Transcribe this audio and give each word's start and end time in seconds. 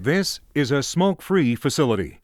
This 0.00 0.38
is 0.54 0.70
a 0.70 0.80
smoke 0.80 1.20
free 1.20 1.56
facility. 1.56 2.20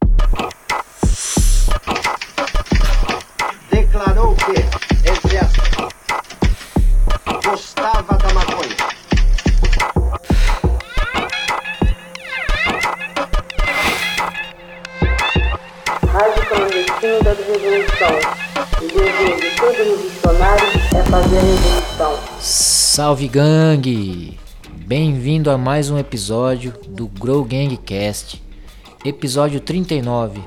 declarou 3.69 4.37
que, 4.37 4.53
entre 5.11 5.39
aspas, 5.39 5.89
gostava 7.45 8.17
da 8.17 8.33
maconha. 8.33 8.77
Rádio 16.13 16.47
clandestino 16.47 17.23
da 17.25 17.33
revolução. 17.33 18.21
O 18.79 18.87
dever 18.87 19.41
de 19.41 19.57
todo 19.57 19.73
revolucionário 19.73 20.67
é 20.97 21.03
fazer 21.11 21.39
a 21.39 21.41
revolução. 21.41 22.41
Salve 22.41 23.27
gangue! 23.27 24.39
Bem-vindo 24.87 25.51
a 25.51 25.57
mais 25.57 25.91
um 25.91 25.99
episódio 25.99 26.73
do 26.95 27.09
Grow 27.09 27.45
Gang 27.45 27.77
Cast, 27.79 28.41
episódio 29.05 29.59
39. 29.59 30.41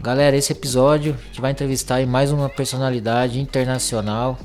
Galera, 0.00 0.36
esse 0.36 0.52
episódio 0.52 1.16
a 1.20 1.26
gente 1.26 1.40
vai 1.40 1.50
entrevistar 1.50 2.06
mais 2.06 2.30
uma 2.30 2.48
personalidade 2.48 3.40
internacional. 3.40 4.38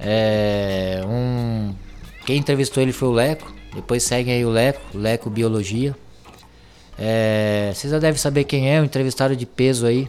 É 0.00 1.02
um 1.06 1.74
quem 2.24 2.38
entrevistou 2.38 2.82
ele 2.82 2.92
foi 2.92 3.08
o 3.08 3.12
Leco. 3.12 3.52
Depois 3.74 4.02
seguem 4.02 4.32
aí 4.32 4.44
o 4.44 4.48
Leco, 4.48 4.80
Leco 4.96 5.28
Biologia. 5.28 5.94
É, 6.98 7.72
vocês 7.74 7.90
já 7.90 7.98
devem 7.98 8.18
saber 8.18 8.44
quem 8.44 8.74
é, 8.74 8.80
o 8.80 8.84
entrevistado 8.84 9.36
de 9.36 9.44
peso 9.44 9.84
aí. 9.84 10.08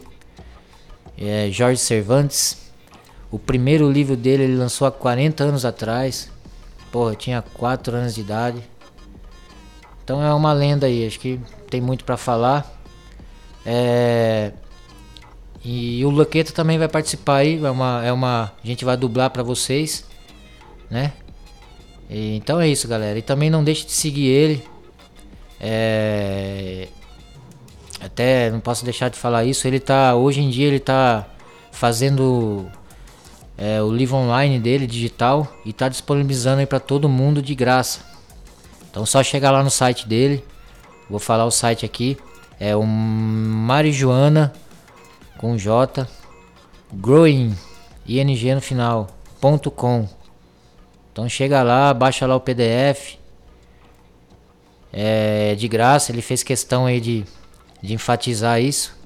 É 1.18 1.50
Jorge 1.50 1.80
Cervantes. 1.80 2.72
O 3.30 3.38
primeiro 3.38 3.90
livro 3.92 4.16
dele 4.16 4.44
ele 4.44 4.56
lançou 4.56 4.86
há 4.86 4.92
40 4.92 5.44
anos 5.44 5.66
atrás. 5.66 6.30
Porra, 6.90 7.12
eu 7.12 7.16
tinha 7.16 7.42
4 7.42 7.94
anos 7.94 8.14
de 8.14 8.22
idade. 8.22 8.73
Então 10.04 10.22
é 10.22 10.32
uma 10.34 10.52
lenda 10.52 10.86
aí, 10.86 11.06
acho 11.06 11.18
que 11.18 11.40
tem 11.70 11.80
muito 11.80 12.04
para 12.04 12.18
falar. 12.18 12.70
É... 13.64 14.52
E 15.64 16.04
o 16.04 16.10
Luqueta 16.10 16.52
também 16.52 16.78
vai 16.78 16.88
participar 16.88 17.36
aí, 17.36 17.58
é 17.64 17.70
uma, 17.70 18.04
é 18.04 18.12
uma, 18.12 18.52
a 18.62 18.66
gente 18.66 18.84
vai 18.84 18.98
dublar 18.98 19.30
para 19.30 19.42
vocês, 19.42 20.04
né? 20.90 21.12
E, 22.10 22.36
então 22.36 22.60
é 22.60 22.68
isso, 22.68 22.86
galera. 22.86 23.18
E 23.18 23.22
também 23.22 23.48
não 23.48 23.64
deixe 23.64 23.86
de 23.86 23.92
seguir 23.92 24.26
ele. 24.26 24.64
É... 25.58 26.88
Até 27.98 28.50
não 28.50 28.60
posso 28.60 28.84
deixar 28.84 29.08
de 29.08 29.18
falar 29.18 29.44
isso. 29.44 29.66
Ele 29.66 29.80
tá 29.80 30.14
hoje 30.14 30.42
em 30.42 30.50
dia 30.50 30.66
ele 30.66 30.80
tá 30.80 31.26
fazendo 31.72 32.66
é, 33.56 33.82
o 33.82 33.90
livro 33.90 34.16
online 34.16 34.58
dele 34.58 34.86
digital 34.86 35.50
e 35.64 35.72
tá 35.72 35.88
disponibilizando 35.88 36.60
aí 36.60 36.66
para 36.66 36.78
todo 36.78 37.08
mundo 37.08 37.40
de 37.40 37.54
graça. 37.54 38.13
Então 38.94 39.04
só 39.04 39.24
chegar 39.24 39.50
lá 39.50 39.60
no 39.60 39.72
site 39.72 40.06
dele. 40.06 40.44
Vou 41.10 41.18
falar 41.18 41.44
o 41.46 41.50
site 41.50 41.84
aqui. 41.84 42.16
É 42.60 42.76
o 42.76 42.84
Marijuana 42.84 44.52
com 45.36 45.56
J 45.56 46.06
Growing 46.92 47.56
ING 48.06 48.54
no 48.54 48.60
final 48.60 49.08
ponto 49.40 49.68
.com. 49.68 50.08
Então 51.12 51.28
chega 51.28 51.60
lá, 51.64 51.92
baixa 51.92 52.24
lá 52.24 52.36
o 52.36 52.40
PDF. 52.40 53.16
É 54.92 55.56
de 55.56 55.66
graça, 55.66 56.12
ele 56.12 56.22
fez 56.22 56.44
questão 56.44 56.86
aí 56.86 57.00
de, 57.00 57.24
de 57.82 57.94
enfatizar 57.94 58.60
isso. 58.60 58.96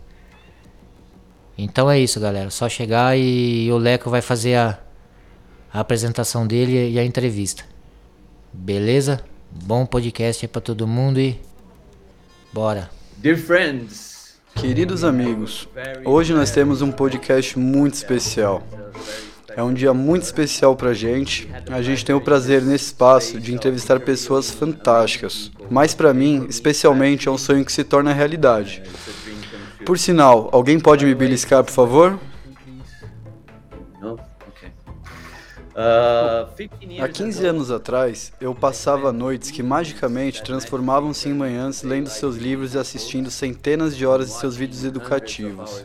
Então 1.56 1.91
é 1.91 1.98
isso, 1.98 2.20
galera. 2.20 2.50
Só 2.50 2.69
chegar 2.69 3.19
e 3.19 3.73
o 3.73 3.78
Leco 3.78 4.11
vai 4.11 4.20
fazer 4.20 4.56
a, 4.56 4.78
a 5.73 5.80
apresentação 5.80 6.47
dele 6.47 6.91
e 6.91 6.98
a 6.98 7.05
entrevista. 7.06 7.64
Beleza? 8.52 9.25
Bom 9.51 9.87
podcast 9.87 10.45
aí 10.45 10.49
pra 10.49 10.61
todo 10.61 10.87
mundo 10.87 11.21
e 11.21 11.41
bora. 12.53 12.91
Dear 13.17 13.37
friends, 13.37 14.09
Queridos 14.55 15.05
amigos, 15.05 15.69
hoje 16.05 16.35
nós 16.35 16.51
temos 16.51 16.83
um 16.83 16.91
podcast 16.91 17.57
muito 17.57 17.95
especial. 17.95 18.67
É 19.57 19.63
um 19.63 19.73
dia 19.73 19.95
muito 19.95 20.25
especial 20.25 20.75
pra 20.75 20.92
gente. 20.92 21.48
A 21.70 21.81
gente 21.81 22.05
tem 22.05 22.14
o 22.14 22.20
prazer 22.20 22.63
nesse 22.63 22.87
espaço 22.87 23.39
de 23.39 23.55
entrevistar 23.55 24.01
pessoas 24.01 24.51
fantásticas. 24.51 25.53
Mas 25.70 25.95
pra 25.95 26.13
mim, 26.13 26.47
especialmente, 26.48 27.29
é 27.29 27.31
um 27.31 27.39
sonho 27.39 27.64
que 27.64 27.73
se 27.73 27.85
torna 27.85 28.13
realidade. 28.13 28.83
Por 29.87 29.97
sinal, 29.97 30.48
alguém 30.53 30.81
pode 30.81 31.07
me 31.07 31.14
beliscar, 31.14 31.63
por 31.63 31.73
favor? 31.73 32.19
Uh, 35.78 36.52
15 36.56 36.92
years 36.92 37.05
Há 37.05 37.08
15 37.08 37.39
ago, 37.39 37.48
anos 37.50 37.70
atrás, 37.70 38.33
eu 38.40 38.52
passava 38.52 39.12
noites 39.12 39.52
que 39.52 39.62
magicamente 39.62 40.42
transformavam-se 40.42 41.28
em 41.28 41.33
manhãs 41.33 41.84
lendo 41.84 42.08
seus 42.08 42.36
livros 42.36 42.74
e 42.74 42.78
assistindo 42.78 43.30
centenas 43.30 43.96
de 43.96 44.05
horas 44.05 44.27
de 44.27 44.33
seus 44.40 44.56
vídeos 44.56 44.84
educativos. 44.84 45.84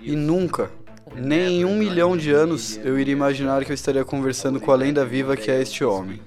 E 0.00 0.16
nunca, 0.16 0.70
nem 1.14 1.60
em 1.60 1.64
um 1.66 1.76
milhão 1.76 2.16
de 2.16 2.30
anos, 2.30 2.78
eu 2.78 2.98
iria 2.98 3.12
imaginar 3.12 3.62
que 3.62 3.72
eu 3.72 3.74
estaria 3.74 4.06
conversando 4.06 4.58
com 4.58 4.72
a 4.72 4.74
lenda 4.74 5.04
viva 5.04 5.36
que 5.36 5.50
é 5.50 5.60
este 5.60 5.84
homem. 5.84 6.18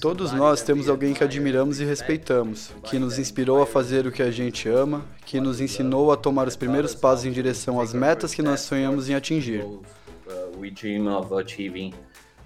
Todos 0.00 0.32
nós 0.32 0.62
temos 0.62 0.88
alguém 0.88 1.12
que 1.12 1.22
admiramos 1.22 1.80
e 1.80 1.84
respeitamos, 1.84 2.70
que 2.84 2.98
nos 2.98 3.18
inspirou 3.18 3.62
a 3.62 3.66
fazer 3.66 4.06
o 4.06 4.12
que 4.12 4.22
a 4.22 4.30
gente 4.30 4.68
ama, 4.68 5.04
que 5.24 5.40
nos 5.40 5.60
ensinou 5.60 6.10
a 6.12 6.16
tomar 6.16 6.48
os 6.48 6.56
primeiros 6.56 6.94
passos 6.94 7.26
em 7.26 7.32
direção 7.32 7.80
às 7.80 7.92
metas 7.92 8.34
que 8.34 8.42
nós 8.42 8.60
sonhamos 8.60 9.08
em 9.08 9.14
atingir. 9.14 9.64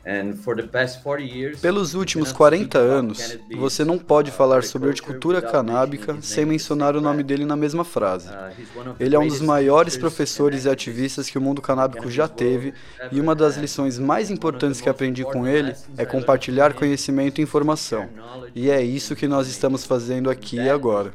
We 0.05 0.13
dream 0.13 0.29
of 0.29 0.31
achieving. 0.31 0.31
And 0.31 0.37
for 0.37 0.57
the 0.57 0.63
past 0.63 1.03
40 1.03 1.25
years, 1.25 1.61
Pelos 1.61 1.95
últimos 1.95 2.33
cannot 2.33 2.39
40 2.39 2.57
speak 2.57 2.77
about 2.77 2.93
anos, 2.93 3.39
você 3.57 3.85
não 3.85 3.99
pode 3.99 4.31
falar 4.31 4.65
sobre 4.65 4.89
horticultura 4.89 5.43
canábica 5.43 6.17
sem 6.23 6.45
mencionar 6.45 6.97
o 6.97 7.01
nome 7.01 7.23
dele 7.23 7.45
na 7.45 7.57
mesma 7.57 7.85
frase. 7.85 8.29
Uh, 8.29 8.95
Ele 8.99 9.15
é 9.15 9.19
um 9.19 9.29
dos 9.29 9.41
maiores 9.41 9.97
professores 9.97 10.65
e 10.65 10.69
ativistas 10.69 11.29
que 11.29 11.39
o 11.39 11.41
mundo 11.41 11.61
canábico 11.63 12.11
já 12.11 12.29
teve, 12.29 12.75
e 13.13 13.21
uma 13.21 13.35
das 13.35 13.57
lições 13.57 13.99
mais 13.99 14.31
importantes 14.31 14.81
que 14.81 14.89
aprendi 14.89 15.25
com 15.25 15.47
ele 15.47 15.75
é 15.97 16.05
compartilhar 16.05 16.75
conhecimento 16.75 17.41
e 17.41 17.43
informação. 17.43 18.09
E 18.55 18.71
é 18.71 18.83
isso 18.83 19.17
que 19.17 19.29
nós 19.29 19.49
estamos 19.49 19.85
fazendo 19.85 20.31
aqui 20.31 20.57
e 20.57 20.69
agora. 20.69 21.13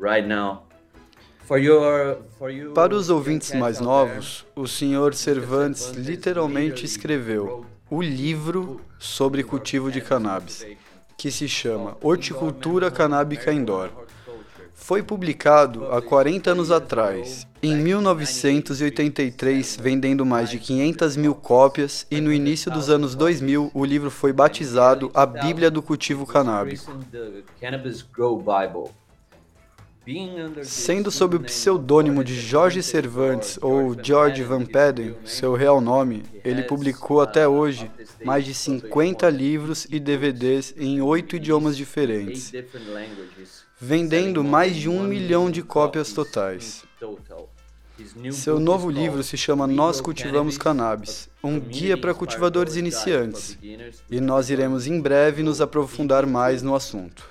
Right 0.00 0.28
now. 0.28 0.67
Your, 1.56 2.18
you, 2.50 2.72
Para 2.72 2.94
os 2.94 3.08
ouvintes 3.08 3.54
mais 3.54 3.80
novos, 3.80 4.44
o 4.54 4.66
Sr. 4.66 5.14
Cervantes 5.14 5.92
literalmente 5.92 6.84
escreveu 6.84 7.64
o 7.90 8.02
livro 8.02 8.82
sobre 8.98 9.42
cultivo 9.42 9.90
de 9.90 10.02
cannabis, 10.02 10.66
que 11.16 11.30
se 11.30 11.48
chama 11.48 11.96
Horticultura 12.02 12.90
Canábica 12.90 13.50
Indoor. 13.52 13.88
Foi 14.74 15.02
publicado 15.02 15.90
há 15.90 16.02
40 16.02 16.52
anos 16.52 16.70
atrás, 16.70 17.46
em 17.62 17.76
1983, 17.76 19.76
vendendo 19.80 20.24
mais 20.24 20.50
de 20.50 20.58
500 20.58 21.16
mil 21.16 21.34
cópias, 21.34 22.06
e 22.10 22.20
no 22.20 22.32
início 22.32 22.70
dos 22.70 22.88
anos 22.88 23.14
2000, 23.14 23.70
o 23.74 23.84
livro 23.84 24.10
foi 24.10 24.32
batizado 24.32 25.10
a 25.14 25.26
Bíblia 25.26 25.70
do 25.70 25.82
Cultivo 25.82 26.26
Canábico. 26.26 26.90
Sendo 30.62 31.10
sob 31.10 31.36
o 31.36 31.40
pseudônimo 31.40 32.24
de 32.24 32.34
Jorge 32.34 32.82
Cervantes 32.82 33.58
ou 33.60 33.94
George 34.02 34.42
Van 34.42 34.64
Paden, 34.64 35.14
seu 35.24 35.54
real 35.54 35.80
nome, 35.80 36.22
ele 36.42 36.62
publicou 36.62 37.20
até 37.20 37.46
hoje 37.46 37.90
mais 38.24 38.44
de 38.44 38.54
50 38.54 39.28
livros 39.28 39.86
e 39.90 40.00
DVDs 40.00 40.74
em 40.78 41.02
oito 41.02 41.36
idiomas 41.36 41.76
diferentes, 41.76 42.52
vendendo 43.78 44.42
mais 44.42 44.74
de 44.74 44.88
um 44.88 45.02
milhão 45.02 45.50
de 45.50 45.62
cópias 45.62 46.12
totais. 46.12 46.84
Seu 48.30 48.58
novo 48.58 48.90
livro 48.90 49.22
se 49.22 49.36
chama 49.36 49.66
Nós 49.66 50.00
Cultivamos 50.00 50.56
Cannabis, 50.56 51.28
um 51.42 51.60
guia 51.60 51.98
para 51.98 52.14
cultivadores 52.14 52.76
iniciantes, 52.76 53.58
e 54.10 54.20
nós 54.20 54.48
iremos 54.48 54.86
em 54.86 55.00
breve 55.00 55.42
nos 55.42 55.60
aprofundar 55.60 56.24
mais 56.24 56.62
no 56.62 56.74
assunto. 56.74 57.28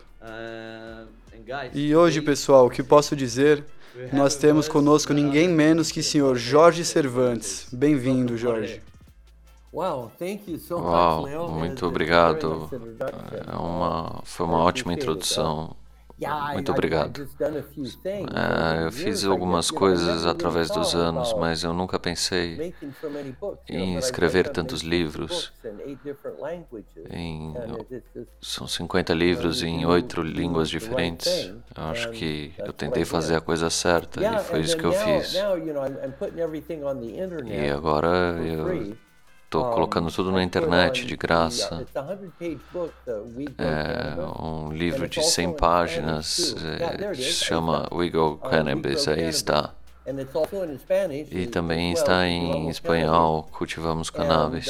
E 1.73 1.95
hoje, 1.95 2.21
pessoal, 2.21 2.65
o 2.65 2.69
que 2.69 2.83
posso 2.83 3.15
dizer? 3.15 3.63
Nós 4.11 4.35
temos 4.35 4.67
conosco 4.67 5.13
ninguém 5.13 5.47
menos 5.47 5.89
que 5.91 6.01
o 6.01 6.03
senhor 6.03 6.35
Jorge 6.35 6.83
Cervantes. 6.83 7.67
Bem-vindo, 7.71 8.37
Jorge. 8.37 8.81
Uau, 10.83 11.21
muito 11.49 11.85
obrigado. 11.87 12.69
É 13.47 13.55
uma, 13.55 14.21
foi 14.25 14.45
uma 14.45 14.57
ótima 14.59 14.93
introdução. 14.93 15.75
Muito 16.53 16.71
obrigado. 16.71 17.27
É, 18.33 18.85
eu 18.85 18.91
fiz 18.91 19.23
algumas 19.23 19.69
coisas 19.69 20.25
através 20.25 20.69
dos 20.69 20.95
anos, 20.95 21.33
mas 21.33 21.63
eu 21.63 21.73
nunca 21.73 21.99
pensei 21.99 22.73
em 23.67 23.95
escrever 23.97 24.49
tantos 24.49 24.81
livros. 24.81 25.53
Em, 27.11 27.53
são 28.41 28.67
50 28.67 29.13
livros 29.13 29.61
em 29.61 29.85
oito 29.85 30.21
línguas 30.21 30.69
diferentes. 30.69 31.53
Eu 31.75 31.83
acho 31.83 32.09
que 32.11 32.53
eu 32.57 32.73
tentei 32.73 33.05
fazer 33.05 33.35
a 33.35 33.41
coisa 33.41 33.69
certa 33.69 34.21
e 34.21 34.39
foi 34.39 34.61
isso 34.61 34.75
que 34.77 34.85
eu 34.85 34.91
fiz. 34.93 35.35
E 37.45 37.69
agora 37.69 38.37
eu 38.43 38.97
Estou 39.47 39.63
colocando 39.71 40.11
tudo 40.11 40.29
na 40.29 40.43
internet 40.43 41.05
de 41.05 41.15
graça. 41.15 41.87
É 43.57 44.41
um 44.43 44.73
livro 44.73 45.07
de 45.07 45.23
100 45.23 45.53
páginas, 45.53 46.53
é, 46.61 47.13
se 47.13 47.45
chama 47.45 47.87
We 47.89 48.09
Go 48.09 48.37
Cannabis, 48.39 49.07
aí 49.07 49.29
está. 49.29 49.73
E 51.31 51.47
também 51.47 51.93
está 51.93 52.27
em 52.27 52.67
espanhol, 52.67 53.47
Cultivamos 53.53 54.09
Cannabis. 54.09 54.67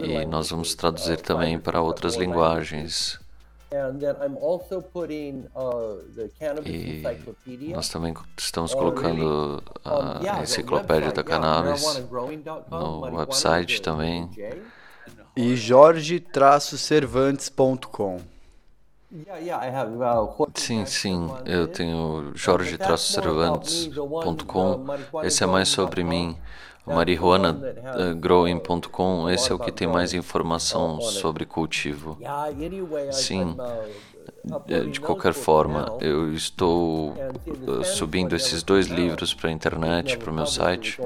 E 0.00 0.24
nós 0.24 0.48
vamos 0.48 0.74
traduzir 0.74 1.20
também 1.20 1.58
para 1.58 1.82
outras 1.82 2.14
linguagens. 2.16 3.20
E 6.66 7.04
nós 7.72 7.88
também 7.88 8.12
estamos 8.36 8.74
colocando 8.74 9.62
a 9.84 10.42
enciclopédia 10.42 11.12
da 11.12 11.22
cannabis 11.22 12.02
no 12.70 13.02
website 13.16 13.80
também. 13.80 14.28
E 15.36 15.54
jorge-cervantes.com 15.54 18.18
Sim, 20.54 20.86
sim, 20.86 21.28
eu 21.44 21.66
tenho 21.66 22.30
jorge-cervantes.com. 22.34 24.86
Esse 25.24 25.42
é 25.42 25.46
mais 25.46 25.68
sobre 25.68 26.04
mim. 26.04 26.38
marihuanagrowing.com, 26.94 29.30
esse 29.30 29.50
é 29.50 29.54
o 29.54 29.58
que 29.58 29.72
tem 29.72 29.88
mais 29.88 30.12
informação 30.12 31.00
sobre 31.00 31.46
cultivo. 31.46 32.18
Sim, 33.10 33.56
de 34.90 35.00
qualquer 35.00 35.32
forma, 35.32 35.96
eu 36.00 36.30
estou 36.32 37.14
subindo 37.84 38.36
esses 38.36 38.62
dois 38.62 38.86
livros 38.86 39.34
para 39.34 39.48
a 39.48 39.52
internet, 39.52 40.18
para 40.18 40.30
o 40.30 40.34
meu 40.34 40.46
site. 40.46 41.00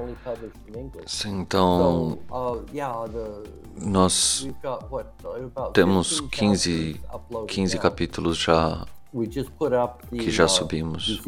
Então, 1.26 2.18
nós 3.76 4.46
temos 5.72 6.20
15, 6.20 7.00
15 7.48 7.78
capítulos 7.78 8.36
já 8.36 8.84
que 10.10 10.30
já 10.30 10.48
subimos. 10.48 11.22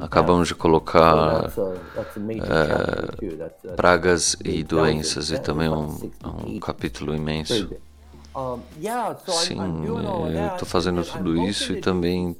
Acabamos 0.00 0.48
de 0.48 0.54
colocar 0.54 1.50
é, 3.66 3.72
pragas 3.72 4.36
e 4.44 4.64
doenças 4.64 5.30
e 5.30 5.38
também 5.38 5.68
um, 5.68 6.10
um 6.46 6.58
capítulo 6.58 7.14
imenso. 7.14 7.70
Sim, 9.28 9.58
estou 10.52 10.66
fazendo 10.66 11.04
tudo 11.04 11.36
isso 11.44 11.72
e 11.72 11.80
também 11.80 12.36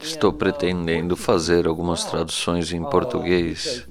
estou 0.00 0.32
pretendendo 0.32 1.16
fazer 1.16 1.66
algumas 1.66 2.04
traduções 2.04 2.72
em 2.72 2.82
português. 2.82 3.86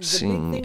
Sim, 0.00 0.62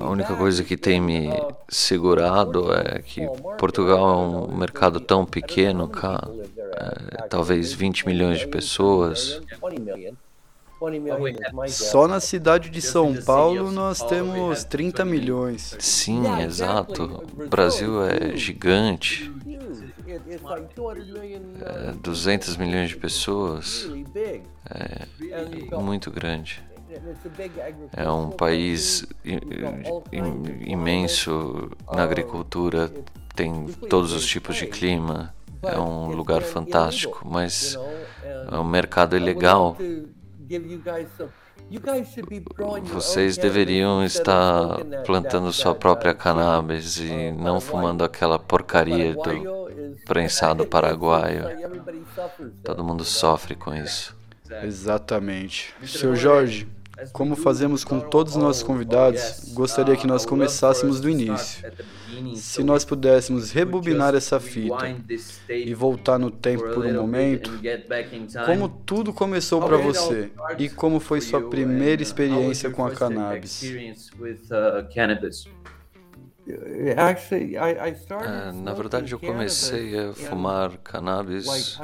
a 0.00 0.08
única 0.08 0.36
coisa 0.36 0.62
que 0.62 0.76
tem 0.76 1.00
me 1.00 1.30
segurado 1.68 2.72
é 2.72 3.02
que 3.02 3.26
Portugal 3.58 3.98
é 3.98 4.52
um 4.52 4.56
mercado 4.56 5.00
tão 5.00 5.24
pequeno, 5.24 5.88
cá, 5.88 6.28
é, 6.58 7.22
talvez 7.28 7.72
20 7.72 8.06
milhões 8.06 8.38
de 8.38 8.46
pessoas. 8.46 9.40
Só 11.68 12.08
na 12.08 12.18
cidade 12.20 12.68
de 12.70 12.82
São 12.82 13.14
Paulo 13.22 13.70
nós 13.70 14.02
temos 14.02 14.64
30 14.64 15.04
milhões. 15.04 15.76
Sim, 15.78 16.22
exato. 16.42 17.24
O 17.36 17.48
Brasil 17.48 18.02
é 18.04 18.36
gigante. 18.36 19.32
É 21.60 21.92
200 21.92 22.56
milhões 22.56 22.90
de 22.90 22.96
pessoas. 22.96 23.88
É 24.68 25.76
muito 25.76 26.10
grande. 26.10 26.62
É 27.96 28.10
um 28.10 28.30
país 28.30 29.06
imenso 30.62 31.70
na 31.92 32.02
agricultura, 32.02 32.90
tem 33.34 33.66
todos 33.88 34.12
os 34.12 34.26
tipos 34.26 34.56
de 34.56 34.66
clima. 34.66 35.34
É 35.62 35.78
um 35.78 36.08
lugar 36.08 36.42
fantástico, 36.42 37.26
mas 37.28 37.78
o 38.50 38.64
mercado 38.64 39.16
é 39.16 39.18
legal 39.18 39.76
vocês 42.84 43.38
deveriam 43.38 44.04
estar 44.04 44.78
plantando 45.06 45.52
sua 45.52 45.74
própria 45.74 46.12
cannabis 46.12 46.98
e 46.98 47.32
não 47.32 47.60
fumando 47.60 48.04
aquela 48.04 48.38
porcaria 48.38 49.14
do 49.14 49.72
prensado 50.04 50.66
paraguaio. 50.66 51.44
Todo 52.62 52.84
mundo 52.84 53.04
sofre 53.04 53.54
com 53.54 53.74
isso. 53.74 54.14
Exatamente. 54.62 55.74
Seu 55.86 56.14
Jorge, 56.14 56.68
como 57.12 57.34
fazemos 57.34 57.84
com 57.84 58.00
todos 58.00 58.36
os 58.36 58.42
nossos 58.42 58.62
convidados, 58.62 59.52
gostaria 59.52 59.96
que 59.96 60.06
nós 60.06 60.26
começássemos 60.26 61.00
do 61.00 61.08
início. 61.08 61.70
Se 62.34 62.62
nós 62.62 62.84
pudéssemos 62.84 63.50
rebobinar 63.50 64.14
essa 64.14 64.38
fita 64.38 64.96
e 65.48 65.72
voltar 65.74 66.18
no 66.18 66.30
tempo 66.30 66.68
por 66.74 66.84
um 66.84 66.92
momento, 66.92 67.50
como 68.46 68.68
tudo 68.68 69.12
começou 69.12 69.62
para 69.62 69.76
você 69.76 70.30
e 70.58 70.68
como 70.68 71.00
foi 71.00 71.20
sua 71.20 71.48
primeira 71.48 72.02
experiência 72.02 72.70
com 72.70 72.84
a 72.84 72.90
cannabis? 72.90 73.62
É, 76.44 78.52
na 78.52 78.74
verdade, 78.74 79.12
eu 79.12 79.18
comecei 79.18 79.96
a 79.96 80.12
fumar 80.12 80.76
cannabis 80.78 81.78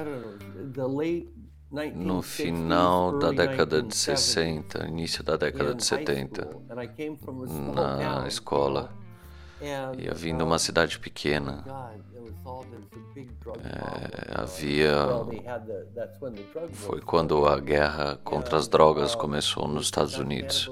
no 1.94 2.22
final 2.22 3.18
da 3.18 3.30
década 3.30 3.82
de 3.82 3.94
60, 3.94 4.86
início 4.86 5.22
da 5.22 5.36
década 5.36 5.74
de 5.74 5.84
70, 5.84 6.48
na 7.74 8.26
escola. 8.26 8.90
E 9.60 10.06
eu 10.06 10.14
vim 10.14 10.36
de 10.36 10.42
uma 10.42 10.58
cidade 10.58 10.98
pequena. 10.98 11.64
É, 13.64 14.40
havia. 14.40 14.94
Foi 16.72 17.00
quando 17.00 17.44
a 17.46 17.58
guerra 17.58 18.16
contra 18.24 18.56
as 18.56 18.68
drogas 18.68 19.14
começou 19.14 19.66
nos 19.66 19.86
Estados 19.86 20.16
Unidos. 20.16 20.70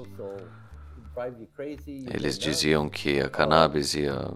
Eles 2.13 2.37
diziam 2.37 2.87
que 2.89 3.19
a 3.19 3.29
cannabis 3.29 3.95
ia 3.95 4.29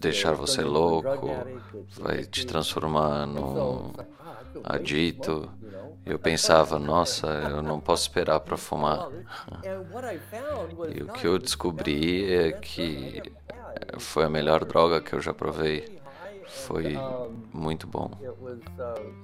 deixar 0.00 0.32
você 0.32 0.62
louco, 0.62 1.28
vai 1.96 2.24
te 2.24 2.44
transformar 2.44 3.26
num 3.26 3.92
adito. 4.64 5.48
Eu 6.04 6.18
pensava, 6.18 6.78
nossa, 6.78 7.26
eu 7.28 7.62
não 7.62 7.78
posso 7.78 8.02
esperar 8.02 8.40
para 8.40 8.56
fumar. 8.58 9.08
E 10.92 11.02
o 11.02 11.12
que 11.12 11.26
eu 11.26 11.38
descobri 11.38 12.32
é 12.32 12.52
que 12.52 13.22
foi 13.98 14.24
a 14.24 14.30
melhor 14.30 14.64
droga 14.64 15.00
que 15.00 15.12
eu 15.12 15.20
já 15.20 15.32
provei. 15.32 16.00
Foi 16.48 16.98
muito 17.52 17.86
bom. 17.86 18.10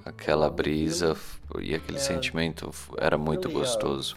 Aquela 0.05 0.49
brisa 0.49 1.17
e 1.61 1.75
aquele 1.75 1.99
sentimento 1.99 2.71
era 2.99 3.19
muito 3.19 3.51
gostoso. 3.51 4.15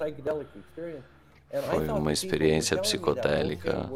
Foi 1.69 1.87
uma 1.87 2.11
experiência 2.11 2.77
psicotélica. 2.77 3.89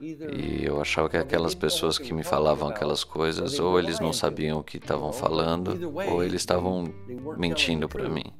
E 0.00 0.64
eu 0.64 0.80
achava 0.80 1.08
que 1.08 1.16
aquelas 1.16 1.54
pessoas 1.54 1.96
que 1.96 2.12
me 2.12 2.24
falavam 2.24 2.68
aquelas 2.68 3.04
coisas, 3.04 3.60
ou 3.60 3.78
eles 3.78 4.00
não 4.00 4.12
sabiam 4.12 4.58
o 4.58 4.64
que 4.64 4.76
estavam 4.76 5.12
falando, 5.12 5.92
ou 6.10 6.24
eles 6.24 6.42
estavam 6.42 6.92
mentindo 7.36 7.88
para 7.88 8.08
mim. 8.08 8.32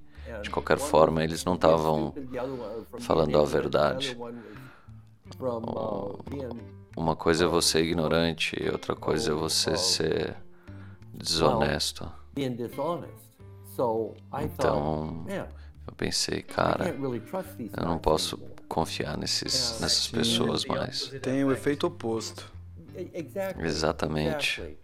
De 0.43 0.51
qualquer 0.51 0.79
forma, 0.79 1.23
eles 1.23 1.45
não 1.45 1.55
estavam 1.55 2.13
falando 2.99 3.39
a 3.39 3.45
verdade. 3.45 4.19
Uma 6.97 7.15
coisa 7.15 7.45
é 7.45 7.49
você 7.49 7.81
ignorante, 7.81 8.57
e 8.61 8.69
outra 8.69 8.97
coisa 8.97 9.31
é 9.31 9.35
você 9.35 9.77
ser 9.77 10.37
desonesto. 11.15 12.11
Então, 14.43 15.25
eu 15.87 15.93
pensei, 15.95 16.43
cara, 16.43 16.89
eu 16.89 17.85
não 17.85 17.99
posso 17.99 18.39
confiar 18.69 19.17
nesses, 19.17 19.81
nessas 19.81 20.09
pessoas 20.09 20.65
mais. 20.65 21.09
Tem 21.21 21.45
o 21.45 21.53
efeito 21.53 21.87
oposto. 21.87 22.51
Exatamente. 23.59 24.79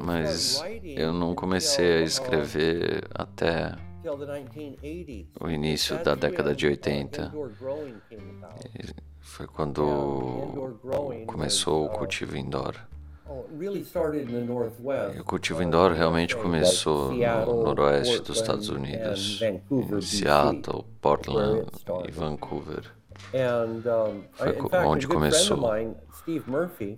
Mas 0.00 0.62
eu 0.84 1.12
não 1.12 1.34
comecei 1.34 1.98
a 1.98 2.00
escrever 2.02 3.04
até 3.12 3.74
o 5.40 5.50
início 5.50 6.02
da 6.02 6.14
década 6.14 6.54
de 6.54 6.66
80. 6.66 7.32
Foi 9.20 9.46
quando 9.46 10.78
começou 11.26 11.86
o 11.86 11.88
cultivo 11.88 12.36
indoor. 12.36 12.76
O 15.20 15.24
cultivo 15.24 15.62
indoor 15.62 15.92
realmente 15.92 16.36
começou 16.36 17.12
no 17.12 17.62
noroeste 17.64 18.20
dos 18.20 18.38
Estados 18.38 18.68
Unidos, 18.68 19.40
em 19.42 20.00
Seattle, 20.00 20.84
Portland 21.00 21.66
e 22.06 22.10
Vancouver. 22.10 22.92
Foi 24.34 24.84
onde 24.84 25.06
começou. 25.06 25.58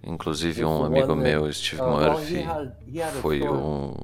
Inclusive, 0.04 0.64
um 0.64 0.84
amigo 0.84 1.14
meu, 1.14 1.50
Steve 1.52 1.82
Murphy, 1.82 2.46
foi 3.20 3.42
um, 3.48 3.94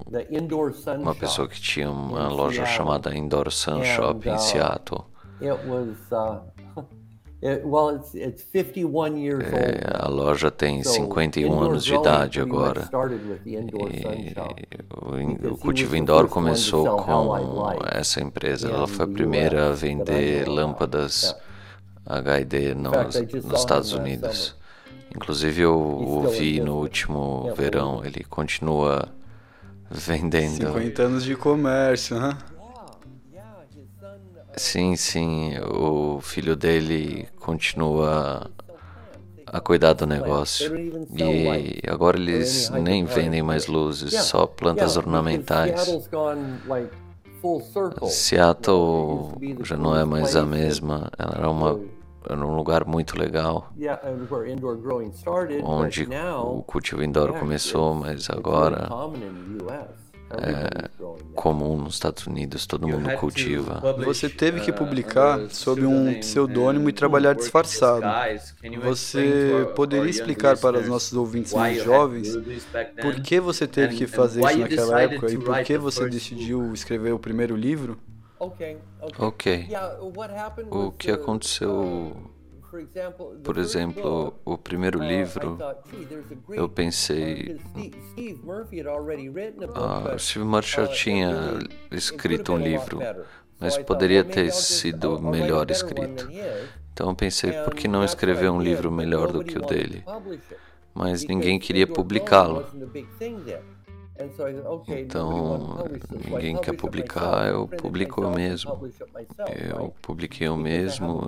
uma 0.99 1.15
pessoa 1.15 1.47
que 1.49 1.61
tinha 1.61 1.91
uma 1.91 2.29
loja 2.29 2.65
chamada 2.65 3.15
Indoor 3.15 3.51
Sun 3.51 3.85
Shop 3.85 4.29
em 4.29 4.39
Seattle. 4.39 5.05
É, 9.43 9.97
a 9.99 10.09
loja 10.09 10.51
tem 10.51 10.83
51 10.85 11.59
anos 11.59 11.85
de 11.85 11.95
idade 11.95 12.39
agora. 12.39 12.89
E 13.47 13.57
o, 15.49 15.57
cultivo 15.57 15.97
indoor 15.97 16.29
começou 16.29 16.99
com 16.99 17.35
essa 17.91 18.21
empresa. 18.21 18.69
Ela 18.69 18.87
foi 18.87 19.07
a 19.07 19.09
primeira 19.09 19.71
a 19.71 19.73
vender 19.73 20.47
lâmpadas 20.47 21.35
HID 22.07 22.75
nos, 22.75 23.45
nos 23.45 23.61
Estados 23.61 23.93
Unidos. 23.93 24.55
Inclusive 25.15 25.63
eu 25.63 25.79
ouvi 25.79 26.61
no 26.61 26.77
último 26.77 27.53
verão, 27.57 28.05
ele 28.05 28.23
continua 28.25 29.09
vendendo. 29.91 30.67
50 30.67 31.03
anos 31.03 31.25
de 31.25 31.35
comércio, 31.35 32.21
né? 32.21 32.37
Sim, 34.61 34.95
sim. 34.95 35.59
O 35.61 36.21
filho 36.21 36.55
dele 36.55 37.27
continua 37.41 38.51
a 39.47 39.59
cuidar 39.59 39.95
do 39.95 40.07
negócio. 40.07 40.77
E 41.17 41.81
agora 41.89 42.19
eles 42.19 42.69
nem 42.69 43.07
vendem 43.07 43.43
mais 43.43 43.67
luzes, 43.67 44.13
só 44.13 44.47
plantas 44.47 44.99
ornamentais. 44.99 45.89
Seattle 48.07 49.33
já 49.65 49.79
não 49.79 49.97
é 49.97 50.05
mais 50.05 50.37
a 50.37 50.45
mesma. 50.45 51.11
Ela 51.19 51.35
era 51.39 51.51
uma 51.51 51.81
era 52.29 52.47
um 52.47 52.55
lugar 52.55 52.85
muito 52.85 53.19
legal, 53.19 53.73
onde 55.65 56.07
o 56.45 56.63
cultivo 56.65 57.03
indoor 57.03 57.33
começou, 57.33 57.95
mas 57.95 58.29
agora 58.29 58.91
é 60.31 60.89
comum 61.35 61.77
nos 61.77 61.95
Estados 61.95 62.27
Unidos, 62.27 62.67
todo 62.67 62.87
mundo 62.87 63.11
cultiva. 63.17 63.81
Você 64.05 64.29
teve 64.29 64.61
que 64.61 64.73
publicar 64.73 65.51
sob 65.51 65.85
um 65.85 66.21
pseudônimo 66.21 66.89
e 66.89 66.93
trabalhar 66.93 67.35
disfarçado. 67.35 68.07
Você 68.83 69.69
poderia 69.75 70.11
explicar 70.11 70.57
para 70.59 70.79
os 70.79 70.89
nossos 70.89 71.13
ouvintes 71.15 71.53
mais 71.53 71.83
jovens 71.83 72.37
por 73.01 73.21
que 73.21 73.41
você 73.41 73.67
teve 73.67 73.97
que 73.97 74.07
fazer 74.07 74.45
isso 74.45 74.59
naquela 74.59 75.03
época 75.03 75.33
e 75.33 75.39
por 75.39 75.63
que 75.63 75.79
você 75.79 76.09
decidiu 76.09 76.73
escrever 76.73 77.13
o 77.13 77.19
primeiro 77.19 77.57
livro? 77.57 77.99
Ok. 79.19 79.69
O 80.71 80.91
que 80.93 81.11
aconteceu 81.11 82.17
por 83.43 83.59
exemplo, 83.59 84.35
o 84.45 84.57
primeiro 84.57 85.03
livro, 85.03 85.59
eu 86.51 86.69
pensei. 86.69 87.61
Ah, 89.75 90.17
Steve 90.19 90.45
Murphy 90.45 90.73
já 90.77 90.87
tinha 90.87 91.59
escrito 91.91 92.53
um 92.53 92.59
livro, 92.59 93.01
mas 93.59 93.77
poderia 93.77 94.23
ter 94.23 94.53
sido 94.53 95.21
melhor 95.21 95.71
escrito. 95.71 96.29
Então 96.93 97.11
eu 97.11 97.15
pensei, 97.15 97.53
por 97.65 97.75
que 97.75 97.89
não 97.89 98.05
escrever 98.05 98.51
um 98.51 98.61
livro 98.61 98.91
melhor 98.91 99.33
do 99.33 99.43
que 99.43 99.59
o 99.59 99.63
dele? 99.63 100.05
Mas 100.95 101.25
ninguém 101.25 101.59
queria 101.59 101.87
publicá-lo. 101.87 102.67
Então, 104.89 105.79
ninguém 106.29 106.57
quer 106.59 106.77
publicar, 106.77 107.49
eu 107.49 107.67
publico 107.69 108.23
eu 108.23 108.31
mesmo. 108.31 108.79
Eu 109.71 109.95
publiquei 110.03 110.49
eu 110.49 110.57
mesmo, 110.57 111.23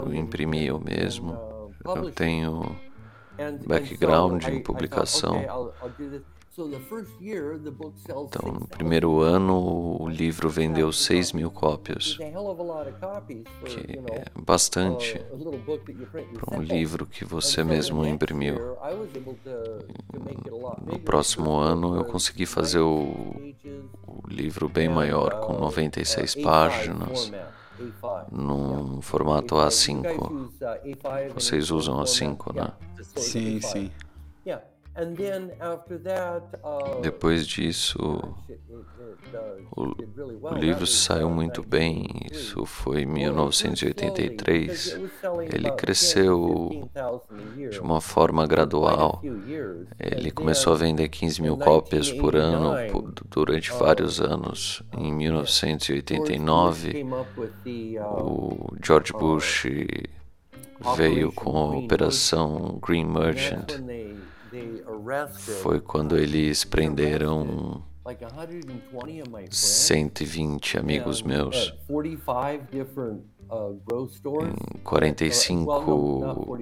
eu 0.00 0.14
imprimi 0.14 0.66
eu 0.66 0.78
mesmo. 0.78 1.36
Eu 1.84 2.10
tenho 2.12 2.76
background 3.66 4.44
em 4.46 4.62
publicação. 4.62 5.34
Então, 6.58 8.52
no 8.52 8.66
primeiro 8.66 9.20
ano, 9.20 10.00
o 10.00 10.08
livro 10.08 10.48
vendeu 10.48 10.90
6 10.90 11.32
mil 11.32 11.50
cópias, 11.50 12.16
que 13.66 13.98
é 14.10 14.24
bastante 14.40 15.18
para 16.32 16.58
um 16.58 16.62
livro 16.62 17.04
que 17.06 17.26
você 17.26 17.62
mesmo 17.62 18.06
imprimiu. 18.06 18.58
No 20.82 20.98
próximo 21.00 21.56
ano, 21.56 21.94
eu 21.94 22.04
consegui 22.06 22.46
fazer 22.46 22.80
o, 22.80 23.34
o 24.06 24.26
livro 24.26 24.66
bem 24.66 24.88
maior, 24.88 25.40
com 25.40 25.52
96 25.52 26.36
páginas, 26.36 27.32
num 28.32 29.02
formato 29.02 29.56
A5. 29.56 30.50
Vocês 31.34 31.70
usam 31.70 32.00
A5, 32.00 32.54
né? 32.54 32.72
Sim, 33.14 33.60
sim. 33.60 33.90
Uh, 36.64 37.00
Depois 37.02 37.46
disso, 37.46 37.98
o, 39.76 39.94
o 40.40 40.54
livro 40.54 40.86
saiu 40.86 41.28
muito 41.28 41.62
bem. 41.62 42.08
Isso 42.32 42.64
foi 42.64 43.02
em 43.02 43.06
1983. 43.06 44.98
Ele 45.52 45.70
cresceu 45.72 46.88
de 47.70 47.78
uma 47.78 48.00
forma 48.00 48.46
gradual. 48.46 49.20
Ele 49.98 50.30
começou 50.30 50.72
a 50.72 50.76
vender 50.76 51.10
15 51.10 51.42
mil 51.42 51.58
cópias 51.58 52.10
por 52.10 52.34
ano 52.34 52.72
durante 53.28 53.70
uh, 53.70 53.76
vários 53.76 54.18
anos. 54.18 54.82
Em 54.96 55.12
1989, 55.12 57.04
o 58.00 58.74
George 58.82 59.12
Bush 59.12 59.66
veio 60.96 61.30
com 61.32 61.56
a 61.56 61.76
Operação 61.76 62.78
Green 62.82 63.04
Merchant 63.04 63.74
foi 65.60 65.80
quando 65.80 66.16
eles 66.16 66.64
prenderam 66.64 67.82
120 69.50 70.78
amigos 70.78 71.22
meus 71.22 71.74
45 74.82 76.58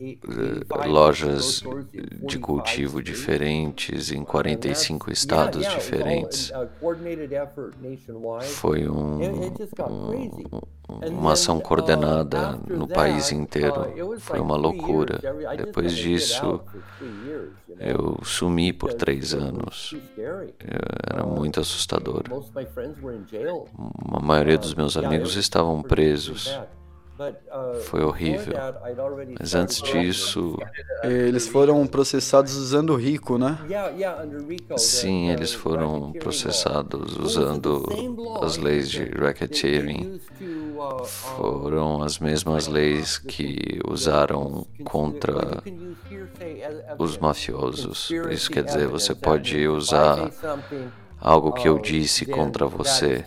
eh, 0.00 0.86
lojas 0.86 1.62
de 2.26 2.38
cultivo 2.38 3.02
diferentes, 3.02 4.10
em 4.10 4.24
45 4.24 5.10
estados 5.10 5.66
diferentes. 5.68 6.52
Foi 8.42 8.88
um, 8.88 9.20
um, 9.22 11.08
uma 11.10 11.32
ação 11.32 11.60
coordenada 11.60 12.58
no 12.68 12.86
país 12.88 13.30
inteiro. 13.32 14.18
Foi 14.18 14.40
uma 14.40 14.56
loucura. 14.56 15.20
Depois 15.56 15.94
disso, 15.96 16.60
eu 17.78 18.18
sumi 18.22 18.72
por 18.72 18.94
três 18.94 19.34
anos. 19.34 19.94
Era 21.10 21.24
muito 21.24 21.60
assustador. 21.60 22.22
A 24.12 24.20
maioria 24.20 24.58
dos 24.58 24.74
meus 24.74 24.96
amigos 24.96 25.36
estavam 25.36 25.82
presos. 25.82 26.13
Foi 27.84 28.02
horrível. 28.02 28.54
Mas 29.38 29.54
antes 29.54 29.80
disso. 29.80 30.58
Eles 31.04 31.46
foram 31.46 31.86
processados 31.86 32.56
usando 32.56 32.96
RICO, 32.96 33.38
né? 33.38 33.56
Sim, 34.76 35.30
eles 35.30 35.54
foram 35.54 36.12
processados 36.12 37.16
usando 37.16 37.86
as 38.42 38.56
leis 38.56 38.90
de 38.90 39.04
racketeering. 39.04 40.20
Foram 41.04 42.02
as 42.02 42.18
mesmas 42.18 42.66
leis 42.66 43.16
que 43.16 43.80
usaram 43.88 44.66
contra 44.84 45.62
os 46.98 47.16
mafiosos. 47.18 48.10
Isso 48.30 48.50
quer 48.50 48.64
dizer, 48.64 48.88
você 48.88 49.14
pode 49.14 49.68
usar 49.68 50.30
algo 51.20 51.52
que 51.52 51.68
eu 51.68 51.78
disse 51.78 52.26
contra 52.26 52.66
você. 52.66 53.24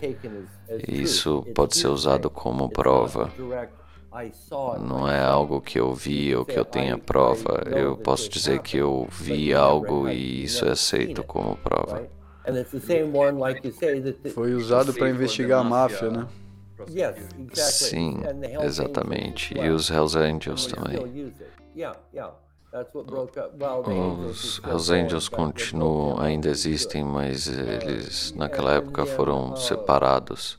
Isso 0.86 1.44
pode 1.54 1.76
ser 1.76 1.88
usado 1.88 2.30
como 2.30 2.68
prova. 2.68 3.30
Não 4.80 5.08
é 5.08 5.20
algo 5.22 5.60
que 5.60 5.78
eu 5.78 5.94
vi 5.94 6.34
ou 6.34 6.44
que 6.44 6.58
eu 6.58 6.64
tenha 6.64 6.96
prova. 6.98 7.62
Eu 7.66 7.96
posso 7.96 8.28
dizer 8.28 8.60
que 8.60 8.76
eu 8.76 9.06
vi 9.10 9.52
algo 9.54 10.08
e 10.08 10.44
isso 10.44 10.64
é 10.64 10.70
aceito 10.70 11.22
como 11.22 11.56
prova. 11.56 12.08
Foi 14.34 14.54
usado 14.54 14.94
para 14.94 15.10
investigar 15.10 15.60
a 15.60 15.64
máfia, 15.64 16.10
né? 16.10 16.26
Sim, 17.54 18.20
exatamente. 18.62 19.54
E 19.56 19.68
os 19.68 19.90
Hells 19.90 20.16
Angels 20.16 20.66
também. 20.66 21.32
Os 24.30 24.60
Hells 24.64 24.92
Angels 24.92 25.28
continuam, 25.28 26.20
ainda 26.20 26.48
existem, 26.48 27.04
mas 27.04 27.48
eles 27.48 28.32
naquela 28.36 28.74
época 28.74 29.06
foram 29.06 29.56
separados. 29.56 30.58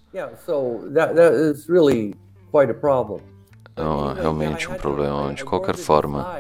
É 3.76 4.22
realmente 4.22 4.70
um 4.70 4.76
problema. 4.76 5.34
De 5.34 5.46
qualquer 5.46 5.76
forma, 5.76 6.40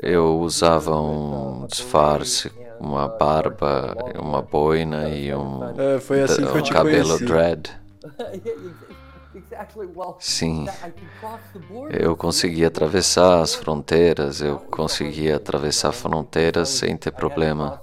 eu 0.00 0.38
usava 0.40 0.98
um 0.98 1.66
disfarce, 1.66 2.50
uma 2.80 3.08
barba, 3.08 3.96
uma 4.18 4.40
boina 4.40 5.08
e 5.08 5.34
um, 5.34 5.60
é, 5.78 5.98
foi 6.00 6.22
assim 6.22 6.46
que 6.46 6.56
eu 6.56 6.62
te 6.62 6.72
cabelo 6.72 7.18
conheci. 7.18 7.24
dread. 7.24 7.70
Sim, 10.18 10.74
eu 11.88 12.16
conseguia 12.16 12.68
atravessar 12.68 13.40
as 13.40 13.54
fronteiras, 13.54 14.40
eu 14.40 14.60
conseguia 14.70 15.36
atravessar 15.36 15.92
fronteiras 15.92 16.68
sem 16.70 16.96
ter 16.96 17.12
problema. 17.12 17.80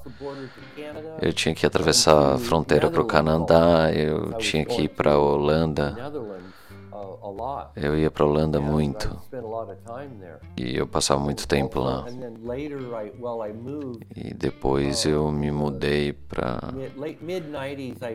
Eu 1.17 1.33
tinha 1.33 1.53
que 1.55 1.65
atravessar 1.65 2.33
a 2.35 2.39
fronteira 2.39 2.89
para 2.89 3.01
o 3.01 3.05
Canadá, 3.05 3.91
eu 3.93 4.33
tinha 4.33 4.65
que 4.65 4.83
ir 4.83 4.89
para 4.89 5.13
a 5.13 5.19
Holanda. 5.19 6.01
Eu 7.75 7.97
ia 7.97 8.11
para 8.11 8.23
a 8.23 8.27
Holanda 8.27 8.59
muito 8.59 9.19
e 10.57 10.75
eu 10.75 10.87
passava 10.87 11.19
muito 11.19 11.47
tempo 11.47 11.79
lá. 11.79 12.05
E 14.15 14.33
depois 14.33 15.05
eu 15.05 15.31
me 15.31 15.51
mudei 15.51 16.13
para. 16.13 16.59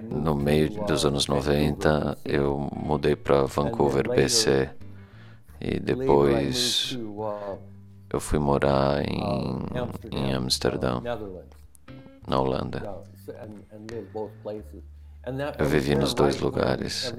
No 0.02 0.35
meio 0.35 0.85
dos 0.85 1.05
anos 1.05 1.26
90, 1.26 2.19
eu 2.25 2.59
mudei 2.75 3.16
para 3.16 3.43
Vancouver, 3.45 4.09
BC. 4.09 4.71
E 5.61 5.81
depois 5.81 6.99
eu 8.11 8.21
fui 8.21 8.38
morar 8.38 9.02
em, 9.09 9.59
em 10.12 10.33
Amsterdã, 10.35 11.00
na 12.26 12.40
Holanda. 12.40 13.02
Eu 15.59 15.66
vivi 15.66 15.95
nos 15.95 16.14
dois 16.14 16.40
lugares 16.40 17.12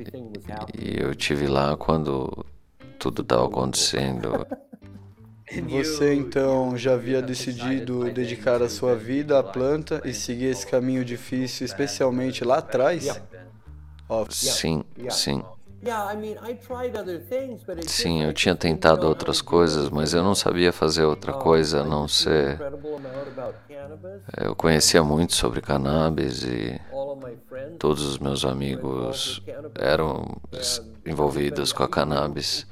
e 0.74 1.00
eu 1.00 1.14
tive 1.14 1.48
lá 1.48 1.76
quando 1.76 2.46
tudo 2.98 3.22
estava 3.22 3.46
acontecendo. 3.46 4.48
Você 5.70 6.14
então 6.14 6.78
já 6.78 6.94
havia 6.94 7.22
decidido 7.22 8.10
dedicar 8.12 8.62
a 8.62 8.70
sua 8.70 8.96
vida 8.96 9.40
à 9.40 9.44
planta 9.44 10.02
e 10.04 10.14
seguir 10.14 10.46
esse 10.46 10.68
caminho 10.68 11.06
difícil, 11.06 11.66
especialmente 11.66 12.44
lá 12.44 12.58
atrás? 12.58 13.22
Sim, 14.30 14.84
sim. 15.10 15.44
Sim, 17.88 18.24
eu 18.24 18.34
tinha 18.34 18.56
tentado 18.56 19.08
outras 19.08 19.42
coisas, 19.42 19.90
mas 19.90 20.14
eu 20.14 20.24
não 20.24 20.36
sabia 20.36 20.74
fazer 20.74 21.04
outra 21.04 21.34
coisa 21.34 21.82
a 21.82 21.84
não 21.84 22.08
ser. 22.08 22.60
Eu 24.38 24.56
conhecia 24.56 25.04
muito 25.04 25.34
sobre 25.34 25.62
cannabis 25.62 26.44
e 26.44 26.80
todos 27.80 28.04
os 28.04 28.18
meus 28.18 28.46
amigos 28.46 29.42
eram 29.76 30.38
envolvidos 31.06 31.72
com 31.74 31.84
a 31.84 31.90
cannabis. 31.90 32.66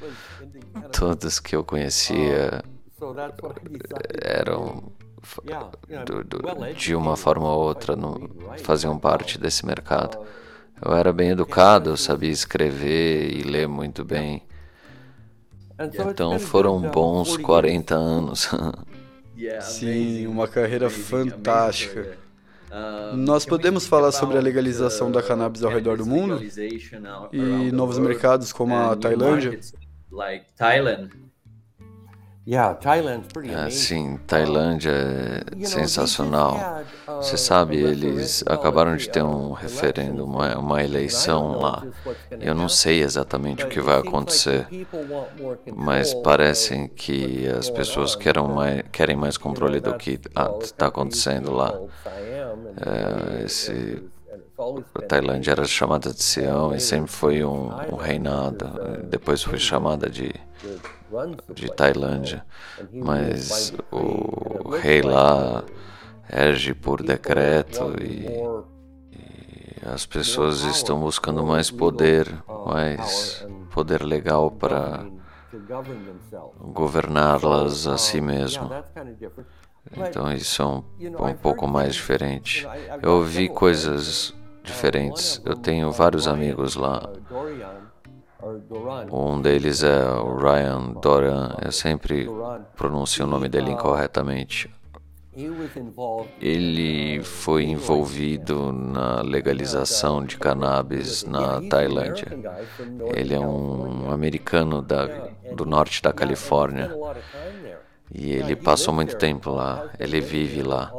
Todos 0.92 1.40
que 1.40 1.56
eu 1.56 1.64
conhecia 1.64 2.64
eram 4.22 4.92
do, 6.06 6.24
do, 6.24 6.74
de 6.74 6.96
uma 6.96 7.16
forma 7.16 7.52
ou 7.52 7.64
outra 7.64 7.96
no, 7.96 8.30
faziam 8.60 8.98
parte 8.98 9.38
desse 9.38 9.66
mercado. 9.66 10.20
Eu 10.82 10.94
era 10.94 11.12
bem 11.14 11.30
educado, 11.30 11.96
sabia 11.98 12.32
escrever 12.32 13.32
e 13.32 13.44
ler 13.44 13.68
muito 13.68 14.04
bem. 14.04 14.44
Então 15.80 16.38
foram 16.40 16.82
bons 16.82 17.38
40 17.38 17.96
anos. 17.96 18.50
Sim, 19.62 20.28
uma 20.28 20.48
carreira 20.48 20.90
fantástica. 20.90 22.18
Nós 23.16 23.46
podemos 23.46 23.88
falar 23.88 24.12
sobre 24.12 24.38
a 24.38 24.42
legalização 24.42 25.12
da 25.12 25.22
cannabis 25.24 25.64
ao 25.64 25.72
redor 25.72 25.98
do 25.98 26.06
mundo 26.06 26.42
e 27.32 27.72
novos 27.72 27.98
mercados 27.98 28.52
como 28.52 28.76
a 28.76 28.96
Tailândia? 28.96 29.60
Ah, 33.56 33.70
sim, 33.72 34.18
Tailândia 34.28 34.92
é 34.92 35.66
sensacional. 35.66 36.84
Você 37.08 37.38
sabe, 37.38 37.78
eles 37.78 38.44
acabaram 38.46 38.96
de 38.96 39.10
ter 39.10 39.24
um 39.24 39.52
referendo, 39.52 40.24
uma, 40.24 40.56
uma 40.58 40.84
eleição 40.84 41.58
lá. 41.60 41.84
Eu 42.40 42.54
não 42.54 42.70
sei 42.70 43.02
exatamente 43.02 43.66
o 43.66 43.68
que 43.68 43.82
vai 43.82 43.98
acontecer, 43.98 44.68
mas 45.76 46.14
parecem 46.14 46.88
que 46.88 47.48
as 47.48 47.70
pessoas 47.72 48.16
querem 48.16 48.48
mais, 48.48 48.84
querem 48.92 49.16
mais 49.16 49.38
controle 49.38 49.80
do 49.80 49.96
que 49.96 50.20
está 50.62 50.88
acontecendo 50.88 51.52
lá. 51.52 51.74
É, 52.78 53.44
esse 53.44 54.04
a 54.58 55.02
Tailândia 55.02 55.52
era 55.52 55.66
chamada 55.66 56.14
de 56.14 56.24
Sião 56.24 56.74
e 56.74 56.80
sempre 56.80 57.12
foi 57.12 57.44
um, 57.44 57.70
um 57.92 57.96
reinado. 57.96 58.66
Depois 59.10 59.44
foi 59.44 59.58
chamada 59.58 60.10
de 60.10 60.34
de 61.54 61.72
Tailândia, 61.72 62.46
mas 62.92 63.74
o 63.92 64.70
rei 64.70 65.02
lá 65.02 65.64
erge 66.30 66.74
por 66.74 67.04
decreto 67.04 67.94
e, 68.02 68.26
e 69.12 69.88
as 69.88 70.06
pessoas 70.06 70.62
estão 70.64 71.00
buscando 71.00 71.46
mais 71.46 71.70
poder, 71.70 72.28
mais 72.66 73.46
poder 73.72 74.04
legal 74.04 74.50
para 74.50 75.06
governá-las 76.60 77.88
a 77.88 77.98
si 77.98 78.20
mesmo. 78.20 78.70
Então 79.96 80.32
isso 80.34 80.62
é 80.62 80.66
um, 80.66 80.84
um 81.30 81.34
pouco 81.36 81.68
mais 81.68 81.94
diferente. 81.94 82.68
Eu 83.02 83.18
ouvi 83.18 83.48
coisas 83.48 84.34
diferentes. 84.66 85.42
Eu 85.46 85.56
tenho 85.56 85.92
vários 85.92 86.28
amigos 86.28 86.76
lá 86.76 87.10
um 89.12 89.42
deles 89.42 89.82
é 89.82 90.06
o 90.06 90.38
Ryan 90.38 90.94
Doran. 91.02 91.56
Eu 91.64 91.72
sempre 91.72 92.28
pronuncio 92.76 93.26
o 93.26 93.28
nome 93.28 93.50
dele 93.50 93.72
incorretamente. 93.72 94.70
Ele 96.40 97.22
foi 97.24 97.64
envolvido 97.66 98.72
na 98.72 99.22
legalização 99.22 100.24
de 100.24 100.38
cannabis 100.38 101.24
na 101.24 101.60
Tailândia. 101.68 102.28
Ele 103.16 103.34
é 103.34 103.40
um 103.40 104.12
americano 104.12 104.82
da, 104.82 105.08
do 105.54 105.66
norte 105.66 106.02
da 106.02 106.14
Califórnia. 106.14 106.96
E 108.14 108.32
ele 108.32 108.56
passou 108.56 108.94
muito 108.94 109.18
tempo 109.18 109.52
lá, 109.52 109.90
ele 110.00 110.22
vive 110.22 110.62
lá. 110.62 110.92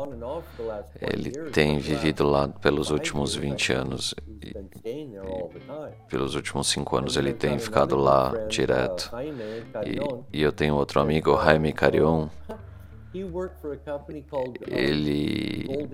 Ele 1.00 1.30
tem 1.50 1.78
vivido 1.78 2.28
lá 2.28 2.48
pelos 2.48 2.90
últimos 2.90 3.34
20 3.34 3.72
anos. 3.72 4.14
E, 4.42 4.54
e 4.84 6.08
pelos 6.08 6.34
últimos 6.34 6.68
5 6.68 6.96
anos 6.96 7.16
ele 7.16 7.32
tem 7.32 7.58
ficado 7.58 7.96
lá 7.96 8.34
direto. 8.48 9.10
E, 9.84 10.38
e 10.38 10.42
eu 10.42 10.52
tenho 10.52 10.74
outro 10.74 11.00
amigo, 11.00 11.36
Jaime 11.42 11.72
Carion. 11.72 12.28
Ele 14.66 15.88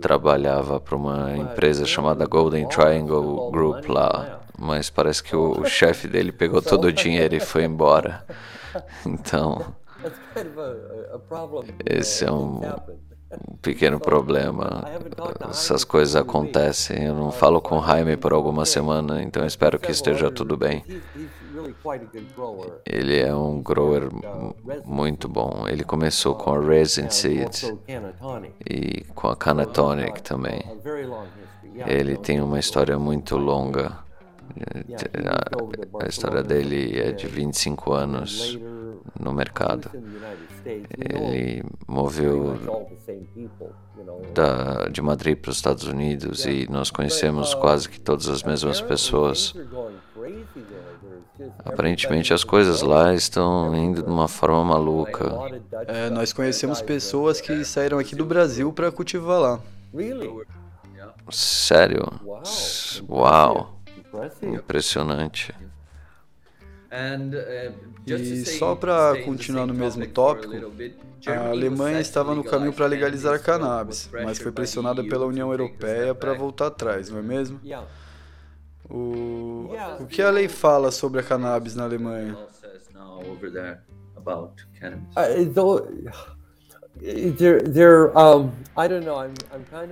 trabalhava 0.00 0.80
para 0.80 0.96
uma 0.96 1.36
empresa 1.36 1.84
chamada 1.84 2.24
Golden 2.24 2.66
Triangle 2.68 3.50
Group 3.50 3.86
lá, 3.88 4.40
mas 4.58 4.88
parece 4.88 5.22
que 5.22 5.36
o 5.36 5.62
chefe 5.68 6.08
dele 6.08 6.32
pegou 6.32 6.62
todo 6.62 6.86
o 6.86 6.92
dinheiro 6.92 7.34
e 7.34 7.40
foi 7.40 7.64
embora. 7.68 8.24
Então, 9.04 9.74
esse 11.86 12.24
é 12.24 12.32
um, 12.32 12.60
um 13.50 13.56
pequeno 13.60 13.98
problema. 13.98 14.84
Essas 15.48 15.84
coisas 15.84 16.16
acontecem. 16.16 17.04
Eu 17.04 17.14
não 17.14 17.30
falo 17.30 17.60
com 17.60 17.82
Jaime 17.82 18.16
por 18.16 18.32
alguma 18.32 18.64
semana, 18.64 19.22
então 19.22 19.44
espero 19.46 19.78
que 19.78 19.90
esteja 19.90 20.30
tudo 20.30 20.56
bem. 20.56 20.84
Ele 22.84 23.20
é 23.20 23.34
um 23.34 23.62
grower 23.62 24.08
muito 24.84 25.28
bom. 25.28 25.66
Ele 25.68 25.84
começou 25.84 26.34
com 26.34 26.54
a 26.54 26.60
Resin 26.60 27.08
Seeds 27.10 27.72
e 28.68 29.04
com 29.14 29.28
a 29.28 29.36
Canatonic 29.36 30.22
também. 30.22 30.62
Ele 31.86 32.16
tem 32.16 32.40
uma 32.40 32.58
história 32.58 32.98
muito 32.98 33.36
longa. 33.36 33.98
A, 35.24 36.04
a 36.04 36.08
história 36.08 36.42
dele 36.42 37.00
é 37.00 37.12
de 37.12 37.26
25 37.26 37.92
anos 37.92 38.58
no 39.18 39.32
mercado. 39.32 39.90
Ele 40.64 41.64
moveu 41.86 42.58
da, 44.34 44.88
de 44.88 45.02
Madrid 45.02 45.36
para 45.36 45.50
os 45.50 45.56
Estados 45.56 45.84
Unidos 45.84 46.44
e 46.44 46.66
nós 46.70 46.90
conhecemos 46.90 47.54
quase 47.54 47.88
que 47.88 48.00
todas 48.00 48.28
as 48.28 48.42
mesmas 48.42 48.80
pessoas. 48.80 49.54
Aparentemente 51.64 52.32
as 52.32 52.44
coisas 52.44 52.82
lá 52.82 53.14
estão 53.14 53.74
indo 53.74 54.02
de 54.02 54.08
uma 54.08 54.28
forma 54.28 54.64
maluca. 54.64 55.32
É, 55.86 56.10
nós 56.10 56.32
conhecemos 56.32 56.80
pessoas 56.80 57.40
que 57.40 57.64
saíram 57.64 57.98
aqui 57.98 58.14
do 58.14 58.24
Brasil 58.24 58.72
para 58.72 58.92
cultivar 58.92 59.40
lá. 59.40 59.60
Sério? 61.30 62.06
Uau! 63.08 63.80
Impressionante. 64.42 65.54
Uh, 66.92 67.72
e 68.06 68.44
só 68.44 68.74
para 68.74 69.22
continuar 69.24 69.66
no 69.66 69.72
mesmo 69.72 70.06
tópico, 70.06 70.52
a 71.26 71.48
Alemanha 71.48 72.00
estava 72.00 72.34
no 72.34 72.44
caminho 72.44 72.72
para 72.72 72.84
legalizar 72.86 73.34
a 73.34 73.38
cannabis, 73.38 74.10
mas 74.12 74.38
foi 74.38 74.52
pressionada 74.52 75.02
pela 75.02 75.24
União 75.24 75.50
Europeia 75.50 76.14
para 76.14 76.34
voltar 76.34 76.66
atrás, 76.66 77.08
não 77.08 77.18
é 77.18 77.22
mesmo? 77.22 77.58
O, 78.90 79.70
o 80.00 80.06
que 80.06 80.20
a 80.20 80.30
lei 80.30 80.48
fala 80.48 80.90
sobre 80.90 81.20
a 81.20 81.22
cannabis 81.22 81.74
na 81.74 81.84
Alemanha? 81.84 82.36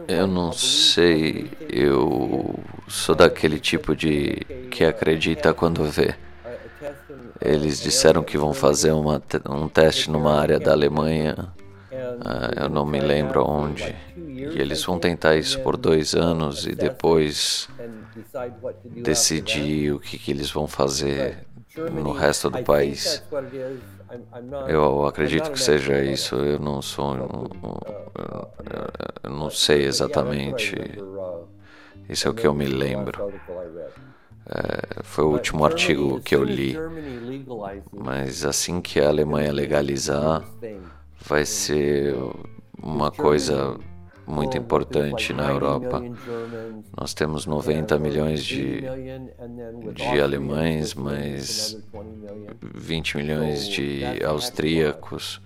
Eu 0.06 0.26
não 0.26 0.52
sei, 0.52 1.50
eu 1.68 2.58
sou 2.88 3.14
daquele 3.14 3.58
tipo 3.58 3.96
de 3.96 4.34
que 4.70 4.84
acredita 4.84 5.54
quando 5.54 5.82
vê. 5.84 6.14
Eles 7.40 7.80
disseram 7.80 8.22
que 8.22 8.38
vão 8.38 8.52
fazer 8.52 8.92
uma, 8.92 9.22
um 9.48 9.68
teste 9.68 10.10
numa 10.10 10.38
área 10.38 10.58
da 10.58 10.72
Alemanha, 10.72 11.52
uh, 11.92 12.62
eu 12.62 12.68
não 12.68 12.86
me 12.86 13.00
lembro 13.00 13.44
onde. 13.44 13.94
E 14.16 14.58
eles 14.58 14.82
vão 14.84 14.98
tentar 14.98 15.36
isso 15.36 15.60
por 15.60 15.76
dois 15.76 16.14
anos 16.14 16.66
e 16.66 16.74
depois 16.74 17.68
decidir 18.84 19.92
o 19.92 20.00
que, 20.00 20.18
que 20.18 20.30
eles 20.30 20.50
vão 20.50 20.66
fazer 20.66 21.46
no 21.76 22.12
resto 22.12 22.48
do 22.50 22.62
país. 22.62 23.22
Eu 24.66 25.06
acredito 25.06 25.50
que 25.50 25.60
seja 25.60 26.02
isso. 26.02 26.36
Eu 26.36 26.58
não 26.58 26.82
sou. 26.82 27.16
Eu 29.22 29.30
não 29.30 29.50
sei 29.50 29.84
exatamente. 29.84 30.74
Isso 32.08 32.26
é 32.26 32.30
o 32.30 32.34
que 32.34 32.46
eu 32.46 32.54
me 32.54 32.66
lembro. 32.66 33.32
É, 34.46 35.02
foi 35.02 35.24
o 35.24 35.30
último 35.30 35.64
artigo 35.64 36.20
que 36.20 36.34
eu 36.34 36.42
li. 36.42 36.76
Mas 37.92 38.44
assim 38.44 38.80
que 38.80 39.00
a 39.00 39.08
Alemanha 39.08 39.52
legalizar, 39.52 40.42
vai 41.20 41.44
ser 41.44 42.14
uma 42.82 43.10
coisa 43.10 43.78
muito 44.26 44.56
importante 44.56 45.32
na 45.32 45.48
Europa. 45.48 46.02
Nós 46.96 47.12
temos 47.12 47.46
90 47.46 47.98
milhões 47.98 48.44
de, 48.44 48.82
de 49.92 50.20
alemães, 50.20 50.94
mas 50.94 51.76
20 52.74 53.16
milhões 53.16 53.68
de 53.68 54.02
austríacos. 54.24 55.40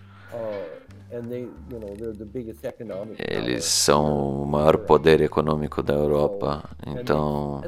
Eles 3.19 3.65
são 3.65 4.43
o 4.43 4.47
maior 4.47 4.79
poder 4.79 5.21
econômico 5.21 5.83
da 5.83 5.95
Europa, 5.95 6.65
então 6.87 7.63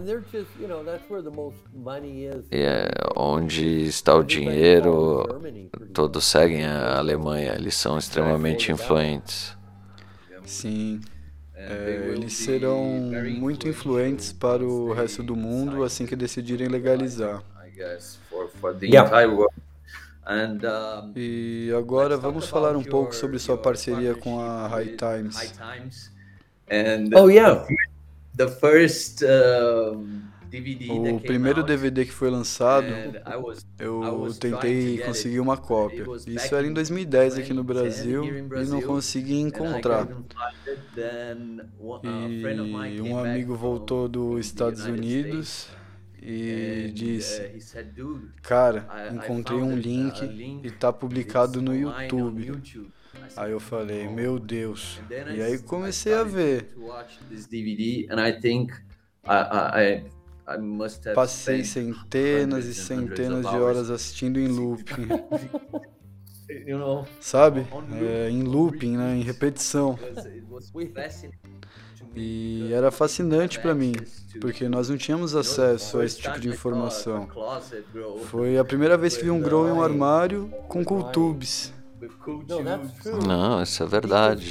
é 2.51 2.88
onde 3.16 3.87
está 3.87 4.14
o 4.14 4.25
dinheiro, 4.25 5.25
todos 5.92 6.25
seguem 6.25 6.64
a 6.64 6.99
Alemanha, 6.99 7.55
eles 7.55 7.75
são 7.77 7.99
extremamente 7.99 8.72
influentes. 8.72 9.57
Sim. 10.44 11.01
É, 11.55 12.12
eles 12.12 12.35
serão 12.35 12.85
muito 13.38 13.66
influentes 13.68 14.33
para 14.33 14.62
o 14.64 14.92
resto 14.92 15.22
do 15.22 15.35
mundo 15.35 15.83
assim 15.85 16.05
que 16.05 16.14
decidirem 16.14 16.68
legalizar. 16.68 17.42
E 21.15 21.73
agora 21.77 22.17
vamos 22.17 22.49
falar 22.49 22.77
um 22.77 22.83
pouco 22.83 23.15
sobre 23.15 23.39
sua 23.39 23.57
parceria 23.57 24.15
com 24.15 24.41
a 24.41 24.67
High 24.67 24.97
Times. 24.97 25.53
Oh 27.15 27.29
yeah. 27.29 27.67
The 28.37 28.49
first 28.49 29.23
o 30.89 31.21
primeiro 31.21 31.62
DVD 31.62 32.05
que 32.05 32.12
foi 32.12 32.31
lançado, 32.31 32.87
eu 33.79 34.29
tentei 34.39 34.99
conseguir 34.99 35.41
uma 35.41 35.57
cópia. 35.57 36.07
Isso 36.27 36.55
era 36.55 36.67
em 36.67 36.73
2010 36.73 37.39
aqui 37.39 37.53
no 37.53 37.65
Brasil 37.65 38.25
e 38.25 38.67
não 38.67 38.81
consegui 38.81 39.39
encontrar. 39.41 40.09
E 42.03 43.01
um 43.01 43.19
amigo 43.19 43.55
voltou 43.55 44.09
dos 44.09 44.47
Estados 44.47 44.85
Unidos 44.87 45.69
e 46.29 46.91
disse: 46.93 47.53
Cara, 48.43 48.89
encontrei 49.12 49.59
um 49.59 49.77
link 49.77 50.21
e 50.65 50.67
está 50.67 50.93
publicado 50.93 51.62
no 51.62 51.73
YouTube. 51.73 52.53
Aí 53.37 53.53
eu 53.53 53.61
falei: 53.61 54.09
Meu 54.09 54.37
Deus. 54.41 55.01
E 55.09 55.41
aí 55.41 55.59
comecei 55.61 56.15
a 56.15 56.25
ver. 56.25 56.75
Passei 61.15 61.62
centenas 61.62 62.67
e 62.67 62.75
centenas 62.75 63.49
de 63.49 63.57
horas 63.57 63.89
assistindo 63.89 64.41
em 64.41 64.49
looping. 64.49 65.07
Sabe? 67.21 67.67
É, 68.01 68.31
em 68.31 68.43
looping, 68.43 68.97
né? 68.97 69.17
em 69.17 69.23
repetição. 69.23 69.97
E 72.16 72.72
era 72.72 72.90
fascinante 72.90 73.61
para 73.61 73.74
mim, 73.74 73.92
porque 74.40 74.68
nós 74.68 74.88
não 74.88 74.96
tínhamos 74.96 75.37
acesso 75.37 75.98
a 75.98 76.05
esse 76.05 76.20
tipo 76.20 76.40
de 76.40 76.48
informação. 76.48 77.29
Foi 78.31 78.57
a 78.57 78.64
primeira 78.64 78.96
vez 78.96 79.16
que 79.16 79.24
vi 79.24 79.31
um 79.31 79.40
grow 79.40 79.68
em 79.68 79.72
um 79.72 79.83
armário 79.83 80.48
com 80.68 80.83
cultubes. 80.85 81.74
Não, 83.26 83.62
isso 83.62 83.83
é 83.83 83.87
verdade. 83.87 84.50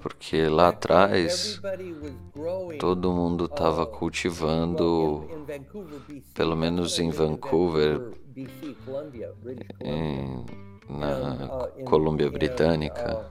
Porque 0.00 0.48
lá 0.48 0.68
atrás 0.68 1.60
todo 2.78 3.12
mundo 3.12 3.46
estava 3.46 3.86
cultivando, 3.86 5.26
pelo 6.34 6.56
menos 6.56 6.98
em 6.98 7.10
Vancouver, 7.10 8.12
em, 9.80 10.44
na 10.88 11.68
Colômbia 11.84 12.30
Britânica. 12.30 13.30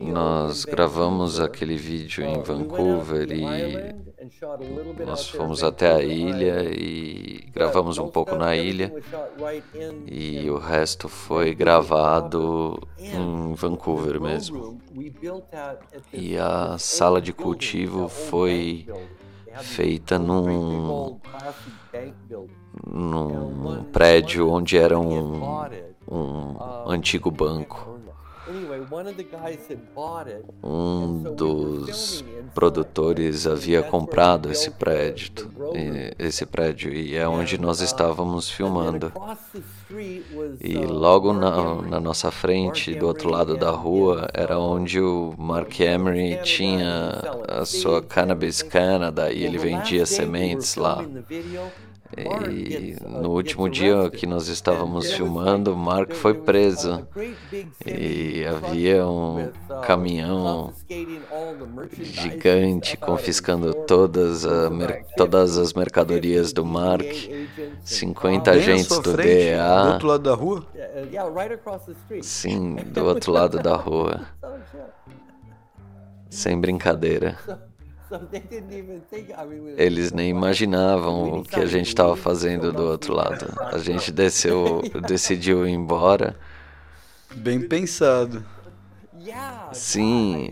Nós 0.00 0.64
gravamos 0.64 1.38
aquele 1.38 1.76
vídeo 1.76 2.24
em 2.24 2.42
Vancouver 2.42 3.30
e 3.30 3.44
nós 5.04 5.28
fomos 5.28 5.62
até 5.62 5.92
a 5.94 6.02
ilha 6.02 6.64
e 6.64 7.48
gravamos 7.52 7.98
um 7.98 8.08
pouco 8.08 8.34
na 8.34 8.56
ilha 8.56 8.92
e 10.06 10.50
o 10.50 10.58
resto 10.58 11.08
foi 11.08 11.54
gravado 11.54 12.76
em 12.98 13.54
Vancouver 13.54 14.20
mesmo. 14.20 14.80
E 16.12 16.36
a 16.36 16.76
sala 16.78 17.22
de 17.22 17.32
cultivo 17.32 18.08
foi 18.08 18.88
feita 19.60 20.18
num, 20.18 21.20
num 22.84 23.84
prédio 23.92 24.50
onde 24.50 24.76
era 24.76 24.98
um, 24.98 25.64
um 26.10 26.56
antigo 26.90 27.30
banco. 27.30 28.01
Um 30.62 31.22
dos 31.34 32.24
produtores 32.54 33.46
havia 33.46 33.82
comprado 33.82 34.50
esse 34.50 34.70
prédio, 34.70 35.30
esse 36.18 36.44
prédio 36.44 36.92
e 36.92 37.14
é 37.14 37.26
onde 37.26 37.56
nós 37.58 37.80
estávamos 37.80 38.50
filmando. 38.50 39.12
E 40.60 40.74
logo 40.86 41.32
na, 41.32 41.82
na 41.82 42.00
nossa 42.00 42.30
frente, 42.30 42.94
do 42.94 43.06
outro 43.06 43.30
lado 43.30 43.56
da 43.56 43.70
rua, 43.70 44.28
era 44.34 44.58
onde 44.58 45.00
o 45.00 45.34
Mark 45.38 45.78
Emery 45.80 46.40
tinha 46.42 47.22
a 47.48 47.64
sua 47.64 48.02
Cannabis 48.02 48.62
Canada 48.62 49.30
e 49.30 49.44
ele 49.44 49.58
vendia 49.58 50.04
sementes 50.04 50.74
lá. 50.76 51.04
E 52.16 52.96
no 53.06 53.30
último 53.30 53.68
dia 53.68 54.10
que 54.10 54.26
nós 54.26 54.48
estávamos 54.48 55.12
filmando, 55.12 55.74
Mark 55.74 56.12
foi 56.12 56.34
preso 56.34 57.06
e 57.86 58.44
havia 58.44 59.06
um 59.06 59.50
caminhão 59.82 60.74
gigante 62.00 62.96
confiscando 62.98 63.72
todas, 63.86 64.44
a, 64.44 64.70
todas 65.16 65.56
as 65.56 65.72
mercadorias 65.72 66.52
do 66.52 66.64
Mark, 66.66 67.06
50 67.82 68.50
agentes 68.50 68.98
do 68.98 69.16
DEA. 69.16 69.82
Do 69.84 69.92
outro 69.92 70.08
lado 70.08 70.22
da 70.22 70.34
rua? 70.34 70.66
Sim, 72.20 72.76
do 72.76 73.04
outro 73.06 73.32
lado 73.32 73.58
da 73.58 73.74
rua. 73.74 74.26
Sem 76.28 76.58
brincadeira. 76.58 77.38
Eles 79.76 80.12
nem 80.12 80.30
imaginavam 80.30 81.40
o 81.40 81.42
que 81.42 81.60
a 81.60 81.66
gente 81.66 81.88
estava 81.88 82.16
fazendo 82.16 82.72
do 82.72 82.84
outro 82.84 83.14
lado. 83.14 83.46
A 83.72 83.78
gente 83.78 84.10
desceu, 84.12 84.82
decidiu 85.06 85.66
ir 85.66 85.72
embora. 85.72 86.36
Bem 87.34 87.60
pensado. 87.60 88.44
Sim. 89.72 90.50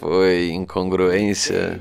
Foi 0.00 0.50
incongruência. 0.50 1.80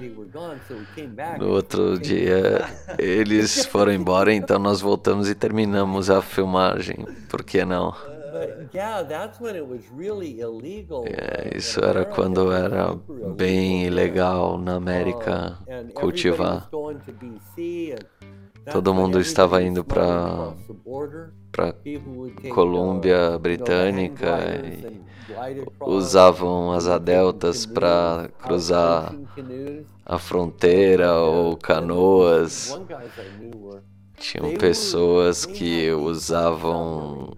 No 1.40 1.50
outro 1.50 1.98
dia 1.98 2.70
eles 2.98 3.66
foram 3.66 3.92
embora, 3.92 4.34
então 4.34 4.60
nós 4.60 4.80
voltamos 4.82 5.30
e 5.30 5.36
terminamos 5.36 6.10
a 6.10 6.22
filmagem. 6.22 7.08
Por 7.28 7.44
que 7.44 7.66
não? 7.66 7.96
É, 11.06 11.58
isso 11.58 11.84
era 11.84 12.06
quando 12.06 12.52
era 12.52 12.96
bem 13.36 13.86
ilegal 13.86 14.58
na 14.58 14.76
América 14.76 15.58
uh, 15.62 15.94
cultivar. 15.94 16.70
Todo 18.72 18.94
mundo 18.94 19.20
estava 19.20 19.62
indo 19.62 19.84
para 19.84 20.54
para 21.52 21.76
Colômbia 22.54 23.38
Britânica 23.38 24.38
e 24.64 25.02
usavam 25.82 26.72
as 26.72 26.88
adeltas 26.88 27.66
para 27.66 28.30
cruzar 28.40 29.14
a 30.06 30.18
fronteira 30.18 31.16
ou 31.16 31.58
canoas. 31.58 32.80
Tinham 34.18 34.54
pessoas 34.54 35.46
que 35.46 35.92
usavam 35.92 37.34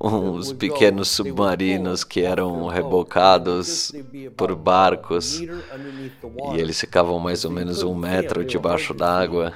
uns 0.00 0.52
pequenos 0.52 1.08
submarinos 1.08 2.04
que 2.04 2.22
eram 2.22 2.66
rebocados 2.66 3.92
por 4.36 4.54
barcos 4.56 5.40
e 5.40 6.56
eles 6.56 6.80
ficavam 6.80 7.18
mais 7.18 7.44
ou 7.44 7.50
menos 7.50 7.82
um 7.82 7.94
metro 7.94 8.44
debaixo 8.44 8.94
d'água 8.94 9.54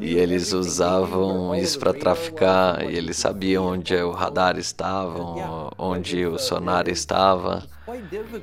E 0.00 0.16
eles 0.16 0.52
usavam 0.52 1.54
isso 1.54 1.78
para 1.78 1.94
traficar, 1.94 2.82
e 2.84 2.96
eles 2.96 3.16
sabiam 3.16 3.64
onde 3.66 3.94
o 3.94 4.10
radar 4.10 4.58
estava, 4.58 5.70
onde 5.78 6.26
o 6.26 6.36
sonar 6.36 6.88
estava. 6.88 7.64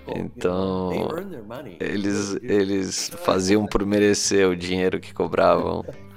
Então, 0.07 1.09
eles, 1.79 2.37
eles 2.41 3.11
faziam 3.23 3.67
por 3.67 3.85
merecer 3.85 4.47
o 4.47 4.55
dinheiro 4.55 4.99
que 4.99 5.13
cobravam. 5.13 5.83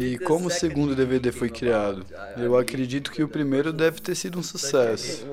E 0.00 0.18
como 0.18 0.46
o 0.46 0.50
segundo 0.50 0.94
DVD 0.94 1.30
foi 1.32 1.48
criado? 1.50 2.04
Eu 2.36 2.56
acredito 2.56 3.10
que 3.10 3.22
o 3.22 3.28
primeiro 3.28 3.72
deve 3.72 4.00
ter 4.00 4.14
sido 4.14 4.38
um 4.38 4.42
sucesso. 4.42 5.26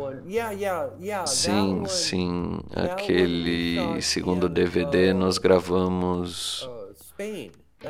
Sim, 1.25 1.86
sim. 1.88 2.60
Aquele 2.75 4.01
segundo 4.01 4.49
DVD 4.49 5.13
nós 5.13 5.38
gravamos 5.38 6.69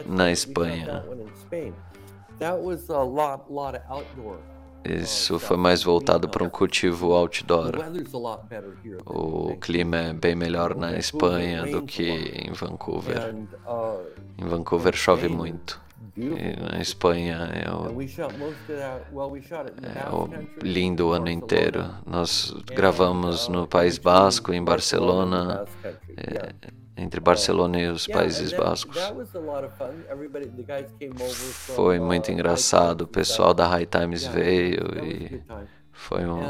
na 0.06 0.32
Espanha. 0.32 1.04
Isso 4.86 5.40
foi 5.40 5.56
mais 5.56 5.82
voltado 5.82 6.28
para 6.28 6.44
um 6.44 6.50
cultivo 6.50 7.14
outdoor. 7.14 7.72
O 9.06 9.56
clima 9.56 9.98
é 9.98 10.14
bem 10.14 10.36
melhor 10.36 10.76
na 10.76 10.98
Espanha 10.98 11.66
do 11.66 11.84
que 11.84 12.04
em 12.04 12.52
Vancouver. 12.52 13.34
Em 14.38 14.46
Vancouver 14.46 14.94
chove 14.94 15.30
muito. 15.30 15.82
Na 16.16 16.80
Espanha 16.80 17.50
é 17.54 17.72
o, 17.74 18.02
é 19.82 20.10
o 20.14 20.30
lindo 20.62 21.12
ano 21.12 21.30
inteiro. 21.30 21.90
Nós 22.06 22.54
gravamos 22.68 23.48
no 23.48 23.68
País 23.68 23.98
Basco, 23.98 24.54
em 24.54 24.64
Barcelona, 24.64 25.66
é, 26.16 26.54
entre 26.96 27.20
Barcelona 27.20 27.80
e 27.82 27.88
os 27.88 28.06
Países 28.06 28.54
Bascos. 28.54 28.96
Foi 31.76 32.00
muito 32.00 32.32
engraçado. 32.32 33.02
O 33.02 33.08
pessoal 33.08 33.52
da 33.54 33.66
High 33.68 33.88
Times 33.88 34.24
veio 34.28 34.84
e 35.04 35.42
foi, 35.92 36.28
um, 36.28 36.42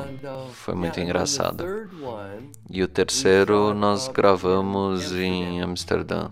foi 0.51 0.75
muito 0.75 0.99
engraçado. 0.99 1.63
E 2.69 2.83
o 2.83 2.87
terceiro 2.87 3.73
nós 3.73 4.09
gravamos 4.09 5.13
em 5.13 5.61
Amsterdã. 5.61 6.29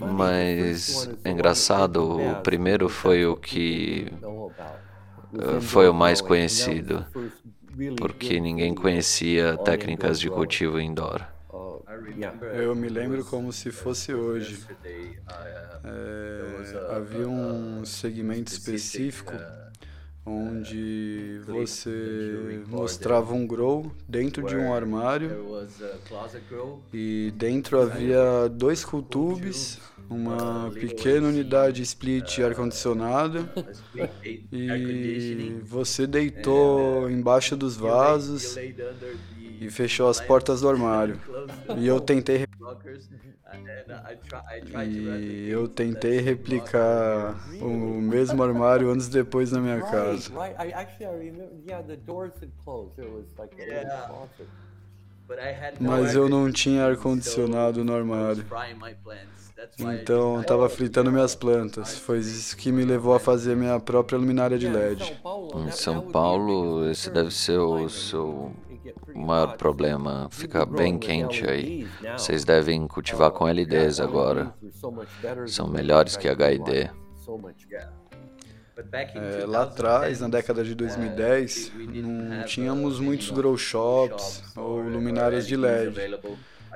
Mas 0.00 1.08
é 1.24 1.30
engraçado, 1.30 2.18
o 2.18 2.42
primeiro 2.42 2.88
foi 2.88 3.26
o 3.26 3.36
que 3.36 4.06
eh, 5.38 5.60
foi 5.60 5.88
o 5.88 5.94
mais 5.94 6.20
conhecido, 6.20 7.06
porque 7.98 8.40
ninguém 8.40 8.74
conhecia 8.74 9.56
técnicas 9.58 10.20
de 10.20 10.30
cultivo 10.30 10.80
indoor. 10.80 11.26
Eu 12.54 12.74
me 12.74 12.88
lembro 12.88 13.24
como 13.24 13.52
se 13.52 13.70
fosse 13.70 14.14
hoje. 14.14 14.64
É, 15.84 16.96
havia 16.96 17.28
um 17.28 17.84
segmento 17.84 18.52
específico 18.52 19.32
onde 20.26 21.40
você 21.46 22.62
mostrava 22.66 23.34
um 23.34 23.46
grow 23.46 23.92
dentro 24.08 24.46
de 24.46 24.56
um 24.56 24.72
armário 24.72 25.30
e 26.92 27.32
dentro 27.36 27.80
havia 27.80 28.48
dois 28.48 28.84
cool 28.84 29.02
tubes, 29.02 29.78
uma 30.08 30.70
pequena 30.72 31.28
unidade 31.28 31.82
split 31.82 32.38
ar-condicionado 32.40 33.48
e 34.50 35.60
você 35.62 36.06
deitou 36.06 37.10
embaixo 37.10 37.56
dos 37.56 37.76
vasos 37.76 38.56
e 39.60 39.70
fechou 39.70 40.08
as 40.08 40.20
portas 40.20 40.60
do 40.60 40.68
armário. 40.68 41.20
E 41.76 41.86
eu 41.86 42.00
tentei 42.00 42.46
e 45.18 45.48
eu 45.48 45.68
tentei 45.68 46.20
replicar 46.20 47.34
o 47.60 48.00
mesmo 48.00 48.42
armário 48.42 48.90
anos 48.90 49.08
depois 49.08 49.52
na 49.52 49.60
minha 49.60 49.80
casa. 49.80 50.30
Mas 55.80 56.14
eu 56.14 56.28
não 56.28 56.52
tinha 56.52 56.84
ar-condicionado 56.84 57.84
no 57.84 57.94
armário. 57.94 58.44
Então 59.78 60.40
estava 60.40 60.68
fritando 60.68 61.10
minhas 61.10 61.34
plantas. 61.34 61.96
Foi 61.98 62.18
isso 62.18 62.56
que 62.56 62.70
me 62.70 62.84
levou 62.84 63.14
a 63.14 63.20
fazer 63.20 63.56
minha 63.56 63.78
própria 63.80 64.18
luminária 64.18 64.58
de 64.58 64.68
LED. 64.68 65.20
Em 65.54 65.70
São 65.70 66.02
Paulo, 66.02 66.88
esse 66.90 67.10
deve 67.10 67.30
ser 67.30 67.58
o 67.58 67.88
seu 67.88 68.52
maior 69.14 69.56
problema. 69.56 70.28
Fica 70.30 70.66
bem 70.66 70.98
quente 70.98 71.48
aí. 71.48 71.86
Vocês 72.16 72.44
devem 72.44 72.86
cultivar 72.86 73.30
com 73.30 73.46
LDs 73.46 74.00
agora. 74.00 74.54
São 75.46 75.68
melhores 75.68 76.16
que 76.16 76.28
HID. 76.28 76.90
É, 79.14 79.46
lá 79.46 79.62
atrás, 79.62 80.20
na 80.20 80.28
década 80.28 80.64
de 80.64 80.74
2010, 80.74 81.72
não 81.76 82.44
tínhamos 82.44 82.98
muitos 82.98 83.30
grow 83.30 83.56
shops 83.56 84.42
ou 84.56 84.80
luminárias 84.80 85.46
de 85.46 85.56
LED. 85.56 85.94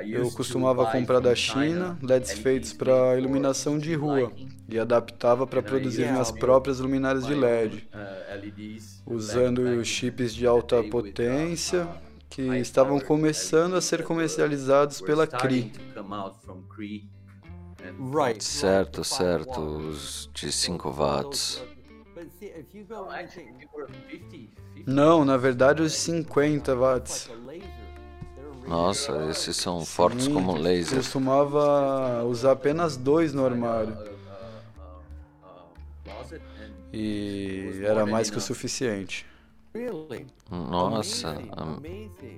Eu 0.06 0.30
costumava 0.30 0.86
comprar 0.92 1.18
da 1.18 1.34
China 1.34 1.98
LEDs 2.00 2.32
feitos 2.32 2.72
para 2.72 3.18
iluminação 3.18 3.78
de 3.78 3.94
rua 3.94 4.32
e 4.68 4.78
adaptava 4.78 5.44
para 5.44 5.60
produzir 5.60 6.06
minhas 6.10 6.30
próprias 6.30 6.78
luminárias 6.78 7.26
de 7.26 7.34
LED, 7.34 7.88
usando 9.04 9.84
chips 9.84 10.32
de 10.32 10.46
alta 10.46 10.84
potência 10.84 11.88
que 12.38 12.58
estavam 12.58 13.00
começando 13.00 13.74
a 13.74 13.80
ser 13.80 14.04
comercializados 14.04 15.00
pela 15.00 15.26
CRI. 15.26 15.72
Certo, 18.44 19.02
certo, 19.02 19.60
os 19.60 20.30
de 20.32 20.52
5 20.52 20.88
watts. 20.92 21.60
Não, 24.86 25.24
na 25.24 25.36
verdade 25.36 25.82
os 25.82 25.92
50 25.94 26.76
watts. 26.76 27.28
Nossa, 28.68 29.30
esses 29.30 29.56
são 29.56 29.84
fortes 29.84 30.26
Sim, 30.26 30.34
como 30.34 30.56
laser. 30.56 30.98
Costumava 30.98 32.22
usar 32.24 32.52
apenas 32.52 32.96
dois 32.96 33.32
no 33.32 33.44
armário. 33.44 33.96
E 36.92 37.80
era 37.82 38.06
mais 38.06 38.30
que 38.30 38.38
o 38.38 38.40
suficiente. 38.40 39.26
Nossa, 40.50 41.36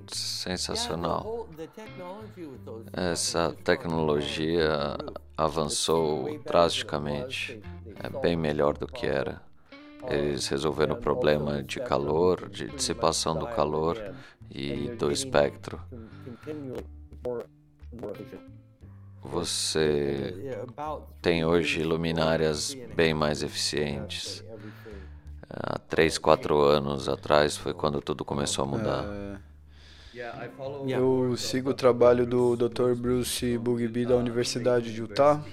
sensacional. 0.07 1.47
Essa 2.93 3.55
tecnologia 3.63 4.97
avançou 5.37 6.39
drasticamente. 6.45 7.61
É 8.03 8.09
bem 8.09 8.35
melhor 8.35 8.77
do 8.77 8.87
que 8.87 9.05
era. 9.05 9.41
Eles 10.09 10.47
resolveram 10.47 10.95
o 10.95 10.99
problema 10.99 11.61
de 11.61 11.79
calor, 11.79 12.49
de 12.49 12.67
dissipação 12.67 13.37
do 13.37 13.47
calor 13.47 13.97
e 14.49 14.89
do 14.95 15.11
espectro. 15.11 15.79
Você 19.23 20.57
tem 21.21 21.45
hoje 21.45 21.83
luminárias 21.83 22.75
bem 22.95 23.13
mais 23.13 23.43
eficientes. 23.43 24.43
Há 25.53 25.77
três, 25.79 26.17
quatro 26.17 26.61
anos 26.61 27.09
atrás 27.09 27.57
foi 27.57 27.73
quando 27.73 28.01
tudo 28.01 28.23
começou 28.23 28.63
a 28.63 28.67
mudar. 28.67 29.05
Eu 30.87 31.35
sigo 31.35 31.71
o 31.71 31.73
trabalho 31.73 32.25
do 32.25 32.55
Dr. 32.55 32.93
Bruce 32.95 33.57
Bugby 33.57 34.05
da 34.05 34.15
Universidade 34.15 34.93
de 34.93 35.01
Utah. 35.01 35.43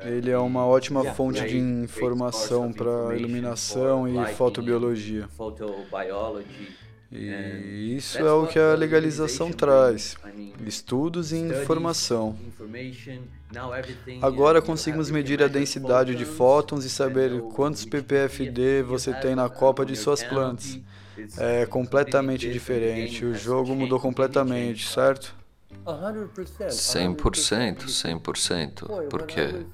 Ele 0.00 0.30
é 0.30 0.38
uma 0.38 0.66
ótima 0.66 1.04
fonte 1.12 1.44
de 1.46 1.58
informação 1.58 2.72
para 2.72 3.14
iluminação 3.16 4.08
e 4.08 4.34
fotobiologia. 4.34 5.28
E 7.14 7.96
isso 7.96 8.18
é 8.18 8.32
o 8.32 8.46
que 8.46 8.58
a 8.58 8.74
legalização 8.74 9.52
traz: 9.52 10.16
estudos 10.66 11.32
e 11.32 11.36
informação. 11.38 12.36
Agora 14.20 14.60
conseguimos 14.60 15.10
medir 15.10 15.40
a 15.42 15.46
densidade 15.46 16.16
de 16.16 16.24
fótons 16.24 16.84
e 16.84 16.90
saber 16.90 17.40
quantos 17.54 17.84
ppfd 17.84 18.82
você 18.82 19.14
tem 19.14 19.36
na 19.36 19.48
copa 19.48 19.86
de 19.86 19.94
suas 19.94 20.24
plantas. 20.24 20.80
É 21.38 21.64
completamente 21.64 22.50
diferente. 22.50 23.24
O 23.24 23.34
jogo 23.34 23.74
mudou 23.76 24.00
completamente, 24.00 24.86
certo? 24.88 25.43
100%, 25.84 27.86
100%. 27.86 29.08
Porque 29.08 29.66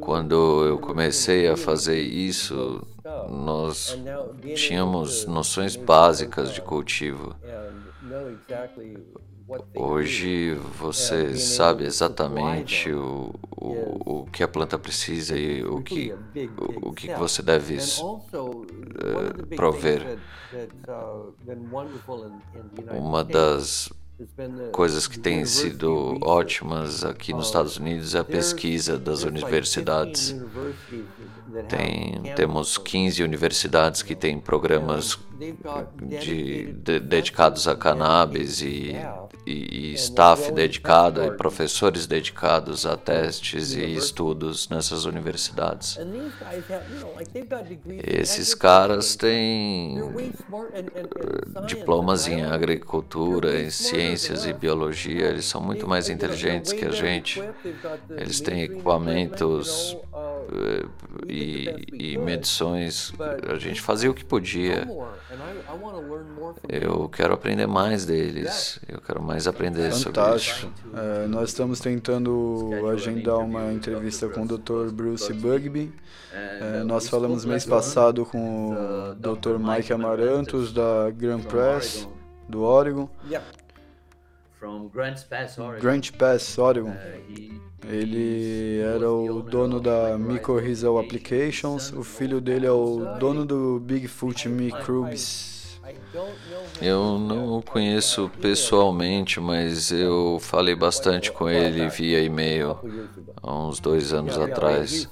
quando 0.00 0.64
eu 0.64 0.78
comecei 0.78 1.48
a 1.48 1.56
fazer 1.56 2.00
isso, 2.00 2.86
nós 3.28 3.98
tínhamos 4.54 5.26
noções 5.26 5.76
básicas 5.76 6.52
de 6.52 6.60
cultivo. 6.60 7.34
Hoje 9.74 10.54
você 10.78 11.34
sabe 11.36 11.84
exatamente 11.84 12.92
o, 12.92 13.34
o, 13.50 14.20
o 14.20 14.26
que 14.26 14.42
a 14.42 14.48
planta 14.48 14.78
precisa 14.78 15.38
e 15.38 15.64
o 15.64 15.82
que, 15.82 16.12
o, 16.12 16.90
o 16.90 16.92
que 16.92 17.14
você 17.14 17.40
deve 17.40 17.78
uh, 17.78 19.46
prover. 19.56 20.18
Uma 22.92 23.24
das 23.24 23.90
coisas 24.72 25.06
que 25.06 25.18
têm 25.18 25.44
sido 25.44 26.18
ótimas 26.22 27.04
aqui 27.04 27.32
nos 27.32 27.46
Estados 27.46 27.76
Unidos 27.76 28.14
é 28.14 28.18
a 28.18 28.24
pesquisa 28.24 28.98
das 28.98 29.22
universidades. 29.22 30.34
Tem, 31.68 32.34
temos 32.34 32.76
15 32.76 33.22
universidades 33.22 34.02
que 34.02 34.14
têm 34.14 34.38
programas 34.38 35.18
de, 35.38 36.72
de, 36.72 37.00
dedicados 37.00 37.68
a 37.68 37.76
cannabis 37.76 38.60
e, 38.60 38.96
e, 39.46 39.92
e 39.92 39.94
staff 39.94 40.50
dedicado 40.50 41.24
e 41.24 41.30
professores 41.30 42.06
dedicados 42.06 42.84
a 42.84 42.96
testes 42.96 43.72
e 43.72 43.94
estudos 43.94 44.68
nessas 44.68 45.04
universidades. 45.04 45.96
Esses 48.04 48.54
caras 48.54 49.14
têm 49.14 49.98
eh, 49.98 51.66
diplomas 51.66 52.26
em 52.26 52.42
agricultura, 52.42 53.60
em 53.60 53.70
ciências 53.70 54.44
e 54.44 54.52
biologia, 54.52 55.26
eles 55.26 55.44
são 55.44 55.60
muito 55.60 55.86
mais 55.86 56.08
inteligentes 56.08 56.72
que 56.72 56.84
a 56.84 56.90
gente. 56.90 57.42
Eles 58.10 58.40
têm 58.40 58.62
equipamentos 58.62 59.96
eh, 60.50 60.84
e, 61.38 62.12
e 62.12 62.18
medições. 62.18 63.12
A 63.48 63.56
gente 63.56 63.80
fazia 63.80 64.10
o 64.10 64.14
que 64.14 64.24
podia. 64.24 64.86
Eu 66.68 67.08
quero 67.08 67.34
aprender 67.34 67.66
mais 67.66 68.04
deles. 68.04 68.80
Eu 68.88 69.00
quero 69.00 69.22
mais 69.22 69.46
aprender 69.46 69.92
Fantástico. 69.92 70.60
sobre 70.60 70.90
isso. 70.90 70.96
É, 70.96 71.26
nós 71.26 71.50
estamos 71.50 71.80
tentando 71.80 72.70
agendar 72.92 73.38
uma 73.38 73.72
entrevista 73.72 74.28
com 74.28 74.42
o 74.42 74.46
Dr. 74.46 74.92
Bruce 74.92 75.32
Bugby. 75.32 75.92
É, 76.32 76.82
nós 76.84 77.08
falamos 77.08 77.44
mês 77.44 77.64
passado 77.64 78.24
com 78.24 78.70
o 78.70 79.14
Dr. 79.14 79.58
Mike 79.58 79.92
Amarantos 79.92 80.72
da 80.72 81.10
Grand 81.10 81.40
Press 81.40 82.08
do 82.48 82.62
Oregon. 82.62 83.08
Grant 85.80 86.12
Pass, 86.12 86.58
Oregon. 86.58 86.96
Ele 87.88 88.80
era 88.80 89.10
o 89.10 89.40
dono 89.42 89.80
da 89.80 90.18
Mycorrhizal 90.18 90.98
Applications. 90.98 91.92
O 91.92 92.02
filho 92.02 92.40
dele 92.40 92.66
é 92.66 92.70
o 92.70 93.16
dono 93.18 93.44
do 93.44 93.80
Bigfoot 93.80 94.48
Microbes. 94.48 95.80
Eu 96.80 97.18
não 97.18 97.58
o 97.58 97.62
conheço 97.62 98.30
pessoalmente, 98.40 99.40
mas 99.40 99.90
eu 99.90 100.38
falei 100.40 100.74
bastante 100.74 101.32
com 101.32 101.48
ele 101.48 101.88
via 101.88 102.20
e-mail 102.20 102.78
há 103.42 103.54
uns 103.54 103.80
dois 103.80 104.12
anos 104.12 104.38
atrás. 104.38 105.08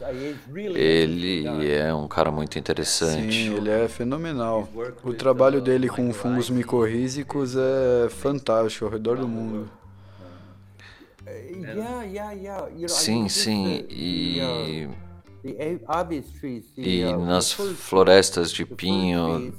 Ele 0.54 1.72
é 1.72 1.92
um 1.94 2.08
cara 2.08 2.30
muito 2.30 2.58
interessante. 2.58 3.32
Sim, 3.32 3.54
ele 3.56 3.70
é 3.70 3.88
fenomenal. 3.88 4.68
O 5.02 5.12
trabalho 5.14 5.60
dele 5.60 5.88
com 5.88 6.12
fungos 6.12 6.50
micorrízicos 6.50 7.56
é 7.56 8.08
fantástico 8.08 8.84
ao 8.84 8.90
redor 8.90 9.16
do 9.16 9.28
mundo. 9.28 9.68
Sim, 12.88 13.28
sim, 13.28 13.84
e, 13.90 14.88
e 16.76 17.16
nas 17.16 17.52
florestas 17.52 18.52
de 18.52 18.64
pinho 18.64 19.52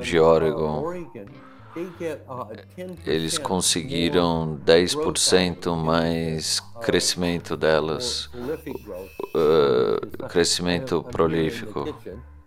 de 0.00 0.18
Oregon, 0.18 1.06
eles 3.06 3.38
conseguiram 3.38 4.58
10% 4.64 5.74
mais 5.76 6.60
crescimento 6.80 7.56
delas, 7.56 8.30
uh, 9.34 10.26
crescimento 10.28 11.02
prolífico. 11.02 11.84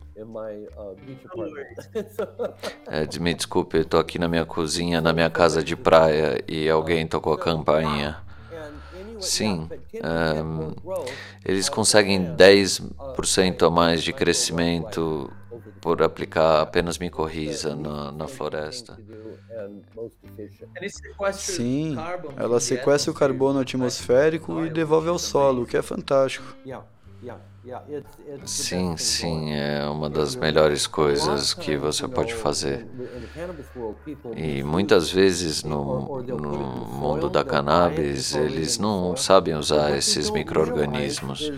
É, 2.87 3.19
me 3.19 3.33
desculpe, 3.33 3.77
eu 3.77 3.81
estou 3.81 3.99
aqui 3.99 4.19
na 4.19 4.27
minha 4.27 4.45
cozinha, 4.45 5.01
na 5.01 5.11
minha 5.13 5.29
casa 5.29 5.63
de 5.63 5.75
praia 5.75 6.43
e 6.47 6.69
alguém 6.69 7.07
tocou 7.07 7.33
a 7.33 7.37
campainha. 7.37 8.17
Sim, 9.19 9.69
um, 10.03 10.73
eles 11.45 11.69
conseguem 11.69 12.35
10% 12.35 13.65
a 13.65 13.69
mais 13.69 14.03
de 14.03 14.13
crescimento 14.13 15.31
por 15.81 16.01
aplicar 16.03 16.61
apenas 16.61 16.99
micorriza 16.99 17.75
na, 17.75 18.11
na 18.11 18.27
floresta. 18.27 18.97
Sim, 21.33 21.95
ela 22.37 22.59
sequestra 22.59 23.11
o 23.11 23.15
carbono 23.15 23.59
atmosférico 23.59 24.63
e 24.63 24.69
devolve 24.69 25.09
ao 25.09 25.17
solo, 25.17 25.63
o 25.63 25.65
que 25.65 25.75
é 25.75 25.81
fantástico. 25.81 26.55
Sim, 28.43 28.97
sim, 28.97 29.51
é 29.53 29.87
uma 29.87 30.09
das 30.09 30.35
melhores 30.35 30.87
coisas 30.87 31.53
que 31.53 31.77
você 31.77 32.07
pode 32.07 32.33
fazer. 32.33 32.87
E 34.33 34.63
muitas 34.63 35.09
vezes 35.11 35.63
no, 35.63 36.13
no 36.25 36.87
mundo 36.87 37.29
da 37.29 37.43
cannabis, 37.43 38.33
eles 38.35 38.77
não 38.77 39.15
sabem 39.15 39.55
usar 39.55 39.93
esses 39.93 40.29
micro-organismos. 40.31 41.51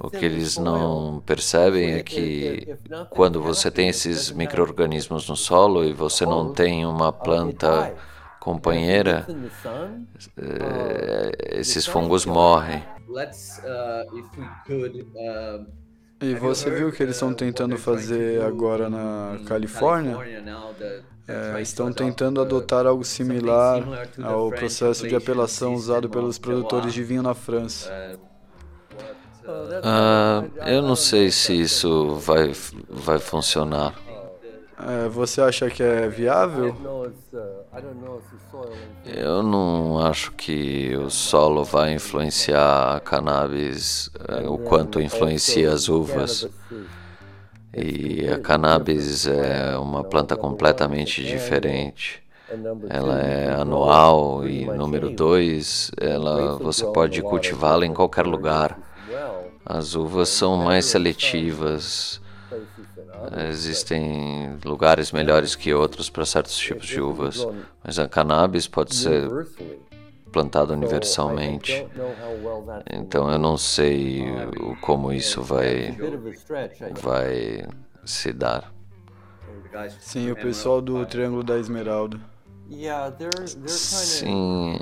O 0.00 0.10
que 0.10 0.24
eles 0.24 0.58
não 0.58 1.22
percebem 1.24 1.92
é 1.94 2.02
que 2.02 2.68
quando 3.08 3.42
você 3.42 3.70
tem 3.70 3.88
esses 3.88 4.30
micro-organismos 4.32 5.28
no 5.28 5.36
solo 5.36 5.84
e 5.84 5.92
você 5.94 6.26
não 6.26 6.48
tem 6.48 6.86
uma 6.86 7.12
planta 7.12 7.94
companheira, 8.38 9.32
eh, 10.36 11.30
esses 11.60 11.86
fungos 11.86 12.24
morrem. 12.26 12.86
E 16.22 16.34
você 16.34 16.70
viu 16.70 16.88
o 16.88 16.92
que 16.92 17.02
eles 17.02 17.16
estão 17.16 17.32
tentando 17.32 17.78
fazer 17.78 18.42
agora 18.42 18.90
na 18.90 19.38
Califórnia? 19.46 20.18
É, 21.26 21.62
estão 21.62 21.92
tentando 21.92 22.40
adotar 22.40 22.86
algo 22.86 23.04
similar 23.04 23.82
ao 24.22 24.50
processo 24.50 25.06
de 25.06 25.14
apelação 25.14 25.74
usado 25.74 26.10
pelos 26.10 26.38
produtores 26.38 26.92
de 26.92 27.02
vinho 27.04 27.22
na 27.22 27.34
França. 27.34 28.18
Uh, 29.44 30.68
eu 30.68 30.82
não 30.82 30.94
sei 30.94 31.30
se 31.30 31.58
isso 31.58 32.16
vai, 32.16 32.52
vai 32.88 33.18
funcionar. 33.18 33.94
É, 34.86 35.08
você 35.08 35.40
acha 35.40 35.68
que 35.68 35.82
é 35.82 36.08
viável? 36.08 36.74
Eu 39.04 39.42
não 39.42 39.98
acho 39.98 40.32
que 40.32 40.96
o 40.96 41.10
solo 41.10 41.64
vai 41.64 41.94
influenciar 41.94 42.96
a 42.96 43.00
cannabis 43.00 44.10
é, 44.28 44.48
o 44.48 44.58
quanto 44.58 45.00
influencia 45.00 45.72
as 45.72 45.88
uvas. 45.88 46.48
E 47.76 48.26
a 48.28 48.38
cannabis 48.38 49.26
é 49.26 49.76
uma 49.76 50.02
planta 50.02 50.36
completamente 50.36 51.22
diferente. 51.24 52.22
Ela 52.88 53.20
é 53.20 53.52
anual 53.52 54.46
e 54.46 54.64
número 54.64 55.10
dois, 55.10 55.90
ela 55.96 56.56
você 56.56 56.84
pode 56.86 57.22
cultivá-la 57.22 57.86
em 57.86 57.94
qualquer 57.94 58.26
lugar. 58.26 58.76
As 59.64 59.94
uvas 59.94 60.28
são 60.30 60.56
mais 60.56 60.86
seletivas. 60.86 62.19
Existem 63.48 64.58
lugares 64.64 65.12
melhores 65.12 65.54
que 65.54 65.74
outros 65.74 66.08
para 66.08 66.24
certos 66.24 66.56
tipos 66.56 66.86
de 66.86 67.00
uvas, 67.00 67.46
mas 67.84 67.98
a 67.98 68.08
cannabis 68.08 68.66
pode 68.66 68.94
ser 68.94 69.28
plantada 70.32 70.72
universalmente. 70.72 71.86
Então 72.90 73.30
eu 73.30 73.38
não 73.38 73.56
sei 73.56 74.24
como 74.80 75.12
isso 75.12 75.42
vai 75.42 75.96
vai 77.00 77.66
se 78.04 78.32
dar. 78.32 78.72
Sim, 80.00 80.30
o 80.30 80.36
pessoal 80.36 80.80
do 80.80 81.04
Triângulo 81.06 81.44
da 81.44 81.58
Esmeralda. 81.58 82.18
Sim, 83.66 84.78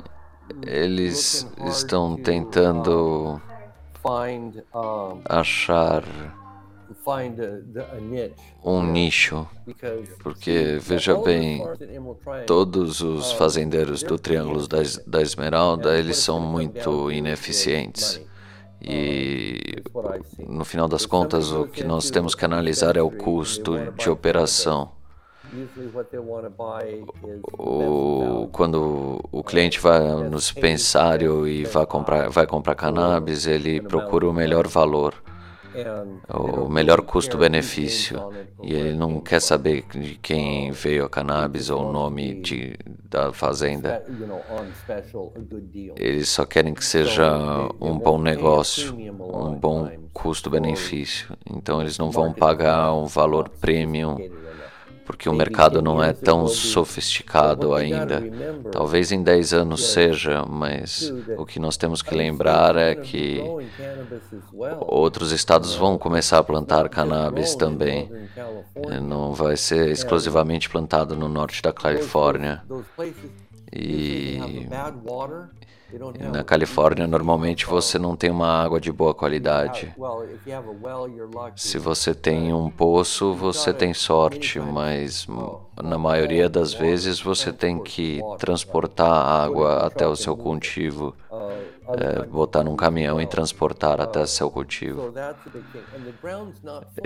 eles 0.65 1.47
estão 1.65 2.15
tentando 2.15 3.41
achar 5.25 6.03
um 8.63 8.83
nicho, 8.83 9.47
porque 10.19 10.77
veja 10.79 11.15
bem, 11.17 11.63
todos 12.45 13.01
os 13.01 13.31
fazendeiros 13.33 14.03
do 14.03 14.17
Triângulo 14.17 14.67
da 14.67 15.21
Esmeralda 15.21 15.97
eles 15.97 16.17
são 16.17 16.39
muito 16.39 17.11
ineficientes. 17.11 18.21
E 18.81 19.83
no 20.47 20.63
final 20.63 20.87
das 20.87 21.05
contas, 21.05 21.51
o 21.51 21.67
que 21.67 21.83
nós 21.83 22.09
temos 22.09 22.33
que 22.33 22.45
analisar 22.45 22.95
é 22.95 23.01
o 23.01 23.11
custo 23.11 23.77
de 23.97 24.09
operação. 24.09 24.91
O, 27.57 28.47
quando 28.51 29.19
o 29.31 29.43
cliente 29.43 29.79
vai 29.79 29.99
no 29.99 30.37
dispensário 30.37 31.47
e 31.47 31.65
vai 31.65 31.85
comprar, 31.85 32.29
vai 32.29 32.45
comprar 32.45 32.75
cannabis, 32.75 33.47
ele 33.47 33.81
procura 33.81 34.29
o 34.29 34.33
melhor 34.33 34.67
valor 34.67 35.15
o 36.29 36.69
melhor 36.69 37.01
custo-benefício. 37.01 38.19
e 38.61 38.73
ele 38.73 38.93
não 38.93 39.19
quer 39.19 39.39
saber 39.41 39.85
de 39.91 40.15
quem 40.21 40.71
veio 40.71 41.05
a 41.05 41.09
cannabis 41.09 41.69
ou 41.69 41.87
o 41.87 41.91
nome 41.91 42.35
de, 42.41 42.75
da 43.05 43.31
fazenda. 43.31 44.03
Eles 45.95 46.29
só 46.29 46.45
querem 46.45 46.73
que 46.73 46.83
seja 46.83 47.69
um 47.79 47.97
bom 47.97 48.19
negócio, 48.19 48.95
um 48.95 49.53
bom 49.53 49.89
custo-benefício. 50.13 51.35
Então 51.49 51.81
eles 51.81 51.97
não 51.97 52.11
vão 52.11 52.33
pagar 52.33 52.93
um 52.93 53.05
valor 53.05 53.49
premium 53.49 54.17
porque 55.09 55.27
o 55.27 55.33
mercado 55.33 55.81
não 55.81 56.03
é 56.03 56.13
tão 56.13 56.47
sofisticado 56.47 57.73
ainda. 57.73 58.21
Talvez 58.71 59.11
em 59.11 59.23
10 59.23 59.53
anos 59.53 59.91
seja, 59.91 60.45
mas 60.45 61.11
o 61.35 61.47
que 61.47 61.59
nós 61.59 61.75
temos 61.75 62.03
que 62.03 62.13
lembrar 62.13 62.75
é 62.75 62.93
que 62.93 63.41
outros 64.81 65.31
estados 65.31 65.73
vão 65.73 65.97
começar 65.97 66.37
a 66.37 66.43
plantar 66.43 66.87
cannabis 66.89 67.55
também. 67.55 68.07
Não 69.01 69.33
vai 69.33 69.57
ser 69.57 69.89
exclusivamente 69.89 70.69
plantado 70.69 71.15
no 71.15 71.27
norte 71.27 71.63
da 71.63 71.73
Califórnia. 71.73 72.61
E 73.73 74.67
na 76.31 76.43
Califórnia, 76.43 77.07
normalmente 77.07 77.65
você 77.65 77.97
não 77.97 78.15
tem 78.15 78.29
uma 78.29 78.47
água 78.47 78.79
de 78.79 78.91
boa 78.91 79.13
qualidade. 79.13 79.93
Se 81.55 81.77
você 81.77 82.13
tem 82.13 82.53
um 82.53 82.69
poço, 82.69 83.33
você 83.33 83.73
tem 83.73 83.93
sorte, 83.93 84.59
mas 84.59 85.27
na 85.81 85.97
maioria 85.97 86.47
das 86.47 86.73
vezes 86.73 87.19
você 87.19 87.51
tem 87.51 87.81
que 87.81 88.21
transportar 88.37 89.11
a 89.11 89.43
água 89.43 89.85
até 89.85 90.07
o 90.07 90.15
seu 90.15 90.35
cultivo 90.35 91.15
é, 91.97 92.25
botar 92.25 92.63
num 92.63 92.75
caminhão 92.75 93.21
e 93.21 93.25
transportar 93.25 94.01
até 94.01 94.25
seu 94.25 94.49
cultivo. 94.51 95.13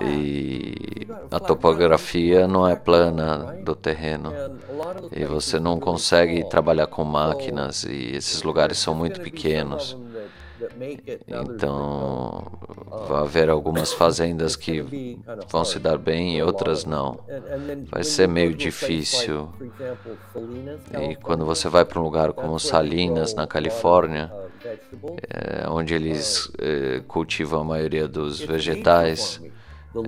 E 0.02 1.08
a 1.32 1.40
topografia 1.40 2.48
não 2.48 2.68
é 2.68 2.76
plana 2.76 3.56
do 3.64 3.76
terreno. 3.76 4.34
E 5.12 5.24
você 5.26 5.60
não 5.60 5.80
consegue 5.80 6.44
trabalhar 6.50 6.88
com 6.88 7.04
máquinas 7.04 7.84
e 7.84 8.16
esses 8.16 8.44
lugares 8.44 8.78
são 8.78 8.94
muito 8.94 9.22
pequenos. 9.22 9.98
Então, 11.28 12.44
vai 13.08 13.22
haver 13.22 13.50
algumas 13.50 13.92
fazendas 13.92 14.56
que 14.56 15.18
vão 15.50 15.66
se 15.66 15.80
dar 15.80 15.98
bem 15.98 16.38
e 16.38 16.44
outras 16.44 16.86
não. 16.86 17.20
Vai 17.90 18.04
ser 18.04 18.28
meio 18.28 18.54
difícil. 18.54 19.50
E 21.02 21.16
quando 21.16 21.46
você 21.46 21.68
vai 21.68 21.84
para 21.84 22.00
um 22.00 22.04
lugar 22.04 22.34
como 22.34 22.60
Salinas, 22.60 23.34
na 23.34 23.48
Califórnia, 23.48 24.32
é, 25.30 25.68
onde 25.70 25.94
eles 25.94 26.52
é, 26.58 27.02
cultivam 27.08 27.62
a 27.62 27.64
maioria 27.64 28.08
dos 28.08 28.40
vegetais, 28.40 29.42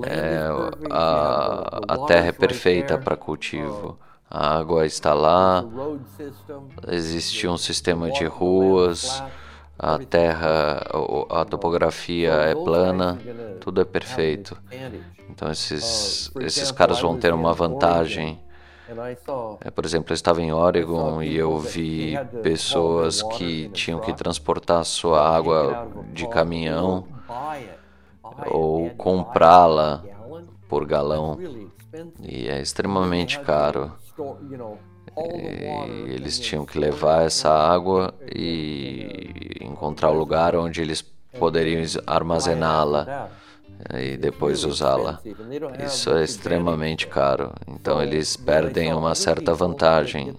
é, 0.04 0.48
a, 0.90 1.82
a 1.88 1.98
terra 2.06 2.28
é 2.28 2.32
perfeita 2.32 2.98
para 2.98 3.16
cultivo. 3.16 4.00
A 4.30 4.58
água 4.58 4.86
está 4.86 5.14
lá, 5.14 5.64
existe 6.88 7.48
um 7.48 7.58
sistema 7.58 8.12
de 8.12 8.26
ruas, 8.26 9.24
a 9.78 10.00
terra, 10.00 10.82
a 11.30 11.46
topografia 11.46 12.32
é 12.32 12.56
plana, 12.56 13.20
tudo 13.62 13.82
é 13.82 13.86
perfeito. 13.86 14.58
Então 15.30 15.52
esses, 15.52 16.32
esses 16.40 16.72
caras 16.72 17.02
vão 17.02 17.18
ter 17.18 17.34
uma 17.34 17.54
vantagem 17.54 18.40
é, 19.62 19.72
por 19.72 19.86
exemplo, 19.86 20.12
eu 20.12 20.16
estava 20.16 20.42
em 20.42 20.52
Oregon 20.52 21.22
e 21.22 21.36
eu 21.36 21.58
vi 21.58 22.18
pessoas 22.44 23.24
que 23.24 23.70
tinham 23.70 24.00
que 24.00 24.14
transportar 24.14 24.86
sua 24.86 25.28
água 25.36 25.88
de 26.14 26.28
caminhão 26.28 27.08
ou 28.48 28.90
comprá-la 28.92 30.04
por 30.68 30.86
galão. 30.86 31.40
E 32.22 32.48
é 32.48 32.62
extremamente 32.62 33.40
caro. 33.40 33.92
E 35.18 36.14
eles 36.14 36.38
tinham 36.40 36.66
que 36.66 36.78
levar 36.78 37.26
essa 37.26 37.50
água 37.50 38.14
e 38.36 39.58
encontrar 39.62 40.12
o 40.12 40.18
lugar 40.18 40.56
onde 40.56 40.82
eles 40.82 41.02
poderiam 41.40 41.82
armazená-la 42.06 43.30
e 43.94 44.18
depois 44.18 44.64
usá-la. 44.64 45.20
Isso 45.86 46.12
é 46.12 46.24
extremamente 46.24 47.08
caro, 47.08 47.52
então 47.68 48.02
eles 48.02 48.36
perdem 48.36 48.94
uma 48.94 49.14
certa 49.16 49.54
vantagem. 49.54 50.36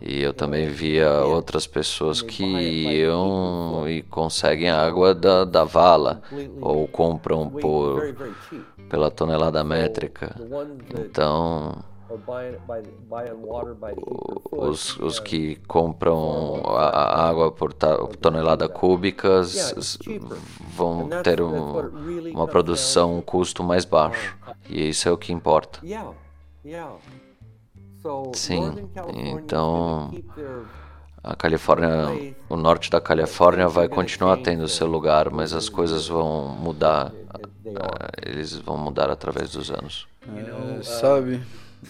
E 0.00 0.20
eu 0.20 0.32
também 0.32 0.68
via 0.68 1.24
outras 1.24 1.66
pessoas 1.66 2.20
que 2.20 2.44
iam 2.44 3.88
e 3.88 4.02
conseguem 4.02 4.70
água 4.70 5.14
da, 5.14 5.44
da 5.44 5.64
vala 5.64 6.22
ou 6.60 6.86
compram 6.86 7.48
por 7.48 8.14
pela 8.88 9.10
tonelada 9.10 9.62
métrica. 9.62 10.34
Então 10.98 11.84
os, 14.50 14.98
os 14.98 15.20
que 15.20 15.56
compram 15.66 16.62
a 16.66 17.28
água 17.28 17.52
por 17.52 17.72
tonelada 17.72 18.68
cúbica 18.68 19.42
vão 20.74 21.08
ter 21.22 21.40
um, 21.40 22.30
uma 22.32 22.46
produção, 22.46 23.18
um 23.18 23.20
custo 23.20 23.62
mais 23.62 23.84
baixo. 23.84 24.36
E 24.68 24.88
isso 24.88 25.08
é 25.08 25.12
o 25.12 25.18
que 25.18 25.32
importa. 25.32 25.80
Sim, 28.32 28.88
então 29.14 30.10
a 31.22 31.36
Califórnia, 31.36 32.34
o 32.48 32.56
norte 32.56 32.90
da 32.90 33.00
Califórnia 33.00 33.68
vai 33.68 33.88
continuar 33.88 34.38
tendo 34.38 34.66
seu 34.68 34.86
lugar, 34.86 35.30
mas 35.30 35.52
as 35.52 35.68
coisas 35.68 36.06
vão 36.08 36.48
mudar. 36.48 37.12
Eh, 37.66 38.30
eles 38.30 38.56
vão 38.56 38.78
mudar 38.78 39.10
através 39.10 39.50
dos 39.50 39.70
anos. 39.70 40.06
É, 40.26 40.82
sabe? 40.82 41.42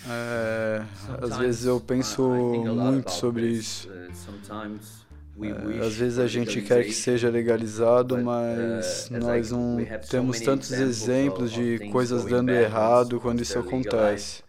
É, 0.08 0.82
às 1.22 1.36
vezes 1.36 1.64
eu 1.66 1.80
penso 1.80 2.28
muito 2.28 3.10
sobre 3.10 3.46
isso. 3.48 3.88
É, 3.90 5.86
às 5.86 5.94
vezes 5.94 6.18
a 6.18 6.26
gente 6.26 6.60
quer 6.62 6.84
que 6.84 6.92
seja 6.92 7.30
legalizado, 7.30 8.18
mas 8.18 9.08
nós 9.10 9.52
não 9.52 9.78
temos 10.10 10.40
tantos 10.40 10.72
exemplos 10.72 11.52
de 11.52 11.88
coisas 11.90 12.24
dando 12.24 12.50
errado 12.50 13.20
quando 13.20 13.40
isso 13.40 13.58
acontece. 13.58 14.42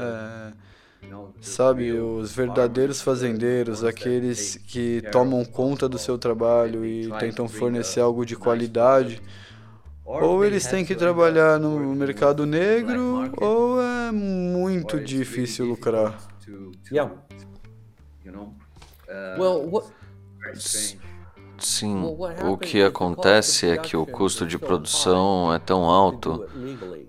É, 0.00 0.52
sabe, 1.40 1.92
os 1.92 2.32
verdadeiros 2.32 3.00
fazendeiros, 3.00 3.84
aqueles 3.84 4.56
que 4.66 5.00
tomam 5.12 5.44
conta 5.44 5.88
do 5.88 5.98
seu 5.98 6.18
trabalho 6.18 6.84
e 6.84 7.08
tentam 7.20 7.48
fornecer 7.48 8.00
algo 8.00 8.26
de 8.26 8.34
qualidade, 8.34 9.22
ou 10.08 10.44
eles 10.44 10.66
têm 10.66 10.84
que 10.84 10.94
trabalhar 10.94 11.58
no 11.58 11.94
mercado 11.94 12.46
negro, 12.46 13.30
ou 13.36 13.80
é 13.82 14.10
muito 14.10 14.98
difícil 14.98 15.66
lucrar. 15.66 16.18
Sim, 21.58 22.16
o 22.44 22.56
que 22.56 22.82
acontece 22.82 23.70
é 23.70 23.76
que 23.76 23.96
o 23.96 24.06
custo 24.06 24.46
de 24.46 24.58
produção 24.58 25.52
é 25.52 25.58
tão 25.58 25.84
alto 25.84 26.46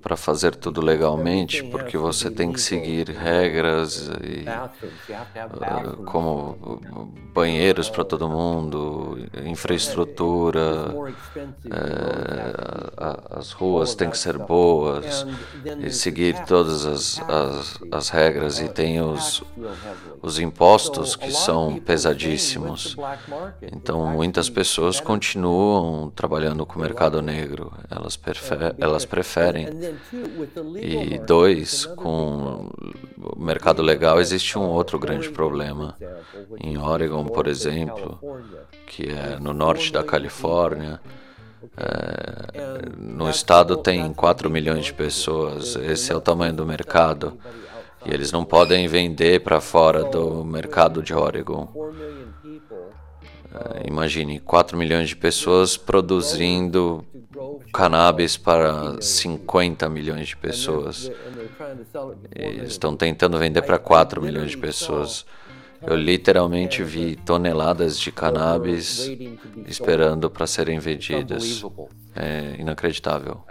para 0.02 0.16
fazer 0.16 0.56
tudo 0.56 0.82
legalmente, 0.82 1.64
porque 1.64 1.98
você 1.98 2.32
tem 2.32 2.52
que 2.52 2.62
seguir 2.62 3.10
regras 3.10 4.10
e, 4.24 4.46
uh, 4.48 6.04
como 6.06 6.82
banheiros 7.34 7.90
para 7.90 8.04
todo 8.04 8.30
mundo, 8.30 9.18
infraestrutura, 9.46 10.96
é, 11.66 13.38
as 13.38 13.52
ruas 13.52 13.94
têm 13.94 14.10
que 14.10 14.18
ser 14.18 14.38
boas 14.38 15.26
e 15.80 15.92
seguir 15.92 16.46
todas 16.46 16.86
as, 16.86 17.20
as, 17.30 17.80
as 17.92 18.10
regras 18.10 18.60
e 18.60 18.70
tem 18.70 19.02
os, 19.02 19.44
os 20.22 20.40
impostos 20.40 21.16
que 21.16 21.32
são 21.32 21.78
pesadíssimos. 21.80 22.96
Então, 23.62 24.06
muitas 24.08 24.39
muitas 24.40 24.50
pessoas 24.50 25.00
continuam 25.02 26.10
trabalhando 26.12 26.66
com 26.66 26.80
o 26.80 26.82
mercado 26.82 27.22
negro, 27.22 27.74
elas, 27.90 28.18
elas 28.78 29.04
preferem. 29.04 29.68
E 30.78 31.20
dois, 31.20 31.86
com 31.86 32.72
o 33.18 33.44
mercado 33.44 33.82
legal 33.82 34.22
existe 34.22 34.58
um 34.58 34.64
outro 34.64 34.98
grande 34.98 35.30
problema. 35.30 35.94
Em 36.58 36.78
Oregon, 36.78 37.26
por 37.26 37.48
exemplo, 37.48 38.18
que 38.88 39.10
é 39.10 39.38
no 39.40 39.54
norte 39.54 39.92
da 39.92 40.04
Califórnia, 40.04 41.02
é, 41.76 42.90
no 42.98 43.30
estado 43.30 43.76
tem 43.76 44.14
4 44.14 44.50
milhões 44.50 44.86
de 44.86 44.94
pessoas, 44.94 45.76
esse 45.76 46.14
é 46.14 46.16
o 46.16 46.22
tamanho 46.22 46.54
do 46.54 46.66
mercado. 46.66 47.38
E 48.06 48.14
eles 48.14 48.32
não 48.32 48.46
podem 48.46 48.88
vender 48.88 49.42
para 49.42 49.60
fora 49.60 50.06
do 50.06 50.46
mercado 50.46 51.04
de 51.04 51.14
Oregon. 51.14 51.68
Uh, 53.52 53.88
imagine 53.88 54.40
4 54.40 54.78
milhões 54.78 55.10
de 55.10 55.16
pessoas 55.16 55.76
produzindo 55.76 57.04
cannabis 57.74 58.38
para 58.38 59.02
50 59.02 59.90
milhões 59.90 60.28
de 60.28 60.38
pessoas. 60.38 61.12
Eles 62.36 62.72
estão 62.72 62.96
tentando 62.96 63.38
vender 63.38 63.62
para 63.64 63.80
4 63.80 64.22
milhões 64.22 64.52
de 64.52 64.58
pessoas. 64.58 65.26
Eu 65.82 65.96
literalmente 65.96 66.84
vi 66.84 67.16
toneladas 67.16 67.98
de 67.98 68.12
cannabis 68.12 69.10
esperando 69.66 70.30
para 70.30 70.46
serem 70.46 70.78
vendidas. 70.78 71.64
É 72.16 72.56
inacreditável. 72.60 73.42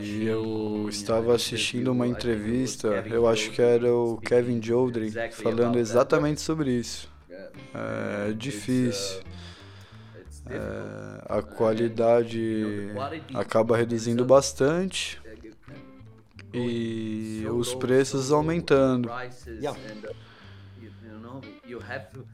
E 0.00 0.26
eu 0.26 0.86
estava 0.88 1.34
assistindo 1.34 1.92
uma 1.92 2.06
entrevista, 2.06 2.88
eu 3.10 3.28
acho 3.28 3.50
que 3.50 3.60
era 3.60 3.92
o 3.92 4.16
Kevin 4.16 4.60
Jodrey, 4.62 5.12
falando 5.32 5.78
exatamente 5.78 6.40
sobre 6.40 6.70
isso. 6.72 7.10
É 7.74 8.32
difícil. 8.32 9.20
É, 10.48 11.22
a 11.28 11.42
qualidade 11.42 12.90
acaba 13.34 13.76
reduzindo 13.76 14.24
bastante. 14.24 15.20
e 16.52 17.46
os 17.52 17.74
preços 17.74 18.32
aumentando. 18.32 19.08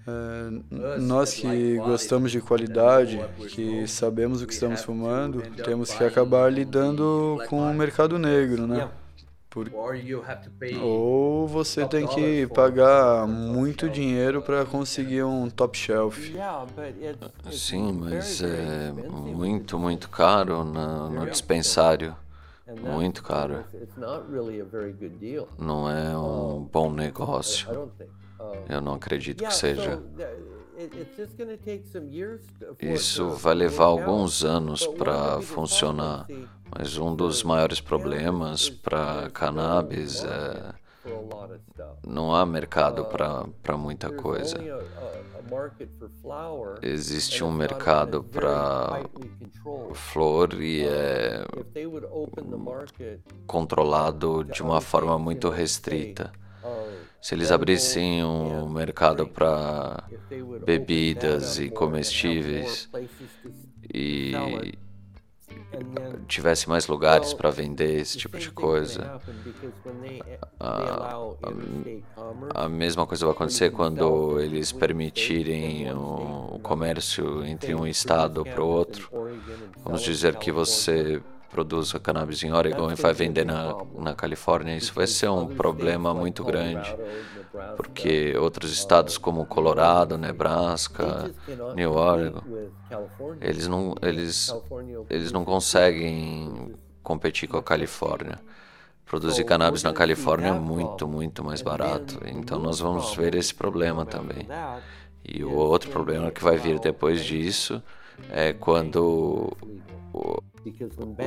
É, 0.07 0.99
nós 0.99 1.35
que 1.35 1.77
gostamos 1.77 2.31
de 2.33 2.41
qualidade, 2.41 3.21
que 3.51 3.87
sabemos 3.87 4.41
o 4.41 4.47
que 4.47 4.55
estamos 4.55 4.83
fumando, 4.83 5.43
temos 5.63 5.93
que 5.93 6.03
acabar 6.03 6.51
lidando 6.51 7.39
com 7.49 7.61
o 7.71 7.75
mercado 7.75 8.19
negro, 8.19 8.67
né? 8.67 8.89
Por... 9.57 9.71
Ou 10.83 11.49
você 11.49 11.89
tem 11.89 12.07
que 12.07 12.47
pagar 12.49 13.27
muito 13.27 13.89
dinheiro 13.89 14.43
para 14.43 14.67
conseguir 14.67 15.23
um 15.23 15.49
top 15.49 15.79
shelf. 15.79 16.31
Sim, 17.51 17.91
mas 17.93 18.43
é 18.43 18.93
muito, 18.93 19.79
muito 19.79 20.11
caro 20.11 20.63
no, 20.63 21.09
no 21.09 21.31
dispensário. 21.31 22.15
Muito 22.83 23.23
caro. 23.23 23.65
Não 25.59 25.89
é 25.89 26.19
um 26.19 26.69
bom 26.71 26.93
negócio. 26.93 27.91
Eu 28.69 28.83
não 28.83 28.93
acredito 28.93 29.43
que 29.43 29.55
seja. 29.55 30.03
Isso 32.81 33.31
vai 33.31 33.55
levar 33.55 33.87
alguns 33.87 34.45
anos 34.45 34.87
para 34.87 35.41
funcionar, 35.41 36.27
mas 36.71 36.99
um 36.99 37.15
dos 37.15 37.43
maiores 37.43 37.81
problemas 37.81 38.69
para 38.69 39.31
cannabis 39.31 40.23
é 40.25 40.75
não 42.07 42.35
há 42.35 42.45
mercado 42.45 43.05
para 43.05 43.77
muita 43.77 44.11
coisa. 44.11 44.57
Existe 46.83 47.45
um 47.45 47.53
mercado 47.53 48.25
para 48.25 49.03
flor 49.95 50.61
e 50.61 50.85
é 50.85 51.45
controlado 53.47 54.45
de 54.45 54.63
uma 54.63 54.81
forma 54.81 55.19
muito 55.19 55.49
restrita. 55.49 56.33
Se 57.21 57.35
eles 57.35 57.51
abrissem 57.51 58.25
um 58.25 58.69
mercado 58.69 59.27
para 59.27 60.05
bebidas 60.65 61.59
e 61.59 61.71
comestíveis 61.71 62.89
e 63.93 64.33
tivesse 66.27 66.69
mais 66.69 66.87
lugares 66.87 67.33
para 67.35 67.51
vender 67.51 68.01
esse 68.01 68.19
tipo 68.19 68.39
de 68.39 68.51
coisa. 68.51 69.21
A, 70.59 71.19
a, 72.55 72.65
a, 72.65 72.69
mesma 72.69 73.07
coisa 73.07 73.27
vai 73.27 73.35
acontecer 73.35 73.71
quando 73.71 74.41
eles 74.41 74.73
permitirem 74.73 75.93
o, 75.93 76.59
comércio 76.63 77.45
entre 77.45 77.75
um 77.75 77.87
estado 77.87 78.45
para 78.45 78.63
o 78.63 78.69
outro. 78.69 79.11
Vamos 79.85 80.03
dizer 80.03 80.37
que 80.37 80.51
você 80.51 81.23
produz 81.51 81.95
a 81.95 81.99
cannabis 81.99 82.43
em 82.43 82.53
Oregon 82.53 82.91
e 82.91 82.95
vai 82.95 83.13
vender 83.13 83.45
na, 83.45 83.75
na 83.99 84.15
Califórnia, 84.15 84.77
isso 84.77 84.93
vai 84.95 85.07
ser 85.07 85.29
um 85.29 85.47
problema 85.47 86.13
muito 86.13 86.45
grande, 86.45 86.95
porque 87.77 88.37
outros 88.37 88.73
estados 88.73 89.17
como 89.17 89.47
Colorado, 89.47 90.19
Nebraska, 90.19 91.31
New 91.75 91.93
Oregon, 91.93 92.43
eles 93.41 93.67
não, 93.67 93.95
eles, 94.03 94.55
eles 95.09 95.33
não 95.33 95.45
conseguem 95.45 96.75
competir 97.03 97.49
com 97.49 97.57
a 97.57 97.63
Califórnia. 97.63 98.39
Produzir 99.05 99.45
cannabis 99.45 99.85
na 99.85 99.93
Califórnia 99.93 100.49
é 100.49 100.53
muito, 100.53 101.07
muito 101.07 101.45
mais 101.45 101.63
barato. 101.63 102.19
Então 102.27 102.59
nós 102.59 102.81
vamos 102.81 103.15
ver 103.15 103.37
esse 103.37 103.55
problema 103.55 104.05
também. 104.05 104.49
E 105.25 105.45
o 105.45 105.55
outro 105.55 105.91
problema 105.91 106.33
que 106.33 106.43
vai 106.43 106.57
vir 106.57 106.81
depois 106.81 107.25
disso 107.25 107.81
é 108.31 108.53
quando 108.53 109.57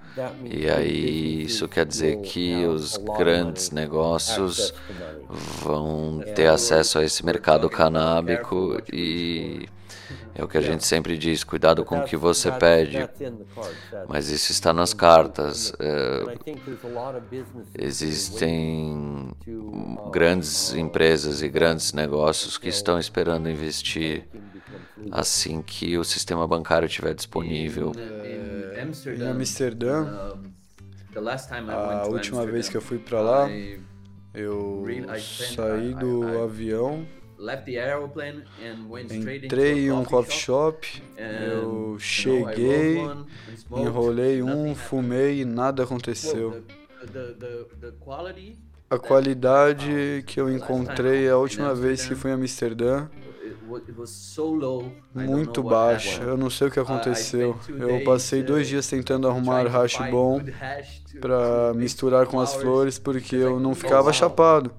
E 0.45 0.69
aí 0.69 1.43
isso 1.43 1.67
quer 1.67 1.87
dizer 1.87 2.21
que 2.21 2.67
os 2.67 2.97
grandes 3.17 3.71
negócios 3.71 4.75
vão 5.63 6.23
ter 6.35 6.49
acesso 6.49 6.99
a 6.99 7.05
esse 7.05 7.25
mercado 7.25 7.71
canábico 7.71 8.81
e 8.93 9.67
é 10.41 10.45
o 10.45 10.49
que 10.49 10.57
a 10.57 10.63
gente 10.63 10.87
sempre 10.87 11.19
diz, 11.19 11.45
cuidado 11.45 11.85
com 11.85 11.99
o 11.99 12.05
que 12.05 12.17
você 12.17 12.51
pede. 12.51 13.07
Mas 14.09 14.31
isso 14.31 14.51
está 14.51 14.73
nas 14.73 14.95
cartas. 14.95 15.73
É, 15.79 16.55
existem 17.79 19.31
grandes 20.11 20.73
empresas 20.73 21.43
e 21.43 21.49
grandes 21.49 21.93
negócios 21.93 22.57
que 22.57 22.69
estão 22.69 22.99
esperando 22.99 23.51
investir 23.51 24.27
assim 25.13 25.61
que 25.61 25.99
o 25.99 26.05
sistema 26.05 26.47
bancário 26.47 26.87
estiver 26.87 27.15
disponível. 27.15 27.93
Em 27.95 29.27
Amsterdã, 29.29 30.37
a 31.69 32.07
última 32.07 32.47
vez 32.47 32.69
que 32.69 32.79
eu 32.79 32.83
fui 32.83 32.99
para 32.99 33.21
lá, 33.21 33.49
eu 34.33 34.87
saí 35.55 35.93
do 35.95 36.43
avião 36.43 37.07
Entrei 39.45 39.87
em 39.87 39.93
um 39.93 40.05
coffee 40.05 40.37
shop, 40.37 41.03
eu 41.17 41.97
cheguei, 41.99 42.99
enrolei 43.71 44.43
um, 44.43 44.75
fumei 44.75 45.41
e 45.41 45.45
nada 45.45 45.85
aconteceu. 45.85 46.63
A 48.91 48.99
qualidade 48.99 50.23
que 50.27 50.41
eu 50.41 50.51
encontrei 50.53 51.29
a 51.29 51.37
última 51.37 51.75
vez 51.75 52.05
que 52.05 52.15
fui 52.15 52.31
a 52.31 52.35
Amsterdã 52.35 53.09
muito 55.15 55.63
baixa. 55.63 56.23
Eu 56.23 56.37
não 56.37 56.51
sei 56.51 56.69
o 56.69 56.71
que 56.71 56.81
aconteceu. 56.81 57.59
Eu 57.69 58.03
passei 58.05 58.43
dois 58.43 58.67
dias 58.67 58.87
tentando 58.89 59.29
arrumar 59.29 59.67
hash 59.69 59.99
bom 60.11 60.41
para 61.21 61.73
misturar 61.75 62.27
com 62.27 62.41
as 62.41 62.55
flores 62.55 62.99
porque 62.99 63.37
eu 63.37 63.61
não 63.61 63.75
ficava 63.75 64.13
chapado. 64.13 64.73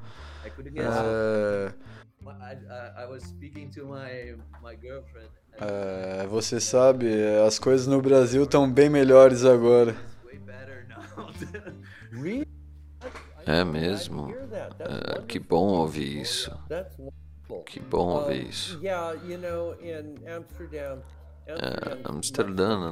É... 0.76 1.74
É, 5.60 6.26
você 6.28 6.60
sabe, 6.60 7.08
as 7.46 7.60
coisas 7.60 7.88
no 7.88 8.02
Brasil 8.02 8.44
estão 8.44 8.72
bem 8.72 8.90
melhores 8.90 9.46
agora. 9.46 9.96
É 13.46 13.64
mesmo? 13.64 14.34
É, 14.80 15.22
que 15.24 15.40
bom 15.40 15.68
ouvir 15.70 16.22
isso. 16.22 16.52
Que 17.66 17.80
bom 17.80 18.10
ouvir 18.10 18.48
isso. 18.48 18.80
É, 21.48 21.98
Amsterdã 22.06 22.92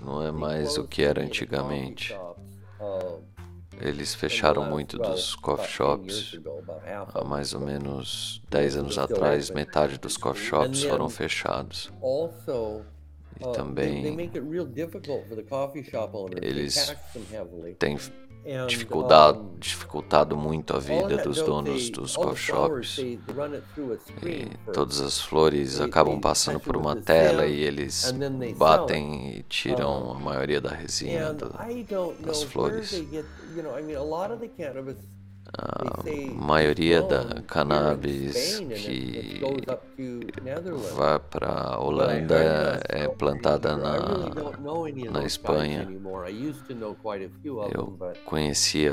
não 0.00 0.22
é 0.22 0.30
mais 0.30 0.78
o 0.78 0.86
que 0.86 1.02
era 1.02 1.22
antigamente. 1.22 2.16
Eles 3.80 4.14
fecharam 4.14 4.64
muito 4.64 4.98
dos 4.98 5.34
coffee 5.36 5.68
shops. 5.68 6.38
Há 7.14 7.24
mais 7.24 7.54
ou 7.54 7.60
menos 7.60 8.42
10 8.50 8.76
anos 8.76 8.98
atrás, 8.98 9.50
metade 9.50 9.98
dos 9.98 10.16
coffee 10.16 10.44
shops 10.44 10.82
foram 10.82 11.08
fechados. 11.08 11.92
E 13.40 13.52
também 13.52 14.04
eles 16.42 16.96
têm 17.78 17.96
dificultado, 18.66 19.50
dificultado 19.58 20.36
muito 20.36 20.74
a 20.74 20.78
vida 20.78 21.18
dos 21.18 21.42
donos 21.42 21.90
dos 21.90 22.16
coffee 22.16 22.36
shops. 22.36 22.98
E 22.98 23.18
todas 24.72 25.00
as 25.00 25.20
flores 25.20 25.80
acabam 25.80 26.20
passando 26.20 26.58
por 26.58 26.76
uma 26.76 26.96
tela 26.96 27.46
e 27.46 27.62
eles 27.62 28.14
batem 28.56 29.38
e 29.38 29.42
tiram 29.42 30.12
a 30.12 30.18
maioria 30.18 30.60
da 30.60 30.70
resina 30.70 31.34
das 32.20 32.42
flores. 32.44 32.92
A 35.56 36.04
maioria 36.34 37.02
da 37.02 37.40
cannabis 37.42 38.60
que 38.76 39.40
vai 40.94 41.18
para 41.18 41.48
a 41.48 41.80
Holanda 41.80 42.80
é 42.88 43.08
plantada 43.08 43.76
na, 43.76 43.98
na 45.10 45.24
Espanha. 45.24 45.88
Eu 47.72 47.98
conhecia 48.26 48.92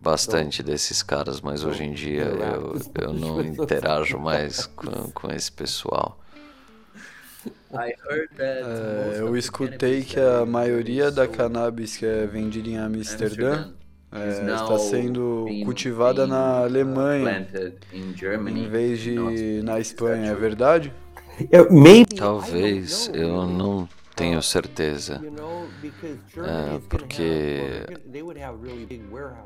bastante 0.00 0.62
desses 0.62 1.02
caras, 1.02 1.40
mas 1.40 1.64
hoje 1.64 1.84
em 1.84 1.92
dia 1.92 2.24
eu, 2.24 2.78
eu 2.98 3.12
não 3.12 3.42
interajo 3.42 4.18
mais 4.18 4.64
com, 4.66 5.10
com 5.12 5.30
esse 5.30 5.52
pessoal. 5.52 6.18
É, 8.38 9.16
eu 9.18 9.36
escutei 9.36 10.02
que 10.02 10.18
a 10.18 10.44
maioria 10.44 11.10
da 11.10 11.28
cannabis 11.28 11.96
que 11.96 12.04
é 12.06 12.26
vendida 12.26 12.68
em 12.68 12.78
Amsterdã 12.78 13.72
é, 14.12 14.52
está 14.54 14.78
sendo 14.78 15.46
cultivada 15.64 16.26
na 16.26 16.60
Alemanha 16.62 17.46
em 17.92 18.68
vez 18.68 18.98
de 19.00 19.62
na 19.62 19.78
Espanha, 19.78 20.30
é 20.32 20.34
verdade? 20.34 20.92
Talvez, 22.16 23.10
eu 23.14 23.46
não 23.46 23.88
tenho 24.16 24.42
certeza. 24.42 25.22
É, 26.36 26.78
porque 26.88 27.86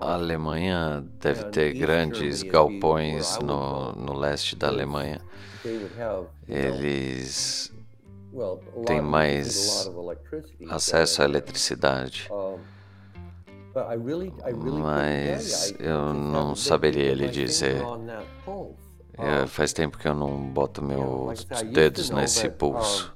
a 0.00 0.14
Alemanha 0.14 1.04
deve 1.20 1.44
ter 1.44 1.72
grandes 1.74 2.42
galpões 2.42 3.38
no, 3.38 3.92
no 3.92 4.12
leste 4.18 4.56
da 4.56 4.68
Alemanha. 4.68 5.20
Eles 6.48 7.72
tem 8.86 9.00
mais 9.00 9.88
acesso 10.68 11.22
à 11.22 11.24
eletricidade. 11.24 12.28
Mas 14.80 15.74
eu 15.78 16.14
não 16.14 16.54
saberia 16.54 17.14
lhe 17.14 17.28
dizer. 17.28 17.82
É, 19.16 19.46
faz 19.46 19.72
tempo 19.72 19.96
que 19.98 20.08
eu 20.08 20.14
não 20.14 20.36
boto 20.48 20.82
meus 20.82 21.44
dedos 21.72 22.10
nesse 22.10 22.48
pulso. 22.48 23.14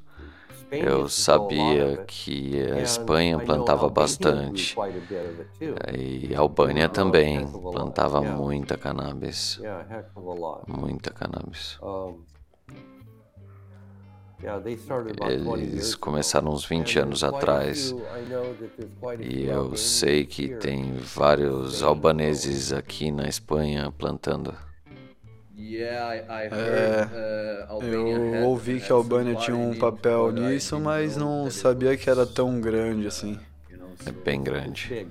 Eu 0.71 1.09
sabia 1.09 2.05
que 2.07 2.61
a 2.73 2.81
Espanha 2.81 3.39
plantava 3.39 3.89
bastante. 3.89 4.77
E 5.97 6.35
a 6.35 6.41
Albânia 6.41 6.89
também 6.89 7.47
plantava 7.47 8.21
muita 8.21 8.77
cannabis. 8.77 9.61
Muita 10.67 11.11
cannabis. 11.11 11.79
Eles 15.29 15.97
começaram 15.97 16.53
uns 16.53 16.65
20 16.65 17.01
anos 17.01 17.25
atrás 17.25 17.93
e 19.19 19.45
eu 19.45 19.77
sei 19.77 20.25
que 20.25 20.55
tem 20.57 20.95
vários 20.95 21.83
albaneses 21.83 22.73
aqui 22.73 23.11
na 23.11 23.29
Espanha 23.29 23.91
plantando. 23.91 24.55
É, 26.53 27.67
eu 27.83 28.45
ouvi 28.45 28.81
que 28.81 28.93
a 28.93 28.95
Albânia 28.95 29.35
tinha 29.35 29.57
um 29.57 29.77
papel 29.77 30.31
nisso, 30.31 30.79
mas 30.79 31.17
não 31.17 31.51
sabia 31.51 31.97
que 31.97 32.09
era 32.09 32.25
tão 32.25 32.61
grande 32.61 33.09
assim. 33.09 33.39
É 34.07 34.13
bem 34.13 34.41
grande. 34.41 35.09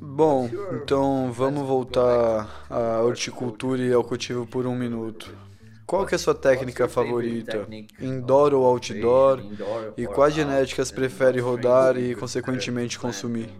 Bom, 0.00 0.48
então 0.72 1.30
vamos 1.30 1.66
voltar 1.66 2.64
à 2.70 3.02
horticultura 3.02 3.82
e 3.82 3.92
ao 3.92 4.02
cultivo 4.02 4.46
por 4.46 4.66
um 4.66 4.74
minuto. 4.74 5.30
Qual 5.84 6.06
que 6.06 6.14
é 6.14 6.16
a 6.16 6.18
sua 6.18 6.34
técnica 6.34 6.88
favorita? 6.88 7.66
Indoor 8.00 8.54
ou 8.54 8.64
outdoor? 8.64 9.42
E 9.98 10.06
quais 10.06 10.32
genéticas 10.32 10.90
prefere 10.90 11.40
rodar 11.40 11.98
e, 11.98 12.14
consequentemente, 12.14 12.98
consumir? 12.98 13.50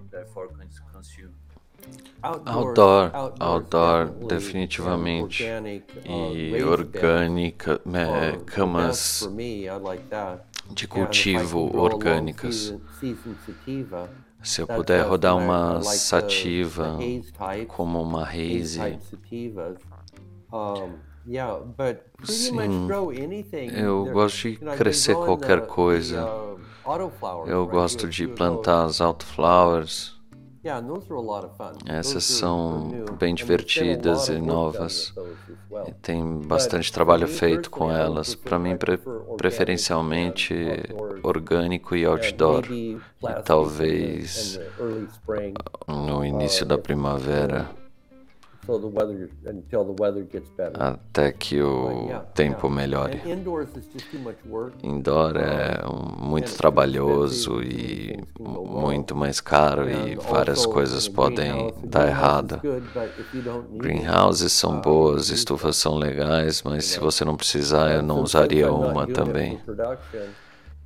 Outdoor, 2.22 3.10
outdoor, 3.38 4.06
definitivamente. 4.26 5.44
E 6.04 6.62
orgânica, 6.62 7.80
é, 7.92 8.36
camas 8.46 9.28
de 10.70 10.86
cultivo 10.86 11.76
orgânicas. 11.76 12.74
Se 14.42 14.62
eu 14.62 14.66
puder 14.66 15.02
rodar 15.06 15.36
uma 15.36 15.82
sativa 15.82 16.98
como 17.68 18.02
uma 18.02 18.24
haze, 18.24 18.98
sim, 22.24 22.88
eu 23.76 24.06
gosto 24.06 24.50
de 24.50 24.56
crescer 24.56 25.14
qualquer 25.14 25.66
coisa. 25.66 26.28
Eu 27.46 27.66
gosto 27.66 28.08
de 28.08 28.26
plantar 28.26 28.84
as 28.84 29.00
autoflowers. 29.00 30.18
Essas 31.86 32.24
são 32.24 33.04
bem 33.18 33.34
divertidas 33.34 34.28
e 34.28 34.38
novas. 34.38 35.14
E 35.86 35.92
tem 35.92 36.40
bastante 36.40 36.92
trabalho 36.92 37.26
feito 37.26 37.70
com 37.70 37.90
elas. 37.90 38.34
Para 38.34 38.58
mim, 38.58 38.76
preferencialmente 39.36 40.54
orgânico 41.22 41.94
e 41.96 42.06
outdoor. 42.06 42.70
E 42.70 42.98
talvez 43.44 44.60
no 45.86 46.24
início 46.24 46.64
da 46.64 46.78
primavera 46.78 47.70
até 50.74 51.32
que 51.32 51.60
o 51.60 52.08
tempo 52.34 52.68
melhore. 52.68 53.20
Indoor 54.82 55.36
é 55.36 55.80
muito 56.18 56.54
trabalhoso 56.56 57.62
e 57.62 58.18
muito 58.38 59.14
mais 59.14 59.40
caro 59.40 59.90
e 59.90 60.14
várias 60.16 60.66
coisas 60.66 61.08
podem 61.08 61.72
dar 61.84 62.08
errado. 62.08 62.60
Greenhouses 63.72 64.52
são 64.52 64.78
uh, 64.78 64.80
boas, 64.80 65.30
estufas 65.30 65.76
são 65.76 65.96
legais, 65.96 66.62
mas 66.62 66.84
se 66.84 67.00
você 67.00 67.24
não 67.24 67.36
precisar, 67.36 67.92
eu 67.92 68.02
não 68.02 68.20
usaria 68.20 68.72
uma 68.72 69.06
também. 69.06 69.60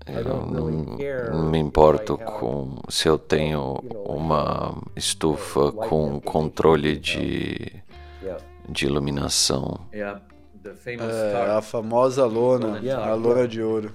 Eu 0.07 0.25
não, 0.25 0.47
não, 0.47 1.51
me 1.51 1.59
importo 1.59 2.19
com 2.19 2.77
se 2.91 3.09
eu 3.09 3.19
tenho 3.19 3.83
uma 4.07 4.77
estufa 4.95 5.73
com 5.73 6.21
controle 6.21 6.99
de, 6.99 7.73
de 8.69 8.85
iluminação. 8.85 9.81
É, 9.93 10.17
a 11.57 11.63
famosa 11.63 12.27
lona, 12.27 12.81
a 12.97 13.15
lona 13.15 13.49
de 13.49 13.63
ouro. 13.63 13.93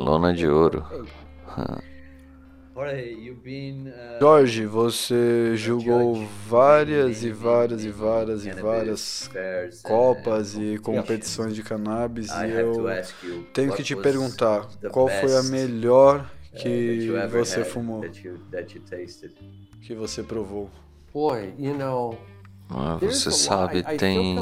Lona 0.00 0.32
de 0.32 0.48
ouro. 0.48 0.86
Uh, 2.74 4.18
Jorge, 4.18 4.64
você 4.64 5.54
julgou 5.56 6.26
várias 6.46 7.22
e 7.22 7.30
várias 7.30 7.84
e 7.84 7.90
várias 7.90 8.46
e 8.46 8.50
várias 8.50 9.30
copas 9.82 10.54
e 10.54 10.78
competições 10.78 11.54
de 11.54 11.62
cannabis 11.62 12.30
e 12.30 12.50
eu 12.50 12.86
tenho 13.52 13.74
que 13.74 13.82
te 13.82 13.94
perguntar 13.94 14.66
qual 14.90 15.06
foi 15.06 15.36
a 15.36 15.42
melhor 15.42 16.20
uh, 16.20 16.56
que 16.56 17.10
você 17.30 17.62
fumou, 17.62 18.04
que 19.82 19.94
você 19.94 20.22
provou. 20.22 20.70
Boy, 21.12 21.52
you 21.58 21.74
know, 21.74 22.16
você 23.00 23.30
sabe, 23.30 23.82
tem. 23.96 24.36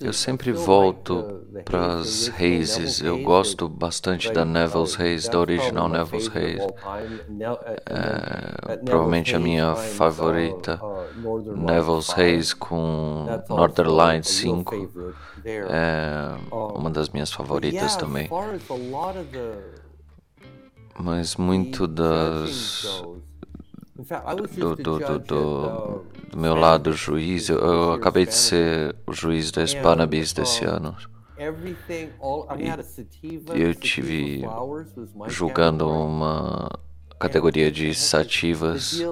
Eu 0.00 0.12
sempre 0.12 0.52
volto 0.52 1.46
para 1.64 1.98
as 1.98 2.30
Hazes. 2.30 3.00
Eu 3.00 3.22
gosto 3.22 3.68
bastante 3.68 4.32
da 4.32 4.44
Neville's 4.44 4.98
Haze, 4.98 5.30
da 5.30 5.38
original 5.38 5.88
Neville's 5.88 6.28
Haze. 6.28 6.66
É, 7.86 8.76
provavelmente 8.76 9.34
a 9.34 9.40
minha 9.40 9.74
favorita, 9.74 10.80
Neville's 11.56 12.10
Haze 12.10 12.54
com 12.54 13.26
Northern 13.48 13.90
Lights 13.90 14.30
5. 14.30 14.90
É 15.44 16.36
uma 16.50 16.90
das 16.90 17.08
minhas 17.08 17.32
favoritas 17.32 17.96
também. 17.96 18.28
Mas 20.98 21.36
muito 21.36 21.86
das 21.86 23.02
do, 23.94 24.76
do, 24.76 24.98
do, 24.98 25.18
do, 25.18 26.04
do 26.30 26.38
meu 26.38 26.54
lado 26.54 26.92
juiz, 26.92 27.48
eu, 27.48 27.58
eu 27.58 27.92
acabei 27.92 28.24
de 28.24 28.34
ser 28.34 28.96
o 29.06 29.12
juiz 29.12 29.50
da 29.50 29.66
Spanabis 29.66 30.32
desse 30.32 30.64
ano. 30.64 30.96
E 33.54 33.60
eu 33.60 33.74
tive 33.74 34.42
julgando 35.28 35.90
uma 35.90 36.70
categoria 37.18 37.70
de 37.70 37.94
sativas 37.94 38.94
e 38.94 39.04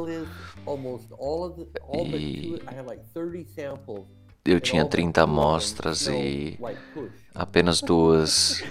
eu 4.52 4.60
tinha 4.60 4.84
30 4.84 5.22
amostras 5.22 6.06
e 6.06 6.58
apenas 7.34 7.80
duas 7.80 8.62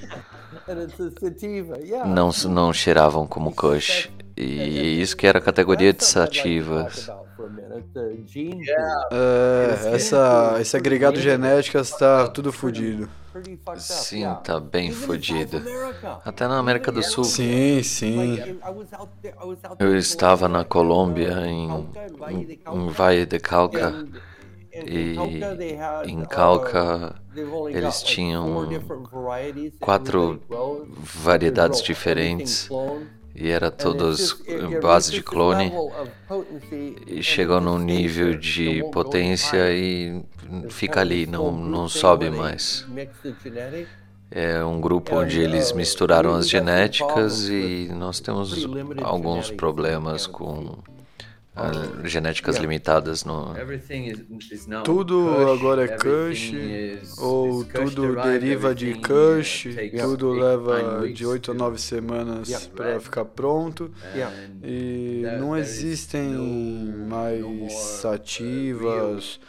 não, 2.05 2.29
não 2.49 2.73
cheiravam 2.73 3.25
como 3.25 3.53
Kush. 3.53 4.09
E 4.37 5.01
isso 5.01 5.17
que 5.17 5.27
era 5.27 5.39
a 5.39 5.41
categoria 5.41 5.91
de 5.91 6.05
sativas. 6.05 7.09
É, 9.11 9.95
essa, 9.95 10.57
esse 10.61 10.77
agregado 10.77 11.19
genético 11.19 11.77
está 11.77 12.27
tudo 12.27 12.51
fodido. 12.51 13.09
Sim, 13.77 14.23
tá 14.43 14.59
bem 14.59 14.91
fodido. 14.91 15.61
Até 16.23 16.47
na 16.47 16.57
América 16.57 16.91
do 16.91 17.03
Sul. 17.03 17.23
Sim, 17.23 17.83
sim. 17.83 18.39
Eu 19.77 19.95
estava 19.97 20.47
na 20.47 20.63
Colômbia, 20.63 21.45
em, 21.45 21.69
em, 22.29 22.59
em 22.73 22.89
Valle 22.89 23.25
de 23.25 23.39
Cauca. 23.39 24.05
E 24.71 25.15
em 26.09 26.23
Calca 26.25 27.15
eles 27.69 28.03
tinham 28.03 28.67
quatro 29.79 30.41
variedades 30.99 31.81
diferentes. 31.81 32.69
e 33.35 33.49
era 33.49 33.71
todos 33.71 34.43
base 34.81 35.11
de 35.11 35.23
clone 35.23 35.71
e 37.07 37.23
chegou 37.23 37.61
num 37.61 37.77
nível 37.79 38.37
de 38.37 38.83
potência 38.91 39.71
e 39.71 40.21
fica 40.69 41.01
ali, 41.01 41.25
não, 41.25 41.51
não 41.51 41.87
sobe 41.87 42.29
mais. 42.29 42.85
É 44.31 44.63
um 44.63 44.79
grupo 44.79 45.15
onde 45.15 45.39
eles 45.41 45.71
misturaram 45.71 46.35
as 46.35 46.47
genéticas 46.47 47.47
e 47.49 47.89
nós 47.95 48.19
temos 48.19 48.67
alguns 49.01 49.49
problemas 49.49 50.27
com 50.27 50.77
genéticas 52.03 52.57
limitadas 52.57 53.23
no. 53.23 53.53
Tudo 54.83 55.29
agora 55.51 55.85
é 55.85 55.87
Kush, 55.97 56.53
ou 57.17 57.63
tudo 57.63 58.15
deriva 58.21 58.73
de 58.73 58.93
Kush, 58.95 59.67
tudo 59.99 60.31
leva 60.31 61.07
de 61.09 61.25
8 61.25 61.51
a 61.51 61.53
9 61.53 61.79
semanas 61.79 62.67
para 62.67 62.99
ficar 62.99 63.25
pronto, 63.25 63.91
e 64.63 65.23
não 65.39 65.57
existem 65.57 66.29
mais 67.07 67.73
sativas 67.73 69.39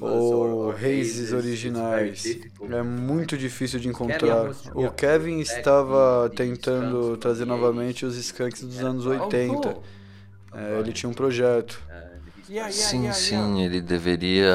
ou 0.00 0.70
raízes 0.70 1.32
originais. 1.32 2.38
É 2.70 2.82
muito 2.82 3.36
difícil 3.36 3.80
de 3.80 3.88
encontrar. 3.88 4.50
O 4.74 4.90
Kevin 4.90 5.40
estava 5.40 6.30
tentando 6.34 7.16
trazer 7.16 7.44
novamente 7.44 8.04
os 8.04 8.16
skunks 8.16 8.62
dos 8.62 8.80
anos 8.80 9.06
80. 9.06 9.95
É, 10.56 10.78
ele 10.80 10.92
tinha 10.92 11.10
um 11.10 11.14
projeto. 11.14 11.80
Sim, 12.70 13.12
sim, 13.12 13.62
ele 13.62 13.80
deveria 13.80 14.54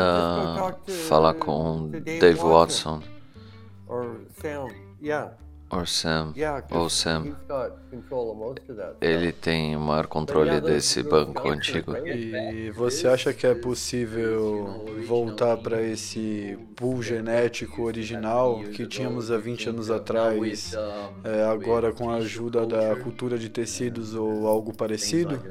falar 1.08 1.34
com 1.34 1.90
Dave 1.90 2.40
Watson. 2.40 3.02
Or 5.74 5.88
Sam, 5.88 6.34
ou 6.70 6.90
Sam. 6.90 7.34
Ele 9.00 9.32
tem 9.32 9.74
o 9.74 9.80
maior 9.80 10.06
controle 10.08 10.60
desse 10.60 11.02
banco 11.02 11.48
antigo. 11.48 11.96
E 12.06 12.70
você 12.72 13.08
acha 13.08 13.34
que 13.34 13.48
é 13.48 13.56
possível 13.56 14.86
voltar 15.08 15.56
para 15.58 15.82
esse 15.82 16.58
pool 16.76 17.02
genético 17.02 17.84
original 17.84 18.60
que 18.74 18.86
tínhamos 18.86 19.32
há 19.32 19.38
20 19.38 19.70
anos 19.70 19.90
atrás, 19.90 20.74
é, 21.24 21.44
agora 21.46 21.94
com 21.94 22.10
a 22.10 22.16
ajuda 22.16 22.66
da 22.66 22.96
cultura 22.98 23.38
de 23.38 23.48
tecidos 23.48 24.14
ou 24.14 24.48
algo 24.48 24.74
parecido? 24.74 25.42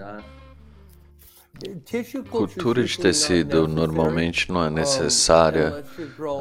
Cultura 2.31 2.85
de 2.85 2.99
tecido 2.99 3.69
normalmente 3.69 4.51
não 4.51 4.65
é 4.65 4.71
necessária, 4.71 5.85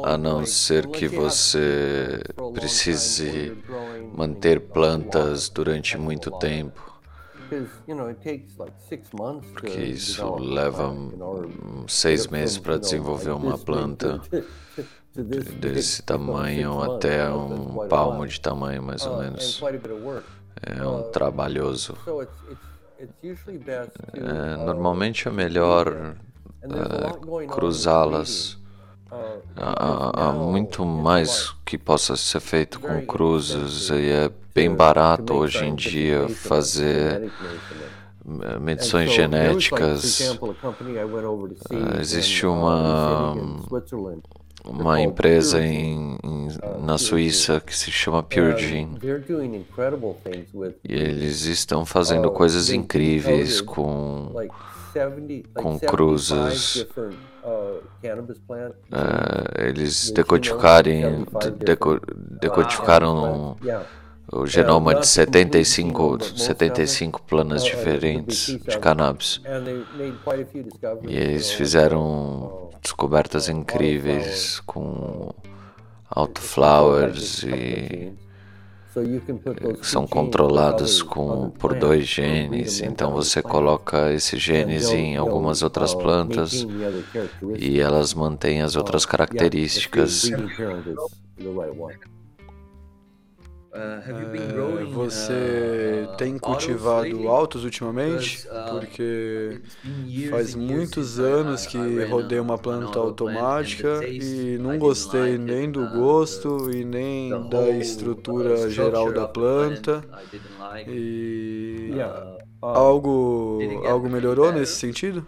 a 0.04 0.16
não 0.16 0.46
ser 0.46 0.86
que 0.86 1.08
você 1.08 2.22
precise 2.54 3.56
manter 4.14 4.60
plantas 4.60 5.48
durante 5.48 5.98
muito 5.98 6.30
tempo. 6.38 6.90
Porque 9.52 9.82
isso 9.82 10.36
leva 10.36 10.94
seis 11.88 12.26
meses 12.28 12.58
para 12.58 12.78
desenvolver 12.78 13.32
uma 13.32 13.58
planta 13.58 14.20
desse 15.14 16.02
tamanho 16.02 16.80
até 16.80 17.28
um 17.28 17.88
palmo 17.88 18.26
de 18.26 18.40
tamanho, 18.40 18.82
mais 18.82 19.04
ou 19.04 19.18
menos. 19.18 19.60
É 20.62 20.86
um 20.86 21.10
trabalhoso. 21.10 21.96
É, 24.14 24.56
normalmente 24.56 25.28
é 25.28 25.30
melhor 25.30 26.16
é, 26.62 27.46
cruzá-las. 27.46 28.58
Há, 29.56 30.28
há, 30.28 30.32
muito 30.32 30.84
mais 30.84 31.50
que 31.64 31.76
possa 31.76 32.16
ser 32.16 32.38
feito 32.40 32.78
com 32.78 33.04
cruzes 33.04 33.90
e 33.90 34.08
é 34.08 34.30
bem 34.54 34.72
barato 34.72 35.34
hoje 35.34 35.64
em 35.64 35.74
dia 35.74 36.28
fazer 36.28 37.28
medições 38.60 39.12
genéticas. 39.12 40.20
Existe 41.98 42.46
uma 42.46 43.34
uma 44.64 45.00
empresa 45.00 45.60
em, 45.60 46.18
em, 46.22 46.48
na 46.84 46.98
Suíça 46.98 47.60
que 47.60 47.76
se 47.76 47.90
chama 47.90 48.22
Pure 48.22 48.56
Gene. 48.58 48.98
E 50.84 50.94
eles 50.94 51.44
estão 51.44 51.84
fazendo 51.86 52.30
coisas 52.30 52.70
incríveis 52.70 53.60
com, 53.60 54.34
com 55.54 55.78
cruzes. 55.78 56.86
Uh, 57.42 57.82
eles 59.58 60.10
decodificarem, 60.10 61.24
deco, 61.56 61.98
decodificaram 62.14 63.56
o 64.32 64.46
genoma 64.46 64.94
de 64.94 65.06
75, 65.06 66.38
75 66.38 67.22
planas 67.22 67.64
diferentes 67.64 68.46
de 68.46 68.78
cannabis. 68.78 69.40
E 71.06 71.16
eles 71.16 71.50
fizeram 71.50 72.70
descobertas 72.82 73.48
incríveis 73.48 74.60
com 74.60 75.32
autoflowers 76.08 77.42
e 77.42 78.12
são 79.82 80.04
controlados 80.06 81.00
com, 81.00 81.50
por 81.50 81.78
dois 81.78 82.06
genes, 82.06 82.80
então 82.80 83.12
você 83.12 83.40
coloca 83.40 84.12
esses 84.12 84.40
genes 84.40 84.90
em 84.90 85.16
algumas 85.16 85.62
outras 85.62 85.94
plantas 85.94 86.66
e 87.56 87.78
elas 87.80 88.14
mantêm 88.14 88.62
as 88.62 88.74
outras 88.74 89.06
características. 89.06 90.30
Uh, 93.72 94.90
você 94.90 96.04
uh, 96.04 96.16
tem 96.16 96.36
cultivado 96.36 97.28
altos 97.28 97.62
ultimamente? 97.62 98.44
Uh, 98.48 98.80
Porque 98.80 99.60
faz 100.28 100.56
muitos 100.56 101.20
anos 101.20 101.66
que 101.66 101.78
rodei 102.04 102.40
uma 102.40 102.58
planta 102.58 102.98
automática 102.98 104.04
e 104.04 104.58
não 104.58 104.76
gostei 104.76 105.38
nem 105.38 105.70
do 105.70 105.88
gosto 105.88 106.68
e 106.74 106.84
nem 106.84 107.48
da 107.48 107.70
estrutura 107.70 108.68
geral 108.68 109.12
da 109.12 109.28
planta. 109.28 110.02
E 110.88 111.92
algo, 112.60 113.60
algo 113.86 114.10
melhorou 114.10 114.50
nesse 114.50 114.74
sentido? 114.74 115.24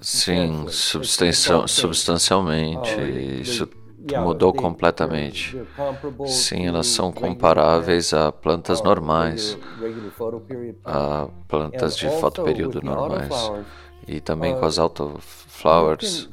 Sim, 0.00 0.66
substancialmente. 0.68 2.90
Isso 3.42 3.68
mudou 4.22 4.52
completamente. 4.52 5.60
Sim, 6.26 6.66
elas 6.66 6.86
são 6.88 7.12
comparáveis 7.12 8.12
a 8.12 8.32
plantas 8.32 8.82
normais, 8.82 9.58
a 10.84 11.28
plantas 11.48 11.96
de 11.96 12.08
fotoperíodo 12.08 12.80
normais. 12.82 13.50
E 14.06 14.20
também 14.20 14.56
com 14.56 14.64
as 14.64 14.78
autoflowers. 14.78 16.28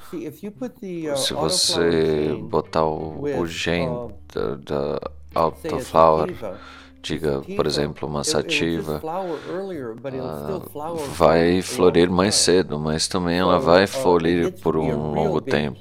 Se 1.16 1.34
você 1.34 2.36
botar 2.42 2.86
o, 2.86 3.24
o 3.40 3.46
gene 3.46 4.14
da, 4.34 4.56
da 4.56 5.12
autoflower, 5.36 6.34
diga, 7.02 7.42
por 7.56 7.68
exemplo, 7.68 8.08
uma 8.08 8.24
sativa, 8.24 9.02
uh, 9.04 10.96
vai 11.10 11.62
florir 11.62 12.10
mais 12.10 12.36
cedo, 12.36 12.80
mas 12.80 13.08
também 13.08 13.38
ela 13.38 13.60
vai 13.60 13.86
florir 13.86 14.52
por 14.62 14.76
um 14.78 15.14
longo 15.14 15.42
tempo. 15.42 15.80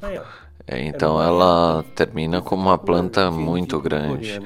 É, 0.67 0.83
então 0.85 1.23
ela 1.23 1.85
termina 1.95 2.43
como 2.43 2.63
uma 2.63 2.77
planta 2.79 3.31
muito 3.31 3.81
grande. 3.81 4.41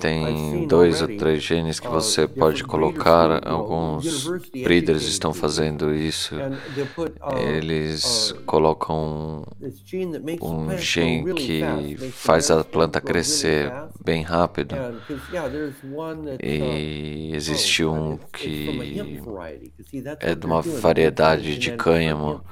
Tem 0.00 0.66
dois 0.66 1.00
ou 1.00 1.08
três 1.08 1.42
genes 1.42 1.80
que 1.80 1.88
você 1.88 2.26
pode 2.26 2.64
colocar. 2.64 3.46
Alguns 3.46 4.26
breeders 4.52 5.02
estão 5.04 5.32
fazendo 5.32 5.94
isso. 5.94 6.34
Eles 7.36 8.34
colocam 8.46 9.44
um 10.42 10.76
gene 10.78 11.34
que 11.34 11.96
faz 12.12 12.50
a 12.50 12.64
planta 12.64 13.00
crescer 13.00 13.72
bem 14.04 14.22
rápido. 14.22 14.74
E 16.42 17.30
existe 17.34 17.84
um 17.84 18.18
que 18.32 19.20
é 20.20 20.34
de 20.34 20.46
uma 20.46 20.62
variedade 20.62 21.58
de 21.58 21.72
cânhamo 21.72 22.42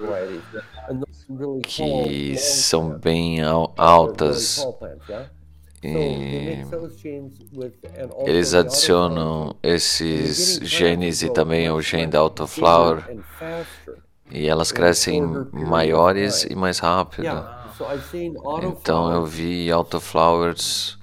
que 1.64 2.36
são 2.36 2.90
bem 2.98 3.38
altas. 3.76 4.66
E 5.82 6.64
eles 8.24 8.54
adicionam 8.54 9.56
esses 9.62 10.60
genes 10.62 11.22
e 11.22 11.30
também 11.30 11.68
o 11.70 11.80
gene 11.80 12.06
da 12.06 12.20
autoflower. 12.20 13.04
e 14.30 14.46
elas 14.48 14.70
crescem 14.70 15.22
maiores 15.52 16.44
e 16.44 16.54
mais 16.54 16.78
rápido. 16.78 17.44
Então 18.62 19.12
eu 19.12 19.26
vi 19.26 19.70
autoflowers 19.72 20.98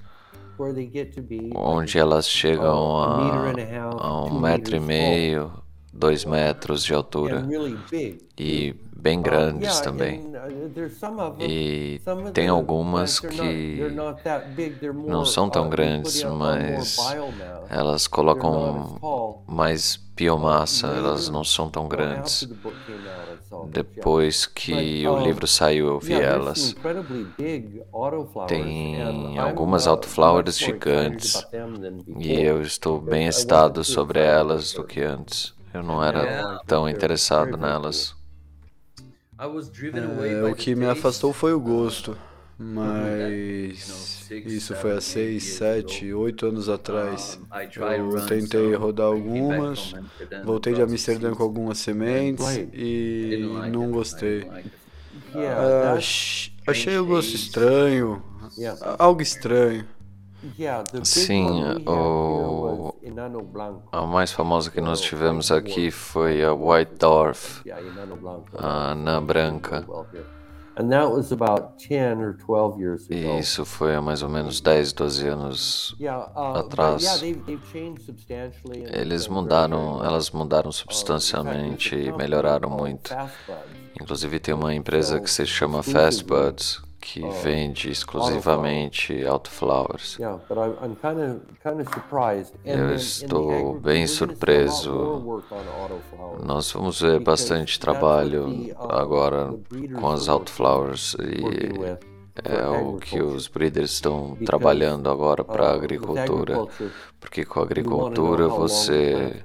onde 1.54 1.98
elas 1.98 2.28
chegam 2.28 2.98
a, 2.98 3.52
a 3.98 4.24
um 4.24 4.38
metro 4.40 4.76
e 4.76 4.80
meio, 4.80 5.59
dois 5.92 6.24
metros 6.24 6.84
de 6.84 6.94
altura 6.94 7.46
e 8.38 8.74
bem 8.96 9.20
grandes 9.20 9.80
também. 9.80 10.20
Uh, 10.20 11.42
e 11.42 12.00
tem 12.32 12.48
algumas 12.48 13.18
que 13.18 13.80
não 15.06 15.24
são 15.24 15.48
tão 15.48 15.68
grandes, 15.68 16.22
mas 16.22 16.96
elas 17.68 18.06
colocam 18.06 19.40
mais 19.46 19.96
biomassa, 20.14 20.86
elas 20.88 21.28
não 21.28 21.42
são 21.42 21.70
tão 21.70 21.88
grandes. 21.88 22.48
Depois 23.68 24.46
que 24.46 25.06
o 25.08 25.18
livro 25.18 25.46
saiu, 25.46 25.88
eu 25.88 25.98
vi 25.98 26.14
elas. 26.14 26.76
Tem 28.46 29.38
algumas 29.38 29.86
uh, 29.86 29.90
autoflowers 29.90 30.58
gigantes 30.58 31.44
e 32.18 32.32
eu 32.32 32.60
estou 32.60 33.00
bem 33.00 33.26
excitado 33.26 33.82
sobre 33.82 34.20
elas 34.20 34.72
do 34.72 34.84
que 34.84 35.00
antes. 35.00 35.58
Eu 35.74 35.82
não 35.82 36.02
era 36.04 36.28
tão 36.66 36.88
interessado 36.88 37.56
nelas. 37.56 38.14
É, 39.92 40.44
o 40.44 40.54
que 40.54 40.74
me 40.74 40.86
afastou 40.86 41.32
foi 41.32 41.52
o 41.52 41.60
gosto, 41.60 42.16
mas 42.58 44.30
isso 44.44 44.74
foi 44.74 44.92
há 44.92 45.00
seis, 45.00 45.44
sete, 45.44 46.12
oito 46.12 46.46
anos 46.46 46.68
atrás. 46.68 47.40
Eu 47.76 48.20
tentei 48.22 48.74
rodar 48.74 49.06
algumas, 49.06 49.96
voltei 50.42 50.74
de 50.74 50.82
Amsterdã 50.82 51.34
com 51.34 51.42
algumas 51.42 51.78
sementes 51.78 52.60
e 52.72 53.62
não 53.66 53.90
gostei. 53.90 54.48
Ah, 55.56 55.94
ach- 55.96 56.50
achei 56.66 56.98
o 56.98 57.06
gosto 57.06 57.34
estranho, 57.36 58.22
algo 58.98 59.22
estranho. 59.22 59.86
Sim, 61.04 61.62
o... 61.86 62.94
a 63.92 64.06
mais 64.06 64.32
famosa 64.32 64.70
que 64.70 64.80
nós 64.80 65.00
tivemos 65.00 65.50
aqui 65.50 65.90
foi 65.90 66.42
a 66.42 66.52
White 66.52 66.94
Dwarf, 66.98 67.62
a 68.58 68.92
anã 68.92 69.22
branca. 69.22 69.86
And 70.76 70.88
that 70.90 71.10
was 71.10 71.30
about 71.30 71.76
10 71.78 72.20
or 72.20 72.32
12 72.32 72.80
years 72.80 73.10
E 73.10 73.38
isso 73.38 73.66
foi 73.66 73.94
há 73.94 74.00
mais 74.00 74.22
ou 74.22 74.30
menos 74.30 74.60
10, 74.60 74.94
12 74.94 75.28
anos 75.28 75.96
uh, 76.00 76.58
atrás. 76.58 77.22
Eles 78.90 79.28
mudaram, 79.28 80.02
elas 80.02 80.30
mudaram 80.30 80.72
substancialmente 80.72 81.94
e 81.94 82.12
melhoraram 82.12 82.70
muito. 82.70 83.14
Inclusive 84.00 84.38
tem 84.38 84.54
uma 84.54 84.72
empresa 84.72 85.20
que 85.20 85.30
se 85.30 85.44
chama 85.44 85.82
Fast 85.82 86.24
Buds 86.24 86.80
que 87.00 87.26
vende 87.42 87.90
exclusivamente 87.90 89.24
autoflowers. 89.24 90.18
Eu 92.64 92.94
estou 92.94 93.80
bem 93.80 94.06
surpreso. 94.06 95.42
Nós 96.44 96.70
vamos 96.72 97.00
ver 97.00 97.20
bastante 97.20 97.80
trabalho 97.80 98.74
agora 98.78 99.54
com 99.98 100.08
as 100.08 100.28
autoflowers 100.28 101.14
e 101.14 102.10
é 102.44 102.66
o 102.68 102.96
que 102.96 103.20
os 103.20 103.48
breeders 103.48 103.92
estão 103.92 104.36
trabalhando 104.46 105.10
agora 105.10 105.42
para 105.42 105.68
a 105.68 105.74
agricultura. 105.74 106.66
Porque 107.18 107.44
com 107.44 107.60
a 107.60 107.62
agricultura 107.62 108.48
você 108.48 109.42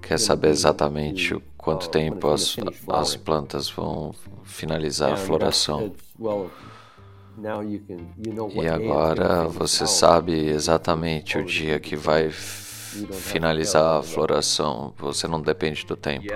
quer 0.00 0.18
saber 0.18 0.48
exatamente 0.48 1.34
o 1.34 1.42
quanto 1.56 1.88
tempo 1.88 2.28
as, 2.28 2.56
as 2.88 3.16
plantas 3.16 3.68
vão 3.68 4.14
finalizar 4.44 5.12
a 5.12 5.16
floração. 5.16 5.92
E 8.54 8.68
agora 8.68 9.48
você 9.48 9.86
sabe 9.86 10.48
exatamente 10.48 11.38
o 11.38 11.44
dia 11.44 11.80
que 11.80 11.96
vai 11.96 12.30
finalizar 12.30 13.98
a 13.98 14.02
floração. 14.02 14.92
Você 14.98 15.26
não 15.26 15.40
depende 15.40 15.86
do 15.86 15.96
tempo, 15.96 16.32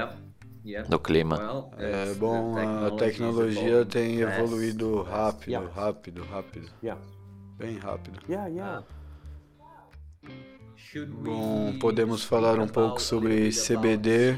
do 0.88 0.98
clima. 0.98 1.64
É 1.78 2.14
bom, 2.14 2.54
a 2.56 2.90
tecnologia 2.92 3.84
tem 3.84 4.20
evoluído 4.20 5.02
rápido, 5.02 5.70
rápido, 5.74 6.24
rápido, 6.24 6.68
bem 7.58 7.78
rápido. 7.78 8.18
we 10.96 11.04
Bom, 11.04 11.74
podemos 11.78 12.24
falar 12.24 12.58
um 12.58 12.66
pouco 12.66 13.00
sobre 13.00 13.50
CBD. 13.50 14.36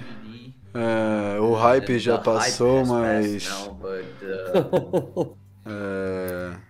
É, 0.75 1.41
o 1.41 1.55
hype 1.55 1.99
já 1.99 2.19
passou, 2.19 2.85
mas 2.85 3.49
uh, 5.69 6.61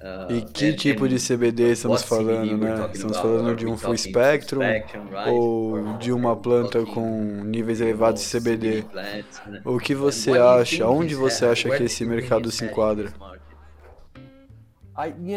é, 0.00 0.26
uh, 0.26 0.32
e 0.32 0.42
que 0.42 0.72
and- 0.72 0.76
tipo 0.76 1.06
and 1.06 1.08
de 1.08 1.18
CBD 1.18 1.72
estamos 1.72 2.02
CBD 2.02 2.04
falando, 2.04 2.56
we're 2.58 2.58
né? 2.58 2.90
Estamos 2.92 3.18
falando 3.18 3.54
de 3.56 3.66
um 3.66 3.76
full 3.76 3.96
spectrum 3.96 4.58
spectrum, 4.58 5.08
right? 5.10 5.30
ou 5.30 5.94
de 5.94 6.12
uma 6.12 6.36
planta 6.40 6.86
com 6.86 7.44
níveis 7.44 7.80
elevados 7.80 8.22
de 8.22 8.28
CBD? 8.28 8.82
plants? 8.90 9.42
O 9.64 9.78
que 9.80 9.94
você 9.94 10.36
acha? 10.38 10.88
Onde 10.88 11.14
você 11.14 11.46
acha 11.46 11.70
que 11.70 11.84
esse 11.84 12.04
mercado 12.04 12.50
se 12.50 12.64
enquadra? 12.64 13.14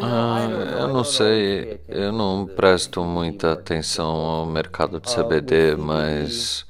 Ah, 0.01 0.49
eu 0.79 0.87
não 0.87 1.03
sei, 1.03 1.83
eu 1.87 2.11
não 2.11 2.47
presto 2.47 3.03
CBD 3.03 3.05
muita 3.05 3.53
atenção 3.53 4.07
ao 4.07 4.45
mercado 4.45 4.99
de 4.99 5.07
Uh, 5.07 5.11
CBD, 5.13 5.75
CBD, 5.75 5.75
mas 5.75 6.65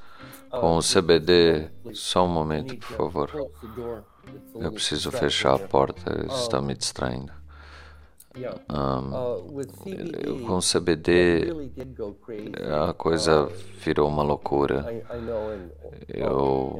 uh, 0.51 0.59
com 0.59 0.77
o 0.77 0.81
CBD, 0.81 1.71
só 1.93 2.25
um 2.25 2.27
momento, 2.27 2.75
por 2.77 2.87
to 2.87 2.93
favor. 2.95 3.39
Eu 4.55 4.71
preciso 4.71 5.11
fechar 5.11 5.55
a 5.55 5.59
porta, 5.59 6.11
eles 6.13 6.31
Oh. 6.33 6.41
estão 6.43 6.61
me 6.61 6.75
distraindo. 6.75 7.31
Eu- 8.33 8.61
CBD, 9.61 10.45
com 10.47 10.61
CBD, 10.61 11.51
a 12.89 12.93
coisa 12.93 13.43
Uh, 13.43 13.51
virou 13.83 14.07
uma 14.07 14.23
loucura. 14.23 14.85
Eu-. 16.07 16.79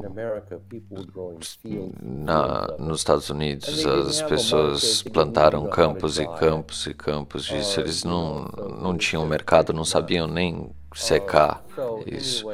Na, 2.02 2.68
nos 2.78 3.00
Estados 3.00 3.28
Unidos, 3.30 3.84
as 3.86 4.22
pessoas 4.22 5.02
plantaram 5.02 5.66
campos 5.68 6.18
e 6.18 6.26
campos 6.26 6.86
e 6.86 6.94
campos 6.94 7.44
disso. 7.44 7.80
Eles 7.80 8.02
não, 8.04 8.44
não 8.80 8.96
tinham 8.96 9.26
mercado, 9.26 9.72
não 9.72 9.84
sabiam 9.84 10.26
nem 10.26 10.70
secar 10.94 11.62
So 11.74 12.02
isso. 12.06 12.46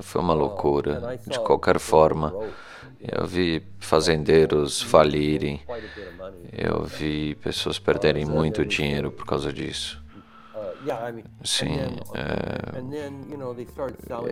Foi 0.00 0.20
uma 0.20 0.34
loucura. 0.34 1.18
De 1.26 1.38
qualquer 1.40 1.78
forma, 1.78 2.32
eu 3.00 3.26
vi 3.26 3.62
fazendeiros 3.78 4.82
falirem. 4.82 5.60
Eu 6.52 6.84
vi 6.84 7.34
pessoas 7.36 7.78
perderem 7.78 8.24
muito 8.24 8.64
dinheiro 8.64 9.10
por 9.10 9.24
causa 9.24 9.52
disso. 9.52 10.02
Sim, 11.44 11.76
é, 12.14 12.78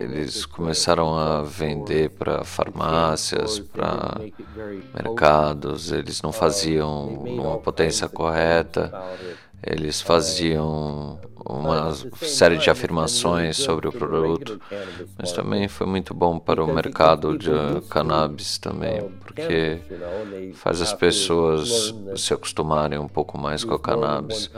eles 0.01 0.45
começaram 0.45 1.17
a 1.17 1.41
vender 1.43 2.09
para 2.11 2.43
farmácias, 2.43 3.59
para 3.59 4.17
mercados, 4.93 5.91
eles 5.91 6.21
não 6.21 6.31
faziam 6.31 7.07
uma 7.07 7.57
potência 7.57 8.07
correta. 8.07 8.91
Eles 9.63 10.01
faziam 10.01 11.19
uma 11.45 11.93
série 12.21 12.57
de 12.57 12.69
afirmações 12.69 13.57
sobre 13.57 13.87
o 13.87 13.91
produto, 13.91 14.59
mas 15.17 15.31
também 15.31 15.67
foi 15.67 15.87
muito 15.87 16.13
bom 16.13 16.37
para 16.37 16.63
o 16.63 16.73
mercado 16.73 17.37
de 17.37 17.49
cannabis 17.89 18.57
também, 18.57 19.09
porque 19.21 19.79
faz 20.53 20.81
as 20.81 20.93
pessoas 20.93 21.93
se 22.15 22.33
acostumarem 22.33 22.99
um 22.99 23.07
pouco 23.07 23.37
mais 23.37 23.63
com 23.63 23.73
a 23.73 23.79
cannabis 23.79 24.51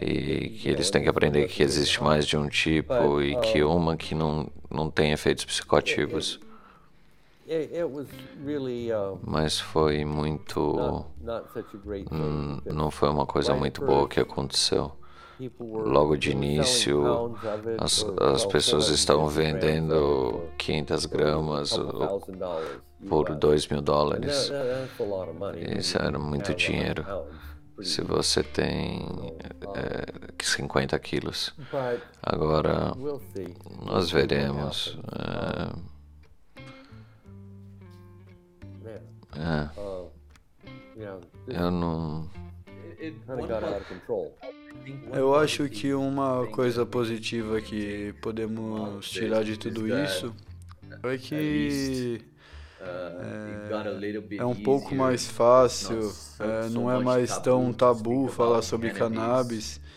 e 0.00 0.48
que 0.48 0.68
eles 0.68 0.90
têm 0.90 1.02
que 1.02 1.08
aprender 1.08 1.46
que 1.48 1.62
existe 1.62 2.02
mais 2.02 2.26
de 2.26 2.36
um 2.36 2.48
tipo 2.48 3.20
e 3.20 3.36
que 3.40 3.62
uma 3.62 3.96
que 3.96 4.14
não, 4.14 4.48
não 4.70 4.90
tem 4.90 5.12
efeitos 5.12 5.44
psicoativos. 5.44 6.40
Mas 9.24 9.58
foi 9.58 10.04
muito. 10.04 10.60
hum, 12.12 12.60
Não 12.66 12.90
foi 12.90 13.08
uma 13.10 13.26
coisa 13.26 13.52
muito 13.54 13.84
boa 13.84 14.08
que 14.08 14.20
aconteceu. 14.20 14.92
Logo 15.90 16.16
de 16.16 16.30
início, 16.30 17.02
as, 17.78 18.04
as 18.34 18.46
pessoas 18.46 18.88
estavam 18.88 19.26
vendendo 19.28 20.44
500 20.56 21.06
gramas 21.06 21.72
por 23.08 23.34
2 23.34 23.66
mil 23.68 23.80
dólares. 23.82 24.50
Isso 25.78 25.98
era 25.98 26.16
muito 26.18 26.54
dinheiro. 26.54 27.04
Se 27.82 28.02
você 28.02 28.44
tem 28.44 29.08
é, 29.74 30.04
50 30.40 30.96
quilos. 31.00 31.52
Agora, 32.22 32.92
nós 33.84 34.10
veremos. 34.12 34.96
É, 35.10 35.91
I 44.42 44.84
think 44.84 45.08
one 45.08 45.18
Eu 45.18 45.34
acho 45.34 45.68
que 45.68 45.92
uma 45.92 46.46
coisa 46.48 46.86
positiva 46.86 47.60
que 47.60 48.14
podemos 48.22 49.10
tirar 49.10 49.44
de 49.44 49.56
tudo 49.58 49.86
isso 49.86 50.34
é 51.02 51.18
que 51.18 52.20
uh, 52.80 53.74
a 53.74 53.90
little 53.90 54.22
bit 54.22 54.40
é 54.40 54.44
um 54.44 54.54
pouco 54.54 54.94
mais 54.94 55.26
fácil, 55.26 56.12
é, 56.38 56.68
não 56.70 56.90
é 56.90 57.02
mais 57.02 57.36
tão 57.38 57.72
tabu 57.72 58.28
falar 58.28 58.62
sobre 58.62 58.90
cannabis, 58.90 59.18
cannabis. 59.18 59.76
uh, 59.76 59.91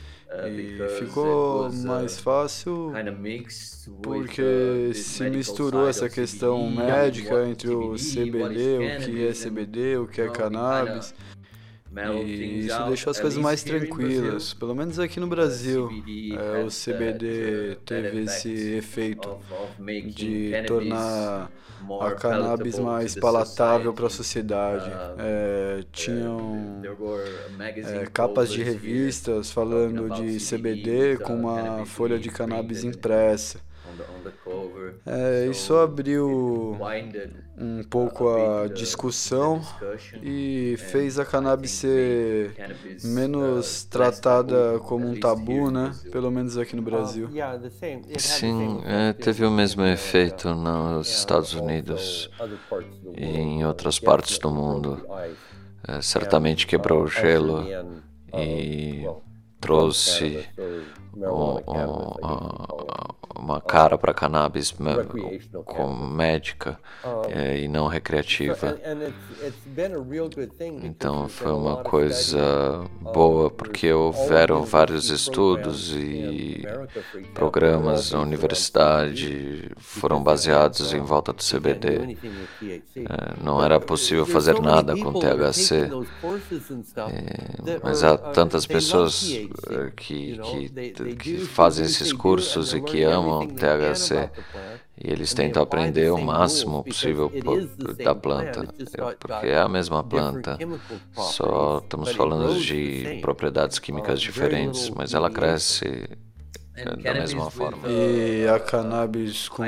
e 0.47 0.51
because 0.51 0.93
it 0.93 1.05
ficou 1.05 1.67
uh, 1.67 1.73
mais 1.87 2.19
fácil 2.19 2.89
uh, 2.89 3.91
porque 4.01 4.89
this 4.91 5.05
se 5.05 5.29
misturou 5.29 5.87
essa 5.87 6.09
questão 6.09 6.69
médica 6.69 7.47
entre 7.47 7.69
o 7.69 7.95
CBD, 7.95 8.27
CBD, 8.31 8.77
o 8.77 9.05
que 9.05 9.27
é 9.27 9.31
CBD, 9.33 9.97
o 9.97 10.07
que 10.07 10.21
é 10.21 10.29
cannabis. 10.29 11.13
Mellow 11.95 12.23
E 12.23 12.65
isso 12.67 12.83
deixou 12.87 13.11
as 13.11 13.17
at 13.17 13.21
coisas 13.21 13.39
mais 13.41 13.63
tranquilas, 13.63 14.53
pelo 14.53 14.75
menos 14.75 14.99
aqui 14.99 15.19
no 15.19 15.27
Brasil. 15.27 15.89
CBD 15.89 16.35
É, 16.35 16.63
o 16.63 16.69
CBD 16.69 17.77
teve 17.85 18.23
esse 18.23 18.73
efeito 18.73 19.37
de 20.13 20.51
tornar 20.67 21.49
a 22.01 22.11
cannabis 22.11 22.79
mais 22.79 23.15
palatável 23.15 23.93
para 23.93 24.07
a 24.07 24.09
sociedade. 24.09 24.89
Uh, 24.89 25.15
É, 25.17 25.83
tinham 25.91 26.81
magazine 27.57 27.99
é, 27.99 28.05
capas 28.05 28.51
de 28.51 28.63
revistas 28.63 29.51
falando 29.51 30.09
de 30.09 30.37
CBD 30.39 31.15
uh, 31.15 31.19
com 31.21 31.35
uma 31.35 31.85
folha 31.85 32.19
de 32.19 32.29
cannabis 32.29 32.83
impressa. 32.83 33.59
É, 35.05 35.45
So 35.45 35.51
isso 35.51 35.75
abriu 35.77 36.77
um 37.57 37.79
uh, 37.79 37.87
pouco 37.87 38.27
a 38.27 38.63
uh, 38.63 38.69
discussão 38.69 39.61
e 40.21 40.75
fez 40.77 41.17
a 41.17 41.25
cannabis 41.25 41.71
ser 41.71 42.51
uh, 42.51 43.07
menos 43.07 43.83
tratada 43.85 44.79
como 44.79 45.07
um 45.07 45.19
tabu, 45.19 45.71
né? 45.71 45.91
Pelo 46.11 46.29
menos 46.29 46.57
aqui 46.57 46.75
no 46.75 46.81
Brasil. 46.81 47.27
Uh, 47.27 47.39
had 47.39 47.61
the 47.61 48.19
Sim, 48.19 48.81
é, 48.85 49.13
teve 49.13 49.45
o 49.45 49.51
mesmo 49.51 49.83
efeito 49.85 50.53
nos 50.53 51.07
Estados 51.07 51.53
Unidos 51.53 52.29
e 53.15 53.25
em 53.25 53.63
Uh, 53.63 53.67
outras 53.67 53.99
partes 53.99 54.37
do 54.37 54.51
mundo. 54.51 55.05
é, 55.87 56.01
certamente 56.01 56.65
quebrou 56.67 57.03
o 57.03 57.07
gelo 57.07 57.65
e 58.33 59.07
trouxe 59.59 60.45
um, 61.15 61.57
um, 61.57 63.05
uma 63.39 63.61
cara 63.61 63.97
para 63.97 64.13
cannabis 64.13 64.73
com 65.65 65.93
médica 65.93 66.79
é, 67.29 67.59
e 67.59 67.67
não 67.67 67.87
recreativa. 67.87 68.77
Então 70.83 71.27
foi 71.27 71.51
uma 71.51 71.77
coisa 71.83 72.85
boa 73.01 73.49
porque 73.49 73.91
houveram 73.91 74.63
vários 74.63 75.09
estudos 75.09 75.93
e 75.95 76.63
programas 77.33 78.11
na 78.11 78.21
universidade 78.21 79.71
foram 79.77 80.23
baseados 80.23 80.93
em 80.93 81.01
volta 81.01 81.33
do 81.33 81.43
CBD. 81.43 82.17
É, 82.61 83.43
não 83.43 83.63
era 83.63 83.79
possível 83.79 84.25
fazer 84.25 84.59
nada 84.59 84.95
com 84.97 85.13
THC, 85.13 85.89
é, 87.11 87.79
mas 87.83 88.03
há 88.03 88.17
tantas 88.17 88.65
pessoas 88.65 89.21
que, 89.95 90.39
que, 90.39 91.04
que 91.13 91.39
fazem 91.39 91.85
esses 91.85 92.13
cursos 92.13 92.73
e 92.73 92.81
que 92.81 93.03
amam 93.03 93.47
THC 93.47 94.29
e 94.97 95.11
eles 95.11 95.33
tentam 95.33 95.61
aprender 95.61 96.09
o 96.11 96.17
máximo 96.17 96.83
possível 96.83 97.29
da 98.01 98.15
planta, 98.15 98.65
porque 99.19 99.47
é 99.47 99.59
a 99.59 99.67
mesma 99.67 100.03
planta, 100.03 100.57
só 101.13 101.79
estamos 101.83 102.11
falando 102.13 102.59
de 102.59 103.19
propriedades 103.21 103.77
químicas 103.77 104.21
diferentes, 104.21 104.89
mas 104.89 105.13
ela 105.13 105.29
cresce 105.29 106.07
da 107.03 107.13
mesma 107.13 107.51
forma. 107.51 107.87
E 107.89 108.47
a 108.47 108.57
cannabis 108.59 109.49
com 109.49 109.63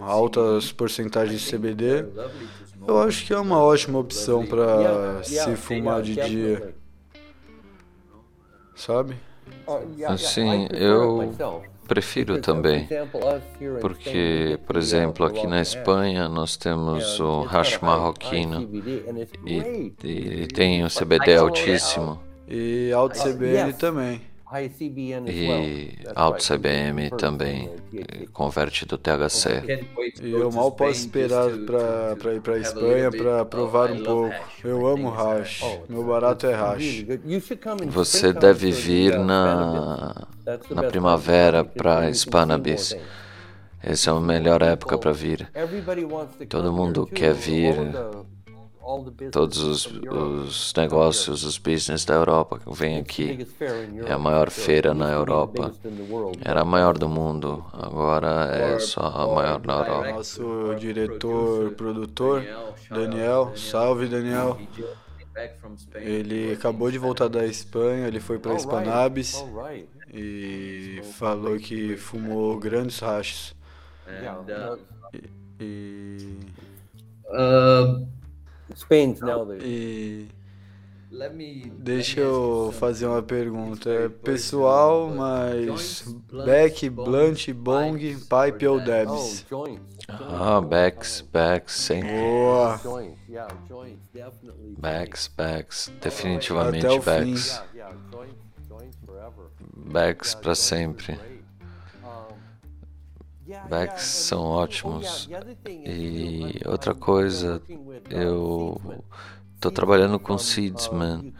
altas 0.00 0.72
porcentagens 0.72 1.40
de 1.40 1.56
CBD, 1.56 2.06
eu 2.86 3.00
acho 3.02 3.24
que 3.26 3.32
é 3.32 3.38
uma 3.38 3.62
ótima 3.62 3.98
opção 3.98 4.44
para 4.44 5.22
se 5.22 5.54
fumar 5.54 6.02
de 6.02 6.16
dia, 6.16 6.74
sabe? 8.74 9.16
Sim, 10.18 10.68
eu 10.72 11.32
prefiro 11.86 12.40
também, 12.40 12.88
porque, 13.80 14.58
por 14.66 14.76
exemplo, 14.76 15.26
aqui 15.26 15.46
na 15.46 15.60
Espanha 15.60 16.28
nós 16.28 16.56
temos 16.56 17.18
o 17.18 17.42
hash 17.42 17.78
marroquino 17.80 18.68
e, 19.46 19.92
e 20.04 20.46
tem 20.46 20.84
o 20.84 20.88
CBD 20.88 21.36
altíssimo. 21.36 22.20
E 22.48 22.90
alto 22.92 23.16
CBN 23.18 23.72
também. 23.74 24.20
E 25.28 25.98
alto 26.14 26.44
CBM 26.44 27.10
também 27.10 27.70
converte 28.32 28.84
do 28.84 28.98
THC. 28.98 29.86
Eu 30.20 30.50
mal 30.50 30.72
posso 30.72 31.00
esperar 31.00 31.50
para 31.66 32.34
ir 32.34 32.40
para 32.40 32.54
a 32.54 32.58
Espanha 32.58 33.10
para 33.10 33.44
provar 33.44 33.92
um 33.92 34.02
pouco. 34.02 34.34
Eu 34.64 34.86
amo 34.86 35.08
hash. 35.10 35.62
Meu 35.88 36.02
barato 36.04 36.46
é 36.46 36.54
hash. 36.54 37.04
Você 37.86 38.32
deve 38.32 38.72
vir 38.72 39.18
na, 39.18 40.26
na 40.70 40.82
primavera 40.84 41.64
para 41.64 42.12
Spanabis. 42.12 42.96
Essa 43.82 44.10
é 44.10 44.14
a 44.14 44.20
melhor 44.20 44.62
época 44.62 44.98
para 44.98 45.12
vir. 45.12 45.48
Todo 46.48 46.72
mundo 46.72 47.06
quer 47.06 47.32
vir 47.32 47.76
todos 49.30 49.58
os, 49.58 49.86
os 49.86 50.72
negócios, 50.74 51.44
os 51.44 51.58
business 51.58 52.04
da 52.04 52.14
Europa 52.14 52.58
que 52.58 52.72
vêm 52.72 52.98
aqui. 52.98 53.46
É 54.06 54.12
a 54.12 54.18
maior 54.18 54.50
feira 54.50 54.94
na 54.94 55.10
Europa. 55.10 55.72
Era 56.42 56.62
a 56.62 56.64
maior 56.64 56.96
do 56.96 57.08
mundo, 57.08 57.64
agora 57.72 58.50
é 58.54 58.78
só 58.78 59.02
a 59.02 59.34
maior 59.34 59.64
na 59.64 59.74
Europa. 59.74 60.12
Nosso 60.12 60.74
diretor, 60.78 61.72
produtor, 61.72 62.44
Daniel, 62.90 63.52
salve 63.56 64.06
Daniel. 64.08 64.58
Ele 65.94 66.52
acabou 66.52 66.90
de 66.90 66.98
voltar 66.98 67.28
da 67.28 67.46
Espanha, 67.46 68.08
ele 68.08 68.20
foi 68.20 68.38
para 68.38 68.54
Espanabis 68.54 69.44
e 70.12 71.00
falou 71.18 71.56
que 71.58 71.96
fumou 71.96 72.58
grandes 72.58 72.98
rachos. 72.98 73.54
E, 75.12 75.30
e... 75.60 76.38
Uh, 77.26 78.19
e 79.62 80.28
deixa 81.78 82.20
eu 82.20 82.72
fazer 82.78 83.06
uma 83.06 83.22
pergunta. 83.22 83.90
É 83.90 84.08
pessoal, 84.08 85.10
mas 85.10 86.04
Beck, 86.44 86.88
Blunt, 86.88 87.48
Bong, 87.52 87.98
Pipe 87.98 88.66
ou 88.66 88.80
Debs? 88.80 89.44
Ah, 90.08 90.60
Becks, 90.60 91.20
Becks, 91.32 91.72
sempre. 91.74 92.10
Boa. 92.10 92.80
Becks, 94.78 95.28
Becks, 95.28 95.92
definitivamente 96.00 96.86
Becks. 97.00 97.62
Becks 99.76 100.34
para 100.34 100.54
sempre. 100.54 101.18
Backs 103.68 104.04
são 104.04 104.42
ótimos. 104.42 105.28
E 105.66 106.60
outra 106.66 106.94
coisa, 106.94 107.62
eu 108.08 108.80
estou 109.54 109.70
trabalhando 109.70 110.18
com 110.18 110.38
Seedsman 110.38 111.32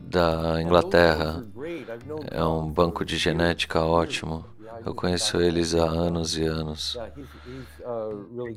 da 0.00 0.60
Inglaterra. 0.62 1.44
É 2.30 2.44
um 2.44 2.70
banco 2.70 3.04
de 3.04 3.16
genética 3.16 3.80
ótimo. 3.84 4.44
Eu 4.84 4.94
conheço 4.94 5.40
eles 5.40 5.74
há 5.74 5.84
anos 5.84 6.36
e 6.36 6.44
anos. 6.44 6.98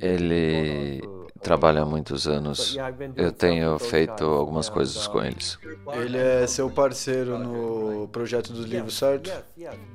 Ele 0.02 1.02
trabalha 1.42 1.82
há 1.82 1.86
muitos 1.86 2.28
anos. 2.28 2.78
Eu 3.16 3.32
tenho 3.32 3.78
feito 3.80 4.24
algumas 4.26 4.70
coisas 4.70 5.08
com 5.08 5.24
eles. 5.24 5.58
Ele 5.94 6.18
é 6.18 6.46
seu 6.48 6.70
parceiro 6.70 7.38
no 7.38 8.08
projeto 8.10 8.52
dos 8.52 8.66
livros, 8.66 8.96
certo? 8.96 9.32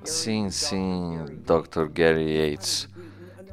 Sim, 0.04 0.50
sim, 0.50 1.24
Dr. 1.44 1.86
Gary 1.92 2.50
Yates. 2.50 2.88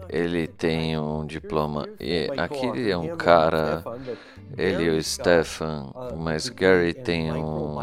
Ele 0.08 0.48
tem 0.48 0.98
um 0.98 1.26
diploma. 1.26 1.88
E 2.00 2.30
aqui 2.38 2.90
é 2.90 2.98
um 2.98 3.16
cara, 3.16 3.84
ele 4.58 4.84
e 4.84 4.90
o 4.98 5.04
Stefan, 5.04 5.92
mas 6.18 6.50
Gary 6.50 6.94
tem 6.94 7.32
um 7.32 7.78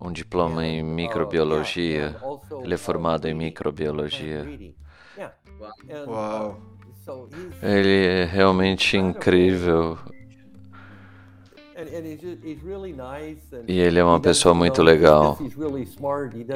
um 0.00 0.12
diploma 0.12 0.64
em 0.64 0.82
microbiologia. 0.82 2.14
Ele 2.62 2.74
é 2.74 2.78
formado 2.78 3.26
em 3.26 3.34
microbiologia. 3.34 4.46
Uau! 6.06 6.60
Ele 7.62 8.06
é 8.06 8.24
realmente 8.24 8.96
incrível. 8.96 9.98
E 13.68 13.78
ele 13.78 13.98
é 13.98 14.04
uma 14.04 14.18
pessoa 14.18 14.54
muito 14.54 14.82
legal. 14.82 15.38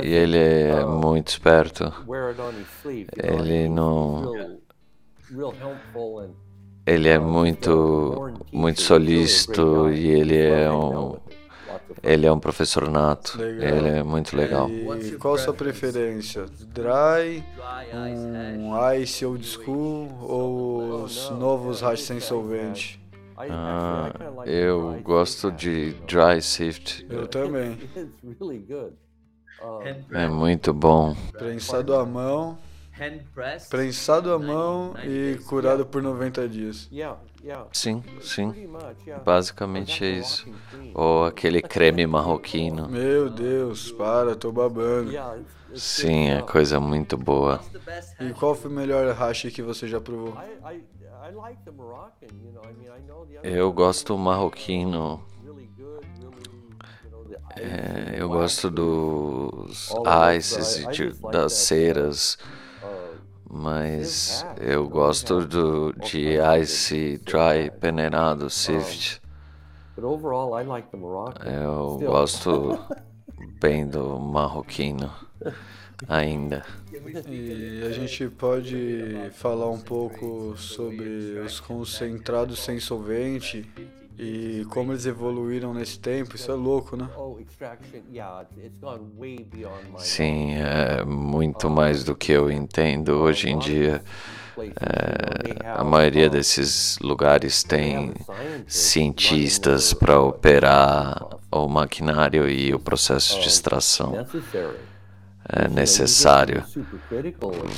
E 0.02 0.08
ele 0.08 0.38
é 0.38 0.84
muito 0.84 1.28
esperto. 1.28 1.92
Ele 3.16 3.68
não. 3.68 4.60
Ele 6.86 7.08
é 7.08 7.18
muito, 7.18 8.32
muito 8.52 8.80
solícito 8.80 9.90
e 9.90 10.08
ele 10.08 10.38
é 10.38 10.70
um 10.72 11.16
ele 12.02 12.26
é 12.26 12.32
um 12.32 12.38
professor 12.38 12.88
nato. 12.90 13.38
Legal. 13.38 13.68
Ele 13.68 13.88
é 13.88 14.02
muito 14.02 14.36
legal. 14.36 14.70
E 14.70 15.12
qual 15.12 15.34
a 15.34 15.38
sua 15.38 15.54
preferência? 15.54 16.46
Dry, 16.60 17.44
um 18.58 18.92
ice 18.94 19.24
old 19.24 19.46
school 19.46 20.08
ou 20.22 21.04
os 21.04 21.30
novos 21.30 21.80
hash 21.80 22.02
sem 22.02 22.20
solvente? 22.20 23.00
Ah, 23.36 24.12
eu 24.44 25.00
gosto 25.02 25.50
de 25.50 25.92
dry 26.06 26.42
sift. 26.42 27.06
Eu 27.08 27.26
também. 27.26 27.78
É 30.12 30.26
muito 30.26 30.72
bom. 30.72 31.14
Prensado 31.32 31.94
à 31.94 32.06
mão. 32.06 32.56
Prensado 33.68 34.32
à 34.32 34.38
mão 34.38 34.94
e 35.04 35.38
curado 35.46 35.84
por 35.84 36.02
90 36.02 36.48
dias. 36.48 36.88
Sim, 37.72 38.02
sim. 38.20 38.54
Basicamente 39.24 40.04
é 40.04 40.10
isso. 40.10 40.46
Ou 40.94 41.24
aquele 41.24 41.62
creme 41.62 42.06
marroquino. 42.06 42.88
Meu 42.88 43.30
Deus, 43.30 43.92
para, 43.92 44.34
tô 44.34 44.50
babando. 44.50 45.16
Sim, 45.74 46.30
é 46.30 46.42
coisa 46.42 46.80
muito 46.80 47.16
boa. 47.16 47.60
E 48.20 48.32
qual 48.32 48.54
foi 48.54 48.70
o 48.70 48.74
melhor 48.74 49.12
hash 49.14 49.42
que 49.54 49.62
você 49.62 49.86
já 49.86 50.00
provou? 50.00 50.36
Eu 53.42 53.72
gosto 53.72 54.16
marroquino. 54.18 55.22
É, 57.56 58.20
eu 58.20 58.28
gosto 58.28 58.70
dos 58.70 59.92
ices 60.36 60.76
e 60.78 60.86
de, 60.88 61.12
das 61.30 61.52
ceras 61.52 62.38
mas 63.50 64.46
eu 64.60 64.88
gosto 64.88 65.44
do, 65.44 65.92
de 65.92 66.36
Ice 66.60 67.18
Dry 67.24 67.70
peneirado 67.80 68.48
Sift. 68.48 69.20
Eu 71.44 71.98
gosto 71.98 72.78
bem 73.60 73.86
do 73.86 74.20
marroquino 74.20 75.10
ainda. 76.08 76.64
E 77.28 77.82
a 77.84 77.90
gente 77.90 78.28
pode 78.28 79.30
falar 79.32 79.68
um 79.68 79.80
pouco 79.80 80.56
sobre 80.56 81.40
os 81.44 81.58
concentrados 81.58 82.60
sem 82.60 82.78
solvente 82.78 83.68
E 84.22 84.66
como 84.66 84.92
eles 84.92 85.06
evoluíram 85.06 85.72
nesse 85.72 85.98
tempo, 85.98 86.36
isso 86.36 86.52
é 86.52 86.54
louco, 86.54 86.94
né? 86.94 87.08
Sim, 89.96 90.56
é 90.56 91.02
muito 91.06 91.70
mais 91.70 92.04
do 92.04 92.14
que 92.14 92.30
eu 92.30 92.50
entendo 92.50 93.14
hoje 93.14 93.48
em 93.48 93.58
dia. 93.58 94.02
É, 94.58 95.70
a 95.70 95.82
maioria 95.82 96.28
desses 96.28 96.98
lugares 96.98 97.62
tem 97.62 98.12
cientistas 98.66 99.94
para 99.94 100.20
operar 100.20 101.26
o 101.50 101.66
maquinário 101.66 102.46
e 102.46 102.74
o 102.74 102.78
processo 102.78 103.40
de 103.40 103.48
extração 103.48 104.26
é 105.52 105.68
necessário. 105.68 106.62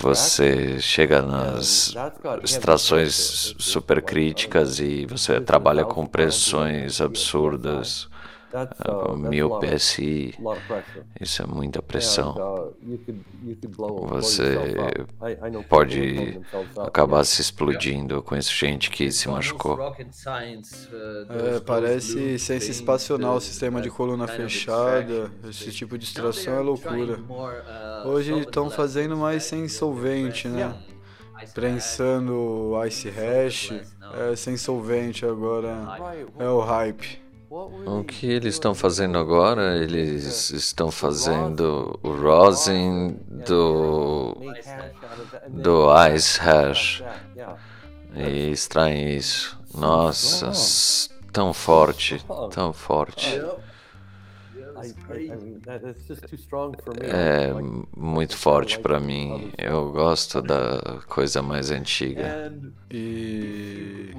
Você 0.01 0.79
chega 0.81 1.23
nas 1.23 1.95
extrações 2.43 3.55
supercríticas 3.59 4.79
e 4.79 5.07
você 5.07 5.41
trabalha 5.41 5.85
com 5.85 6.07
pressões 6.07 7.01
absurdas. 7.01 8.09
Uh, 8.55 9.17
mil 9.17 9.59
PSI, 9.61 10.35
isso 11.19 11.43
é 11.43 11.47
muita 11.47 11.81
pressão. 11.81 12.75
Você 14.11 14.57
pode 15.69 16.41
acabar 16.77 17.25
se 17.25 17.41
explodindo. 17.41 18.23
com 18.23 18.31
conheço 18.31 18.55
gente 18.55 18.91
que 18.91 19.11
se 19.11 19.29
machucou. 19.29 19.79
É, 21.31 21.61
parece 21.61 22.39
ciência 22.39 22.71
espacional, 22.71 23.41
sistema 23.41 23.81
de 23.81 23.89
coluna 23.89 24.29
fechada. 24.29 25.33
Esse 25.49 25.71
tipo 25.73 25.97
de 25.97 26.05
extração 26.05 26.55
é 26.55 26.61
loucura. 26.61 27.19
Hoje 28.05 28.39
estão 28.39 28.69
fazendo 28.69 29.17
mais 29.17 29.45
sem 29.45 29.67
solvente, 29.67 30.47
né? 30.47 30.75
Prensando 31.55 32.73
ice 32.87 33.09
hash, 33.09 33.73
é 34.31 34.37
sem 34.37 34.57
solvente 34.57 35.25
agora. 35.25 35.75
É 36.39 36.49
o 36.49 36.61
hype. 36.61 37.23
O 37.55 38.03
que 38.03 38.27
eles 38.27 38.55
estão 38.55 38.75
fazendo 38.75 39.19
agora? 39.19 39.77
Eles 39.77 40.49
estão 40.49 40.91
fazendo 40.91 42.01
o 42.03 42.11
rosin 42.11 43.15
do, 43.29 44.35
do 45.51 45.87
ice 46.15 46.41
hash 46.41 47.05
e 48.17 48.51
extraem 48.53 49.17
isso. 49.17 49.61
Nossa, 49.75 50.51
tão 51.31 51.53
forte, 51.53 52.25
tão 52.51 52.73
forte. 52.73 53.39
É 57.01 57.53
muito 57.97 58.37
forte 58.37 58.79
para 58.79 59.01
mim. 59.01 59.53
Eu 59.59 59.91
gosto 59.93 60.43
da 60.43 61.01
coisa 61.09 61.43
mais 61.43 61.71
antiga. 61.71 62.53
E 62.91 64.11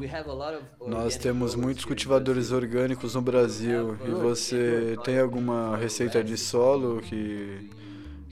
nós 0.85 1.17
temos 1.17 1.55
muitos 1.55 1.85
cultivadores 1.85 2.51
orgânicos 2.51 3.15
no 3.15 3.21
Brasil. 3.21 3.97
E 4.05 4.09
você 4.11 4.97
tem 5.03 5.19
alguma 5.19 5.77
receita 5.77 6.23
de 6.23 6.37
solo 6.37 7.01
que 7.01 7.69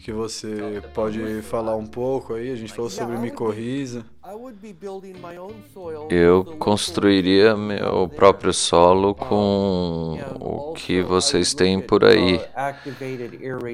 que 0.03 0.11
você 0.11 0.81
pode 0.95 1.41
falar 1.43 1.75
um 1.75 1.85
pouco 1.85 2.33
aí? 2.33 2.51
A 2.51 2.55
gente 2.55 2.73
falou 2.73 2.89
sobre 2.89 3.17
micorriza. 3.17 4.03
Eu 6.09 6.45
construiria 6.59 7.55
meu 7.55 8.07
próprio 8.07 8.53
solo 8.53 9.15
com 9.15 10.19
o 10.39 10.73
que 10.73 11.01
vocês 11.01 11.55
têm 11.55 11.81
por 11.81 12.05
aí. 12.05 12.39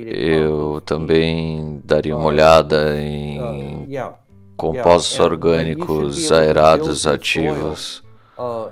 Eu 0.06 0.82
também 0.86 1.82
daria 1.84 2.16
uma 2.16 2.26
olhada 2.26 2.98
em 2.98 3.90
compostos 4.56 5.20
orgânicos 5.20 6.32
aerados 6.32 7.06
ativos. 7.06 8.02
Uh, 8.38 8.70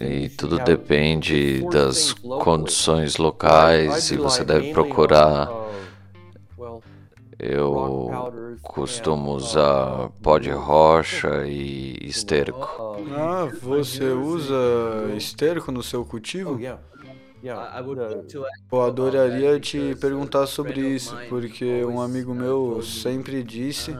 e 0.00 0.28
tudo 0.30 0.58
depende 0.58 1.62
das 1.70 2.14
condições 2.14 3.16
locais 3.16 4.10
e 4.10 4.16
você 4.16 4.42
deve 4.42 4.72
procurar. 4.72 5.48
Uh, 7.38 7.44
Eu 7.44 8.58
costumo 8.62 9.32
usar 9.32 10.10
pó 10.22 10.38
de 10.38 10.50
rocha 10.50 11.46
e 11.46 11.98
esterco. 12.02 12.82
Uh, 12.98 13.14
ah, 13.14 13.52
você 13.62 14.08
usa 14.10 14.54
esterco 15.16 15.70
no 15.70 15.82
seu 15.82 16.04
cultivo? 16.04 16.58
Eu 18.72 18.82
adoraria 18.82 19.60
te 19.60 19.94
perguntar 20.00 20.46
sobre 20.46 20.80
isso, 20.80 21.14
porque 21.28 21.84
um 21.84 22.00
amigo 22.00 22.34
meu 22.34 22.82
sempre 22.82 23.42
disse 23.44 23.96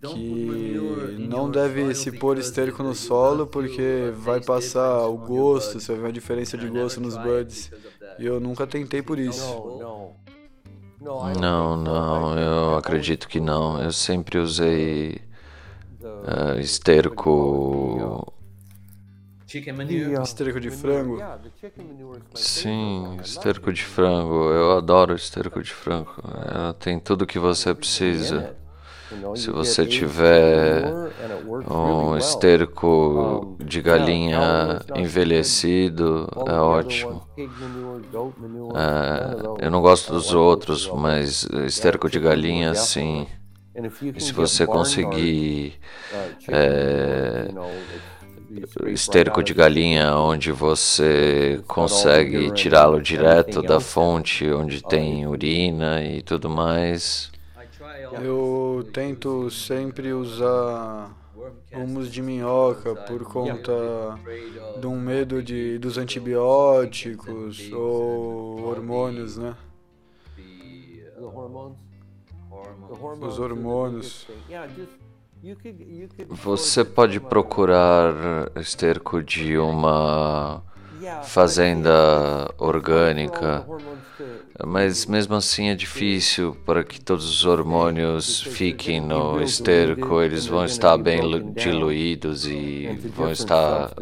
que 0.00 1.16
não 1.18 1.50
deve 1.50 1.94
se 1.94 2.10
pôr 2.12 2.38
esterco 2.38 2.82
no 2.82 2.94
solo 2.94 3.46
porque 3.46 4.12
vai 4.16 4.40
passar 4.40 5.06
o 5.06 5.16
gosto, 5.16 5.78
você 5.80 5.92
vai 5.92 6.02
ver 6.02 6.08
a 6.08 6.12
diferença 6.12 6.56
de 6.56 6.68
gosto 6.68 7.00
nos 7.00 7.16
buds. 7.16 7.70
E 8.18 8.24
eu 8.24 8.40
nunca 8.40 8.66
tentei 8.66 9.02
por 9.02 9.18
isso. 9.18 10.14
Não, 11.00 11.76
não, 11.76 12.38
eu 12.38 12.76
acredito 12.76 13.26
que 13.26 13.40
não. 13.40 13.80
Eu 13.80 13.90
sempre 13.92 14.38
usei 14.38 15.20
uh, 16.02 16.58
esterco. 16.60 18.32
Esterco 20.22 20.60
de 20.60 20.70
frango? 20.70 21.18
Sim, 22.34 23.18
esterco 23.22 23.72
de 23.72 23.82
frango. 23.82 24.50
Eu 24.50 24.76
adoro 24.76 25.14
esterco 25.14 25.62
de 25.62 25.72
frango. 25.72 26.14
Ela 26.46 26.74
tem 26.74 27.00
tudo 27.00 27.26
que 27.26 27.38
você 27.38 27.74
precisa. 27.74 28.54
Se 29.34 29.50
você 29.50 29.84
tiver 29.84 30.84
um 31.68 32.16
esterco 32.16 33.56
de 33.58 33.80
galinha 33.82 34.80
envelhecido, 34.94 36.28
é 36.46 36.54
ótimo. 36.54 37.26
É, 38.76 39.66
eu 39.66 39.70
não 39.70 39.80
gosto 39.80 40.12
dos 40.12 40.32
outros, 40.32 40.88
mas 40.88 41.44
esterco 41.66 42.08
de 42.08 42.20
galinha, 42.20 42.74
sim. 42.74 43.26
E 44.14 44.20
se 44.20 44.32
você 44.32 44.66
conseguir 44.66 45.74
é, 46.48 47.48
esterco 48.86 49.42
de 49.42 49.54
galinha 49.54 50.14
onde 50.16 50.52
você 50.52 51.62
consegue 51.66 52.52
tirá-lo 52.52 53.00
direto 53.00 53.62
da 53.62 53.80
fonte, 53.80 54.50
onde 54.50 54.82
tem 54.82 55.26
urina 55.26 56.02
e 56.04 56.22
tudo 56.22 56.50
mais, 56.50 57.29
eu 58.12 58.88
tento 58.92 59.50
sempre 59.50 60.12
usar 60.12 61.14
humus 61.72 62.10
de 62.10 62.22
minhoca 62.22 62.94
por 62.94 63.24
conta 63.24 63.72
de 64.78 64.86
um 64.86 64.98
medo 65.00 65.42
de, 65.42 65.78
dos 65.78 65.96
antibióticos 65.98 67.70
ou 67.72 68.64
hormônios, 68.64 69.36
né? 69.36 69.56
Os 73.20 73.38
hormônios. 73.38 74.26
Você 76.28 76.84
pode 76.84 77.20
procurar 77.20 78.14
esterco 78.56 79.22
de 79.22 79.56
uma 79.56 80.62
fazenda 81.24 82.52
orgânica, 82.58 83.64
mas 84.66 85.06
mesmo 85.06 85.34
assim 85.34 85.68
é 85.68 85.74
difícil 85.74 86.56
para 86.66 86.84
que 86.84 87.00
todos 87.00 87.28
os 87.28 87.44
hormônios 87.44 88.42
fiquem 88.42 89.00
no 89.00 89.40
esterco, 89.40 90.20
eles 90.20 90.46
vão 90.46 90.64
estar 90.64 90.96
bem 90.96 91.52
diluídos 91.54 92.46
e 92.46 92.88
vão 93.14 93.30
estar 93.30 93.92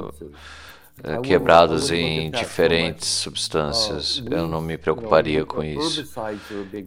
eh, 1.04 1.20
quebrados 1.20 1.92
em 1.92 2.30
diferentes 2.30 3.06
substâncias. 3.06 4.22
Eu 4.28 4.48
não 4.48 4.60
me 4.60 4.76
preocuparia 4.76 5.44
com 5.44 5.62
isso. 5.62 6.04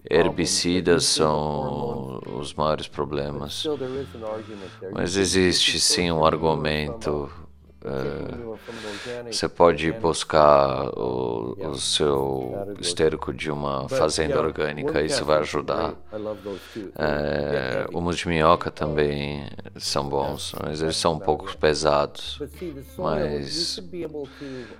Herbicidas 0.10 1.06
são 1.06 2.22
os 2.38 2.54
maiores 2.54 2.88
problemas. 2.88 3.64
Mas 4.92 5.16
existe 5.16 5.80
sim 5.80 6.12
um 6.12 6.26
argumento 6.26 7.30
é, 7.84 9.32
você 9.32 9.49
pode 9.49 9.91
buscar 9.91 10.88
o, 10.98 11.58
o 11.60 11.76
seu 11.76 12.76
esterco 12.80 13.34
de 13.34 13.49
uma 13.49 13.90
fazenda 13.90 14.40
orgânica, 14.40 15.02
isso 15.02 15.26
vai 15.26 15.40
ajudar. 15.40 15.95
É, 16.95 17.88
humus 17.91 18.18
de 18.18 18.28
minhoca 18.28 18.70
também 18.70 19.48
são 19.78 20.08
bons, 20.08 20.53
mas 20.62 20.82
eles 20.82 20.95
são 20.95 21.14
um 21.14 21.20
pouco 21.20 21.58
pesados. 21.58 22.40
Mas 22.99 23.82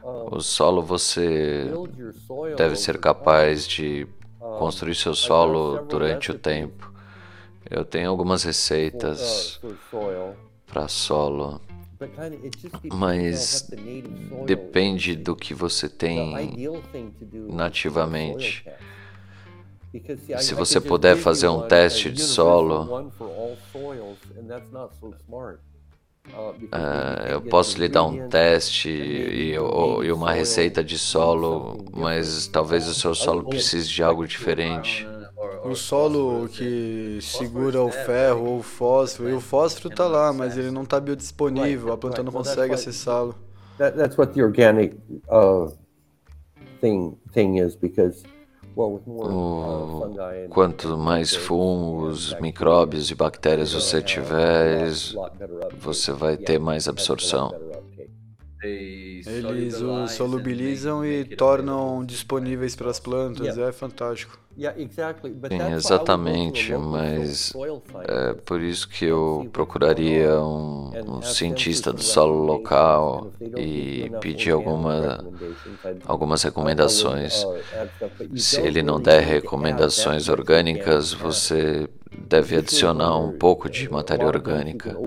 o 0.04 0.40
solo 0.40 0.84
você 0.84 1.72
deve 2.56 2.76
ser 2.76 3.00
capaz 3.00 3.68
de 3.68 4.08
construir 4.60 4.94
seu 4.94 5.16
solo 5.16 5.86
durante 5.86 6.32
o 6.32 6.38
tempo. 6.38 6.92
Eu 7.68 7.84
tenho 7.84 8.12
algumas 8.12 8.44
receitas 8.44 9.60
para 10.68 10.88
solo 10.88 11.60
mas 12.92 13.70
depende 14.46 15.16
do 15.16 15.36
que 15.36 15.54
você 15.54 15.88
tem 15.88 16.56
nativamente. 17.50 18.66
Se 20.40 20.54
você 20.54 20.80
puder 20.80 21.18
fazer 21.18 21.48
um 21.50 21.68
teste 21.68 22.10
de 22.10 22.22
solo, 22.22 23.10
uh, 23.10 23.52
Uh, 26.34 27.28
eu 27.30 27.42
posso 27.42 27.80
lhe 27.80 27.90
dar 27.90 28.04
um 28.04 28.30
teste 28.30 28.90
e, 28.90 29.56
e, 29.56 30.12
uma 30.12 30.32
receita 30.32 30.84
de 30.84 30.98
solo, 30.98 31.84
mas 31.92 32.48
talvez 32.48 32.88
o 32.88 32.94
seu 32.94 33.16
solo 33.16 33.44
precise 33.44 33.90
de 33.90 34.04
algo 34.04 34.26
diferente. 34.28 35.08
O 35.64 35.76
solo 35.76 36.48
que 36.50 37.20
segura 37.22 37.82
o 37.82 37.92
ferro 37.92 38.46
ou 38.46 38.60
o 38.60 38.64
fósforo, 38.64 39.30
e 39.30 39.34
o 39.34 39.40
fósforo 39.40 39.90
está 39.90 40.08
lá, 40.08 40.34
mas 40.34 40.58
ele 40.58 40.72
não 40.72 40.84
está 40.84 41.00
biodisponível, 41.00 41.94
a 41.94 41.98
planta 41.98 42.24
não 42.24 42.32
consegue 42.32 42.74
acessá-lo. 42.74 43.36
That's 43.78 44.18
what 44.18 44.34
the 44.34 44.44
organic 44.44 44.96
uh, 45.30 45.72
thing 46.80 47.18
thing 47.34 47.58
is 47.60 47.76
because 47.76 48.24
o, 48.76 50.48
quanto 50.50 50.98
mais 50.98 51.36
fungos, 51.36 52.34
micróbios 52.40 53.12
e 53.12 53.16
bactérias 53.16 53.74
você 53.74 54.02
tiver, 54.02 54.92
você 55.78 56.12
vai 56.12 56.38
ter 56.38 56.60
mais 56.60 56.88
absorção. 56.88 57.54
Eles 58.64 59.82
o 59.82 60.08
solubilizam 60.08 61.06
e 61.06 61.26
tornam 61.26 62.06
disponíveis 62.06 62.76
para 62.76 62.90
as 62.90 63.00
plantas, 63.00 63.58
é 63.58 63.72
fantástico. 63.72 64.41
Sim, 65.50 65.72
exatamente, 65.74 66.76
mas 66.76 67.58
é 68.08 68.34
por 68.46 68.62
isso 68.62 68.88
que 68.88 69.06
eu 69.06 69.50
procuraria 69.52 70.40
um, 70.42 71.18
um 71.18 71.22
cientista 71.22 71.92
do 71.92 72.02
solo 72.02 72.44
local 72.44 73.32
e 73.56 74.12
pedir 74.20 74.52
alguma, 74.52 75.28
algumas 76.06 76.44
recomendações. 76.44 77.48
Se 78.36 78.62
ele 78.62 78.82
não 78.84 79.00
der 79.02 79.22
recomendações 79.22 80.28
orgânicas, 80.30 81.14
você 81.14 81.90
deve 82.12 82.58
adicionar 82.58 83.18
um 83.18 83.32
pouco 83.32 83.70
de 83.70 83.90
matéria 83.90 84.28
orgânica. 84.28 85.02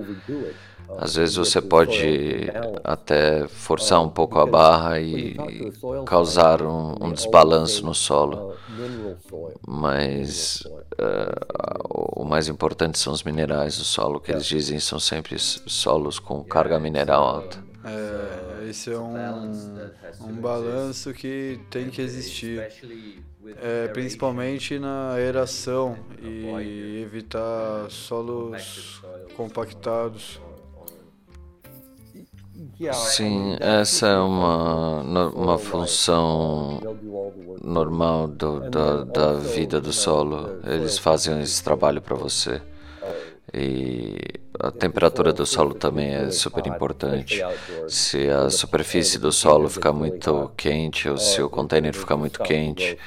Às 0.97 1.15
vezes 1.15 1.35
você 1.35 1.61
pode 1.61 2.47
até 2.83 3.47
forçar 3.47 4.01
um 4.01 4.09
pouco 4.09 4.39
a 4.39 4.45
barra 4.45 4.99
e 4.99 5.35
causar 6.05 6.61
um, 6.61 6.95
um 7.01 7.11
desbalanço 7.11 7.85
no 7.85 7.93
solo, 7.93 8.55
mas 9.67 10.63
uh, 10.99 12.21
o 12.21 12.23
mais 12.25 12.47
importante 12.47 12.97
são 12.97 13.13
os 13.13 13.23
minerais 13.23 13.77
do 13.77 13.83
solo, 13.83 14.19
que 14.19 14.31
eles 14.31 14.45
dizem 14.45 14.79
são 14.79 14.99
sempre 14.99 15.37
solos 15.39 16.19
com 16.19 16.43
carga 16.43 16.79
mineral 16.79 17.23
alta. 17.23 17.63
É, 17.85 18.69
esse 18.69 18.91
é 18.91 18.97
um, 18.97 19.91
um 20.21 20.33
balanço 20.33 21.13
que 21.13 21.59
tem 21.69 21.89
que 21.89 22.01
existir, 22.01 22.67
é, 23.61 23.87
principalmente 23.89 24.79
na 24.79 25.11
aeração 25.11 25.95
e 26.19 27.01
evitar 27.01 27.89
solos 27.91 29.03
compactados. 29.35 30.41
Sim, 32.93 33.55
essa 33.59 34.07
é 34.07 34.17
uma, 34.17 35.01
uma 35.29 35.57
função 35.57 36.81
normal 37.63 38.27
do, 38.27 38.69
da, 38.69 39.03
da 39.03 39.33
vida 39.33 39.79
do 39.79 39.93
solo. 39.93 40.59
Eles 40.65 40.97
fazem 40.97 41.41
esse 41.41 41.63
trabalho 41.63 42.01
para 42.01 42.15
você. 42.15 42.61
E 43.53 44.17
a 44.59 44.71
temperatura 44.71 45.31
do 45.31 45.45
solo 45.45 45.73
também 45.73 46.13
é 46.13 46.29
super 46.31 46.67
importante. 46.67 47.41
Se 47.87 48.29
a 48.29 48.49
superfície 48.49 49.17
do 49.17 49.31
solo 49.31 49.69
ficar 49.69 49.93
muito 49.93 50.51
quente 50.57 51.07
ou 51.07 51.17
se 51.17 51.41
o 51.41 51.49
container 51.49 51.93
ficar 51.93 52.17
muito 52.17 52.41
quente, 52.41 52.97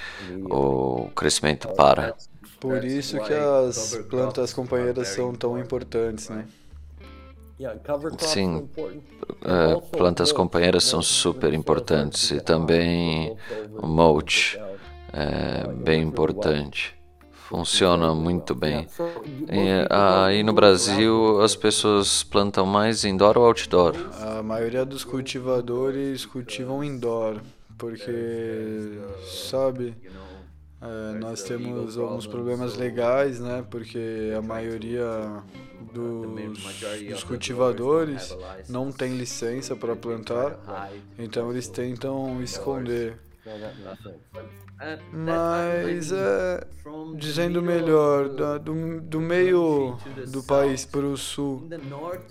o 0.51 1.11
crescimento 1.15 1.69
para. 1.69 2.15
Por 2.59 2.83
isso 2.85 3.21
que 3.21 3.35
as 3.35 3.97
plantas 4.09 4.53
companheiras 4.53 5.09
são 5.09 5.35
tão 5.35 5.59
importantes, 5.59 6.29
né? 6.31 6.47
Sim, 8.19 8.69
é, 9.45 9.97
plantas 9.97 10.31
companheiras 10.31 10.85
são 10.85 11.03
super 11.03 11.53
importantes 11.53 12.31
e 12.31 12.41
também 12.41 13.37
o 13.77 13.87
mulch 13.87 14.59
é 15.13 15.67
bem 15.73 16.03
importante. 16.03 16.95
Funciona 17.49 18.15
muito 18.15 18.55
bem. 18.55 18.87
E, 19.51 19.87
aí 19.91 20.43
no 20.43 20.53
Brasil 20.53 21.41
as 21.41 21.57
pessoas 21.57 22.23
plantam 22.23 22.67
mais 22.67 23.05
indoor 23.05 23.39
ou 23.39 23.47
outdoor? 23.47 23.95
A 24.21 24.43
maioria 24.43 24.85
dos 24.85 25.03
cultivadores 25.03 26.27
cultivam 26.27 26.85
indoor, 26.85 27.41
porque 27.79 28.99
sabe 29.25 29.97
é, 30.81 31.19
nós 31.19 31.43
temos 31.43 31.99
alguns 31.99 32.27
problemas 32.27 32.77
legais, 32.77 33.41
né? 33.41 33.65
Porque 33.69 34.33
a 34.37 34.41
maioria 34.41 35.43
dos, 35.93 36.73
dos 37.09 37.25
cultivadores 37.25 38.37
não 38.69 38.93
tem 38.93 39.17
licença 39.17 39.75
para 39.75 39.97
plantar, 39.97 40.59
então 41.19 41.51
eles 41.51 41.69
tentam 41.69 42.41
esconder. 42.43 43.19
Mas 45.13 46.13
é, 46.13 46.67
dizendo 47.17 47.61
melhor, 47.61 48.29
do, 48.61 49.01
do 49.01 49.21
meio 49.21 49.99
do 50.29 50.43
país 50.45 50.85
para 50.87 51.05
o 51.05 51.17
sul, 51.17 51.69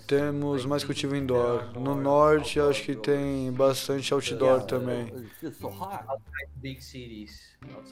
temos 0.06 0.64
mais 0.64 0.82
cultivo 0.82 1.14
indoor. 1.14 1.78
No 1.78 1.94
norte, 1.94 2.58
acho 2.58 2.82
que 2.82 2.96
tem 2.96 3.52
bastante 3.52 4.12
outdoor 4.14 4.62
também. 4.62 5.12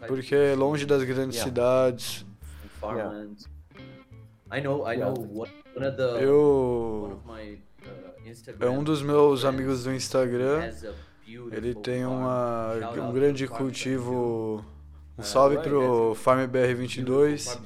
Porque 0.07 0.35
é 0.35 0.55
longe 0.55 0.87
das 0.87 1.03
grandes 1.03 1.39
cidades. 1.39 2.25
Eu. 6.21 7.21
É 8.61 8.69
um 8.69 8.83
dos 8.83 9.03
meus 9.03 9.45
amigos 9.45 9.85
do 9.85 9.93
Instagram. 9.93 10.71
Ele 11.53 11.75
tem 11.75 12.05
uma, 12.05 12.73
um 13.09 13.13
grande 13.13 13.47
cultivo. 13.49 14.65
Um 15.19 15.23
salve 15.23 15.59
pro 15.59 16.15
Farm 16.15 16.41
BR22. 16.51 17.59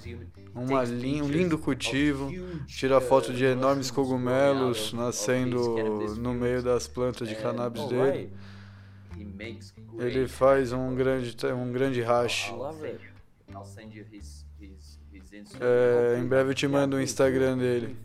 Uma, 0.55 0.83
um 0.83 1.29
lindo 1.29 1.59
cultivo. 1.59 2.31
Tira 2.67 3.01
foto 3.01 3.33
de 3.33 3.45
enormes 3.45 3.91
cogumelos 3.91 4.93
nascendo 4.93 6.17
no 6.17 6.33
meio 6.33 6.63
das 6.63 6.89
plantas 6.89 7.29
de 7.29 7.35
cannabis 7.35 7.85
dele. 7.87 8.33
Ele 9.99 10.27
faz 10.29 10.73
um 10.73 10.95
grande, 10.95 11.37
um 11.53 11.73
grande 11.73 12.01
hash. 12.01 12.53
É, 15.61 16.19
em 16.19 16.27
breve 16.27 16.51
eu 16.51 16.55
te 16.55 16.67
mando 16.67 16.97
o 16.97 17.01
Instagram 17.01 17.59
dele. 17.59 17.97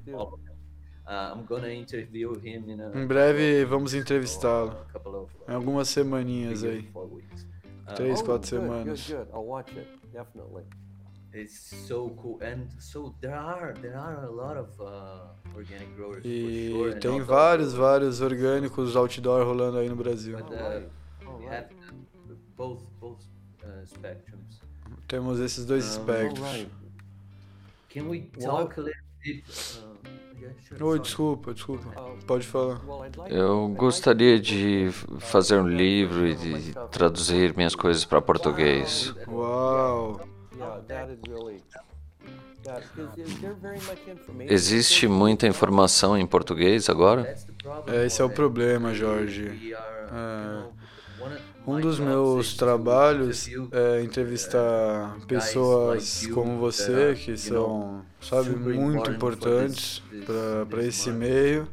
Em 2.95 3.05
breve 3.05 3.65
vamos 3.65 3.93
entrevistá-lo. 3.93 4.75
Em 5.47 5.53
algumas 5.53 5.89
semaninhas 5.89 6.63
aí. 6.63 6.89
Três, 7.95 8.21
quatro 8.21 8.47
semanas. 8.47 9.13
E 16.23 16.95
tem 16.99 17.21
vários, 17.21 17.73
vários 17.73 18.21
orgânicos 18.21 18.95
outdoor 18.95 19.45
rolando 19.45 19.77
aí 19.77 19.89
no 19.89 19.95
Brasil. 19.95 20.37
Temos 25.07 25.39
esses 25.39 25.65
dois 25.65 25.85
espectros. 25.85 26.67
Can 27.89 28.07
we 28.09 28.21
talk 28.41 28.79
a 28.79 28.83
little 28.83 29.01
bit? 29.23 29.43
Uh, 29.77 29.94
Oi, 30.79 30.99
desculpa, 30.99 31.53
desculpa. 31.53 31.89
Pode 32.25 32.45
falar. 32.45 32.81
Eu 33.29 33.67
gostaria 33.69 34.39
de 34.39 34.89
fazer 35.19 35.59
um 35.59 35.67
livro 35.67 36.27
e 36.27 36.35
de 36.35 36.73
traduzir 36.91 37.55
minhas 37.55 37.75
coisas 37.75 38.05
para 38.05 38.21
português. 38.21 39.13
Uau! 39.27 40.21
Existe 44.39 45.07
muita 45.07 45.47
informação 45.47 46.17
em 46.17 46.25
português 46.25 46.89
agora? 46.89 47.35
É, 47.87 48.05
esse 48.05 48.21
é 48.21 48.25
o 48.25 48.29
problema, 48.29 48.93
Jorge. 48.93 49.73
É. 49.73 50.85
Um 51.67 51.79
dos 51.79 51.99
meus 51.99 52.53
trabalhos 52.55 53.49
é 53.71 54.01
entrevistar 54.03 55.17
pessoas 55.27 56.27
como 56.27 56.59
você, 56.59 57.15
que 57.15 57.37
são, 57.37 58.05
sabe, 58.21 58.55
muito 58.55 59.09
importantes 59.09 60.01
para 60.69 60.83
esse 60.85 61.11
meio, 61.11 61.67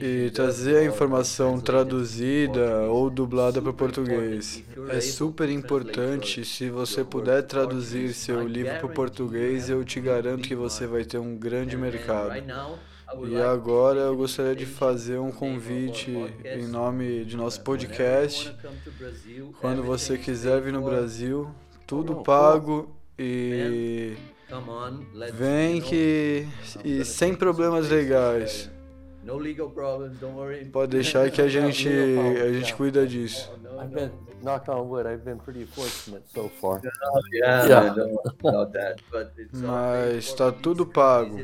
e 0.00 0.30
trazer 0.30 0.76
a 0.78 0.84
informação 0.84 1.60
traduzida 1.60 2.82
ou 2.88 3.08
dublada 3.10 3.62
para 3.62 3.72
português. 3.72 4.64
É 4.88 5.00
super 5.00 5.48
importante. 5.48 6.44
Se 6.44 6.68
você 6.70 7.04
puder 7.04 7.42
traduzir 7.42 8.12
seu 8.12 8.46
livro 8.46 8.76
para 8.78 8.88
português, 8.88 9.68
eu 9.68 9.84
te 9.84 10.00
garanto 10.00 10.48
que 10.48 10.54
você 10.54 10.86
vai 10.86 11.04
ter 11.04 11.18
um 11.18 11.36
grande 11.36 11.76
mercado. 11.76 12.42
E 13.28 13.36
agora 13.40 14.00
eu 14.00 14.16
gostaria 14.16 14.54
de 14.54 14.66
fazer 14.66 15.18
um 15.18 15.30
convite 15.30 16.10
em 16.44 16.66
nome 16.66 17.24
de 17.24 17.36
nosso 17.36 17.60
podcast. 17.62 18.54
Quando 19.60 19.82
você 19.82 20.16
quiser 20.16 20.60
vir 20.60 20.72
no 20.72 20.82
Brasil, 20.82 21.50
tudo 21.86 22.22
pago 22.22 22.90
e 23.18 24.16
vem 25.34 25.80
que 25.80 26.46
e 26.84 27.04
sem 27.04 27.34
problemas 27.34 27.88
legais. 27.88 28.70
Pode 30.72 30.92
deixar 30.92 31.30
que 31.30 31.40
a 31.40 31.48
gente 31.48 31.88
a 31.88 32.52
gente 32.52 32.74
cuida 32.74 33.06
disso. 33.06 33.50
Knock 34.42 34.68
on 34.68 34.88
wood, 34.88 35.06
I've 35.06 35.24
been 35.24 35.38
pretty 35.38 35.64
fortunate 35.64 36.24
so 36.34 36.48
far. 36.60 36.80
Yeah, 37.32 37.66
Yeah. 37.66 37.94
about 38.40 38.72
that. 38.72 39.00
But 39.10 39.32
it's 39.38 39.54
all 39.54 39.60
paid 39.60 40.14
Mas 40.14 40.24
está 40.24 40.50
tudo 40.50 40.84
pago. 40.84 41.38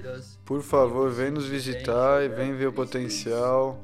Por 0.45 0.63
favor, 0.63 1.11
vem 1.11 1.31
nos 1.31 1.47
visitar 1.47 2.25
e 2.25 2.29
vem 2.29 2.55
ver 2.55 2.67
o 2.67 2.73
potencial. 2.73 3.79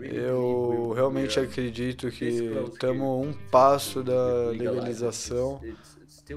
Eu 0.00 0.92
realmente 0.94 1.38
are 1.38 1.48
acredito 1.48 2.10
que 2.10 2.24
estamos 2.72 3.26
um 3.26 3.32
passo 3.50 4.02
da 4.02 4.50
legalização. 4.50 5.60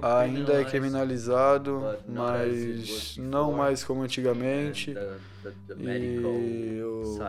Ainda 0.02 0.61
é 0.61 0.65
criminalizado, 0.65 1.82
mas 2.07 3.18
não 3.18 3.52
mais 3.52 3.84
como 3.84 4.02
antigamente. 4.02 4.94
The 4.94 5.76
E 5.78 6.82
o, 6.82 7.20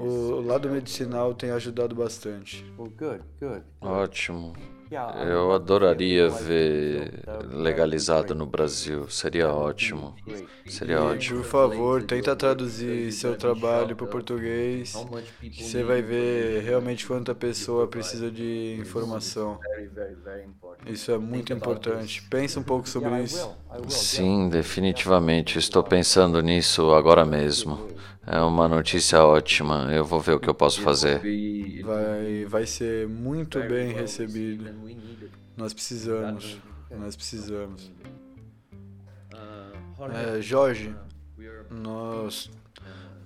o 0.00 0.40
lado 0.40 0.66
helping. 0.66 0.74
medicinal 0.74 1.34
tem 1.34 1.50
ajudado 1.50 1.94
bastante. 1.94 2.64
Well, 2.76 2.92
good, 2.98 3.22
good. 3.40 3.62
Ótimo. 3.80 4.54
Eu 5.26 5.52
adoraria 5.52 6.28
ver 6.28 7.22
legalizado 7.50 8.34
no 8.34 8.46
Brasil. 8.46 9.08
Seria 9.08 9.52
ótimo. 9.52 10.14
Seria 10.66 11.02
ótimo. 11.02 11.40
por 11.40 11.48
favor, 11.48 12.02
tenta 12.02 12.34
traduzir 12.36 13.12
seu 13.12 13.36
trabalho 13.36 13.96
para 13.96 14.04
o 14.04 14.08
português. 14.08 14.94
Você 15.52 15.82
vai 15.82 16.02
ver 16.02 16.62
realmente 16.62 17.06
quanta 17.06 17.34
pessoa 17.34 17.86
precisa 17.86 18.30
de 18.30 18.76
informação. 18.80 19.58
Isso 20.86 21.10
é 21.10 21.18
muito 21.18 21.52
importante. 21.52 22.22
Pensa 22.22 22.60
um 22.60 22.62
pouco 22.62 22.88
sobre 22.88 23.22
isso. 23.22 23.50
Sim, 23.88 24.48
definitivamente. 24.48 25.58
Estou 25.58 25.82
pensando 25.82 26.40
nisso 26.40 26.92
agora 26.92 27.24
mesmo. 27.24 27.88
É 28.26 28.40
uma 28.40 28.66
notícia 28.68 29.22
ótima. 29.22 29.88
Eu 29.92 30.04
vou 30.04 30.20
ver 30.20 30.32
o 30.32 30.40
que 30.40 30.48
eu 30.48 30.54
posso 30.54 30.80
fazer. 30.80 31.20
Vai, 31.82 32.44
vai 32.46 32.66
ser 32.66 33.06
muito 33.08 33.60
bem 33.60 33.92
recebido. 33.92 34.64
Nós 35.56 35.72
precisamos. 35.72 36.58
Nós 36.90 37.16
precisamos. 37.16 37.90
Jorge, 39.96 40.16
É, 40.16 40.42
Jorge, 40.42 40.94
nós, 41.70 42.50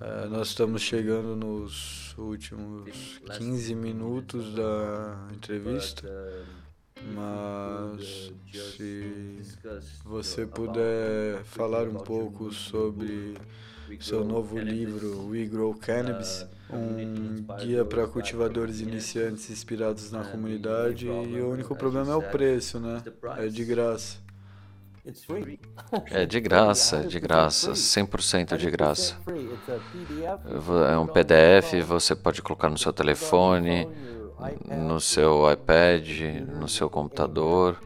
é, 0.01 0.27
nós 0.27 0.49
estamos 0.49 0.83
chegando 0.83 1.35
nos 1.35 2.15
últimos 2.19 3.21
15 3.39 3.75
minutos 3.75 4.55
da 4.55 5.29
entrevista, 5.35 6.07
mas 7.15 8.33
se 8.53 9.47
você 10.05 10.47
puder 10.47 11.43
falar 11.45 11.89
um 11.89 11.95
pouco 11.95 12.53
sobre 12.53 13.35
seu 14.01 14.25
novo 14.25 14.59
livro 14.59 15.27
We 15.29 15.45
Grow 15.47 15.75
Cannabis, 15.75 16.47
um 16.73 17.45
guia 17.61 17.85
para 17.85 18.07
cultivadores 18.07 18.81
iniciantes 18.81 19.51
inspirados 19.51 20.11
na 20.13 20.25
comunidade 20.25 21.07
e 21.07 21.41
o 21.41 21.51
único 21.51 21.75
problema 21.75 22.13
é 22.13 22.17
o 22.17 22.23
preço, 22.23 22.79
né? 22.79 23.03
É 23.39 23.47
de 23.49 23.65
graça. 23.65 24.19
É 26.11 26.27
de 26.27 26.39
graça, 26.41 26.97
é 26.99 27.03
de 27.07 27.19
graça. 27.19 27.73
100% 27.73 28.57
de 28.59 28.71
graça. 28.71 29.17
100% 29.17 29.25
free. 29.25 29.45
It's 29.47 29.69
a 29.71 29.79
PDF. 29.79 30.61
Vo- 30.61 30.85
É 30.85 30.99
um 30.99 31.07
PDF, 31.07 31.81
você 31.87 32.15
pode 32.15 32.43
colocar 32.43 32.69
no 32.69 32.77
seu 32.77 32.93
telefone, 32.93 33.89
no 34.69 35.01
seu 35.01 35.51
iPad, 35.51 36.07
no 36.61 36.69
seu 36.69 36.91
computador 36.91 37.81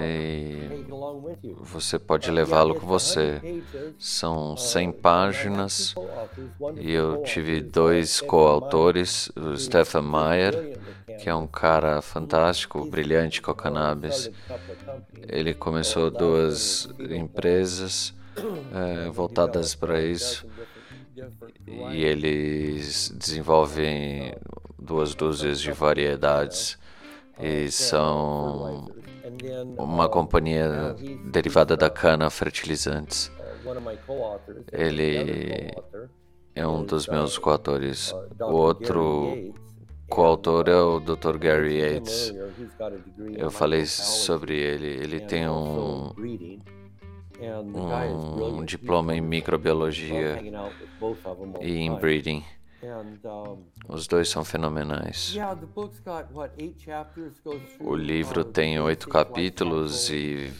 e 0.00 0.84
você 1.60 1.98
pode 1.98 2.30
Uh, 2.30 2.34
levá-lo 2.34 2.74
com 2.74 2.94
it's 2.94 3.12
100 3.12 3.32
você. 3.32 3.62
São 3.98 4.52
Uh, 4.54 4.56
100 4.56 4.86
and 4.86 4.90
I 4.90 4.92
got 4.92 5.02
páginas 5.02 5.94
e 6.80 6.92
eu 6.92 7.22
tive 7.22 7.58
uh, 7.58 7.62
dois 7.62 8.20
coautores, 8.20 9.30
o 9.36 9.40
who's 9.40 9.68
Meyer, 10.02 10.78
que 11.20 11.28
é 11.28 11.34
um 11.34 11.46
cara 11.46 12.00
fantástico, 12.00 12.84
brilhante 12.84 13.42
com 13.42 13.50
a 13.50 13.54
uh, 13.54 13.56
cannabis. 13.56 14.30
Ele 15.28 15.54
começou 15.54 16.10
duas 16.10 16.88
empresas 16.98 18.14
eh, 18.72 19.10
voltadas 19.10 19.74
para 19.74 20.00
isso. 20.00 20.46
e 21.92 22.02
eles 22.04 23.12
desenvolvem 23.14 24.34
duas 24.78 25.14
dúzias 25.14 25.60
de 25.60 25.72
variedades. 25.72 26.78
E 27.40 27.70
são 27.70 28.90
uma 29.78 30.08
companhia 30.08 30.96
derivada 31.30 31.76
da 31.76 31.90
cana 31.90 32.30
fertilizantes. 32.30 33.30
Ele 34.72 35.72
é 36.54 36.66
um 36.66 36.84
dos 36.84 37.06
meus 37.06 37.38
coautores. 37.38 38.12
O 38.40 38.52
outro 38.52 39.54
coautor 40.08 40.68
é 40.68 40.76
o 40.76 41.00
Dr. 41.00 41.38
Gary 41.38 41.78
Yates. 41.78 42.34
Eu 43.36 43.50
falei 43.50 43.86
sobre 43.86 44.58
ele. 44.58 44.88
Ele 44.88 45.20
tem 45.20 45.48
um, 45.48 46.12
um 47.40 48.64
diploma 48.64 49.14
em 49.14 49.20
microbiologia 49.20 50.38
e 51.60 51.78
em 51.78 51.94
breeding. 51.96 52.44
Os 53.88 54.08
dois 54.08 54.28
são 54.28 54.44
fenomenais. 54.44 55.36
O 57.78 57.94
livro 57.94 58.44
tem 58.44 58.80
oito 58.80 59.08
capítulos 59.08 60.10
e, 60.10 60.52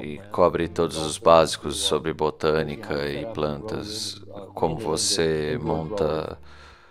e 0.00 0.18
cobre 0.30 0.68
todos 0.68 0.98
os 0.98 1.18
básicos 1.18 1.78
sobre 1.78 2.12
botânica 2.12 2.94
e 3.08 3.26
plantas, 3.32 4.22
como 4.54 4.78
você 4.78 5.58
monta 5.60 6.38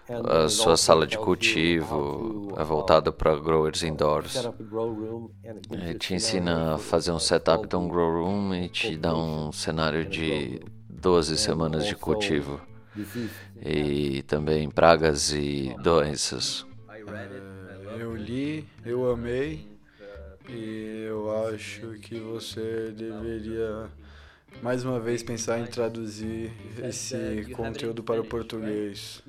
a 0.10 0.50
sua 0.50 0.76
sala 0.76 1.08
de 1.08 1.18
cultivo, 1.18 2.54
é 2.58 2.64
voltado 2.64 3.14
para 3.14 3.40
growers 3.40 3.84
indoors. 3.84 4.50
Ele 5.72 5.98
te 5.98 6.14
ensina 6.14 6.76
a 6.76 6.78
fazer 6.78 7.12
um 7.12 7.20
setup 7.20 7.66
de 7.68 7.76
um 7.78 7.88
grow 7.88 8.22
room 8.22 8.54
e 8.54 8.68
te 8.68 8.98
dá 8.98 9.16
um 9.16 9.50
cenário 9.54 10.06
de 10.06 10.60
12 10.90 11.38
semanas 11.38 11.86
de 11.86 11.96
cultivo 11.96 12.60
e 13.62 14.24
também 14.24 14.70
pragas 14.70 15.32
e 15.32 15.76
doenças. 15.82 16.66
Eu 18.00 18.16
li, 18.16 18.68
eu 18.86 19.10
amei 19.10 19.68
e 20.50 21.06
eu 21.08 21.48
acho 21.48 21.94
que 22.00 22.20
você 22.20 22.92
deveria 22.92 23.90
mais 24.62 24.84
uma 24.84 25.00
vez 25.00 25.24
pensar 25.24 25.60
em 25.60 25.66
traduzir 25.66 26.52
esse 26.84 27.46
conteúdo 27.54 28.04
para 28.04 28.22
o 28.22 28.26
português. 28.26 29.22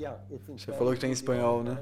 Você 0.57 0.73
falou 0.73 0.93
que 0.93 1.01
tem 1.01 1.13
espanhol, 1.13 1.63
né? 1.63 1.79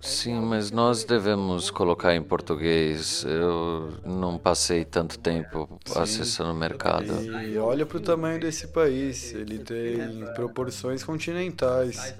Sim, 0.00 0.40
mas 0.40 0.70
nós 0.70 1.04
devemos 1.04 1.70
colocar 1.70 2.14
em 2.14 2.22
português. 2.22 3.24
Eu 3.24 3.94
não 4.04 4.38
passei 4.38 4.84
tanto 4.84 5.18
tempo 5.18 5.68
acessando 5.96 6.52
o 6.52 6.54
mercado. 6.54 7.20
E 7.42 7.58
olha 7.58 7.84
para 7.84 7.98
o 7.98 8.00
tamanho 8.00 8.40
desse 8.40 8.68
país, 8.68 9.34
ele 9.34 9.58
tem 9.58 10.24
proporções 10.34 11.02
continentais. 11.02 12.14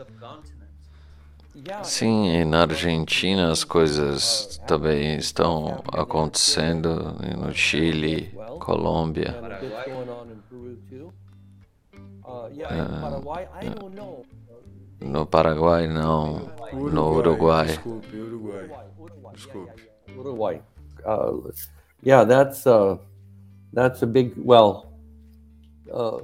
Sim, 1.83 2.29
e 2.29 2.45
na 2.45 2.63
Argentina 2.63 3.51
as 3.51 3.65
coisas 3.65 4.61
também 4.67 5.17
estão 5.17 5.83
acontecendo, 5.93 7.17
e 7.23 7.37
no 7.37 7.53
Chile, 7.53 8.33
Colômbia. 8.61 9.35
No 15.01 15.27
Paraguai 15.27 15.87
não, 15.87 16.51
no 16.73 17.11
Uruguai. 17.13 17.67
Desculpe, 17.67 18.17
Uruguai. 18.17 18.71
Desculpe. 19.33 19.89
Uruguay. 20.17 20.63
Uh, 21.05 21.51
yeah, 22.05 22.25
that's 22.25 22.67
uh, 22.67 22.99
that's 23.73 24.03
a 24.03 24.07
big 24.07 24.35
well. 24.37 24.93
Uh. 25.93 26.21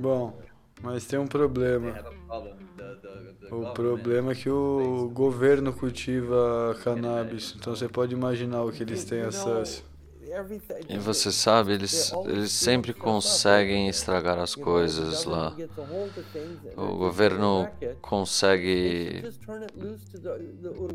Bom, 0.00 0.32
mas 0.82 1.06
tem 1.06 1.18
um 1.18 1.26
problema. 1.26 1.94
O 3.50 3.72
problema 3.72 4.32
é 4.32 4.34
que 4.34 4.48
o 4.48 5.10
governo 5.12 5.72
cultiva 5.72 6.74
cannabis, 6.82 7.54
então 7.56 7.76
você 7.76 7.88
pode 7.88 8.14
imaginar 8.14 8.62
o 8.62 8.72
que 8.72 8.82
eles 8.82 9.04
têm 9.04 9.20
acesso. 9.20 9.84
E 10.88 10.98
você 10.98 11.30
sabe, 11.30 11.72
eles, 11.74 12.12
eles 12.26 12.52
sempre 12.52 12.94
conseguem 12.94 13.88
estragar 13.88 14.38
as 14.38 14.54
coisas 14.54 15.24
lá. 15.24 15.54
O 16.76 16.96
governo 16.96 17.68
consegue 18.00 19.22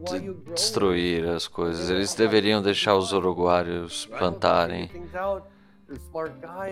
de- 0.10 0.34
destruir 0.54 1.28
as 1.28 1.48
coisas. 1.48 1.90
Eles 1.90 2.14
deveriam 2.16 2.62
deixar 2.62 2.96
os 2.96 3.12
uruguaios 3.14 4.06
plantarem. 4.08 4.90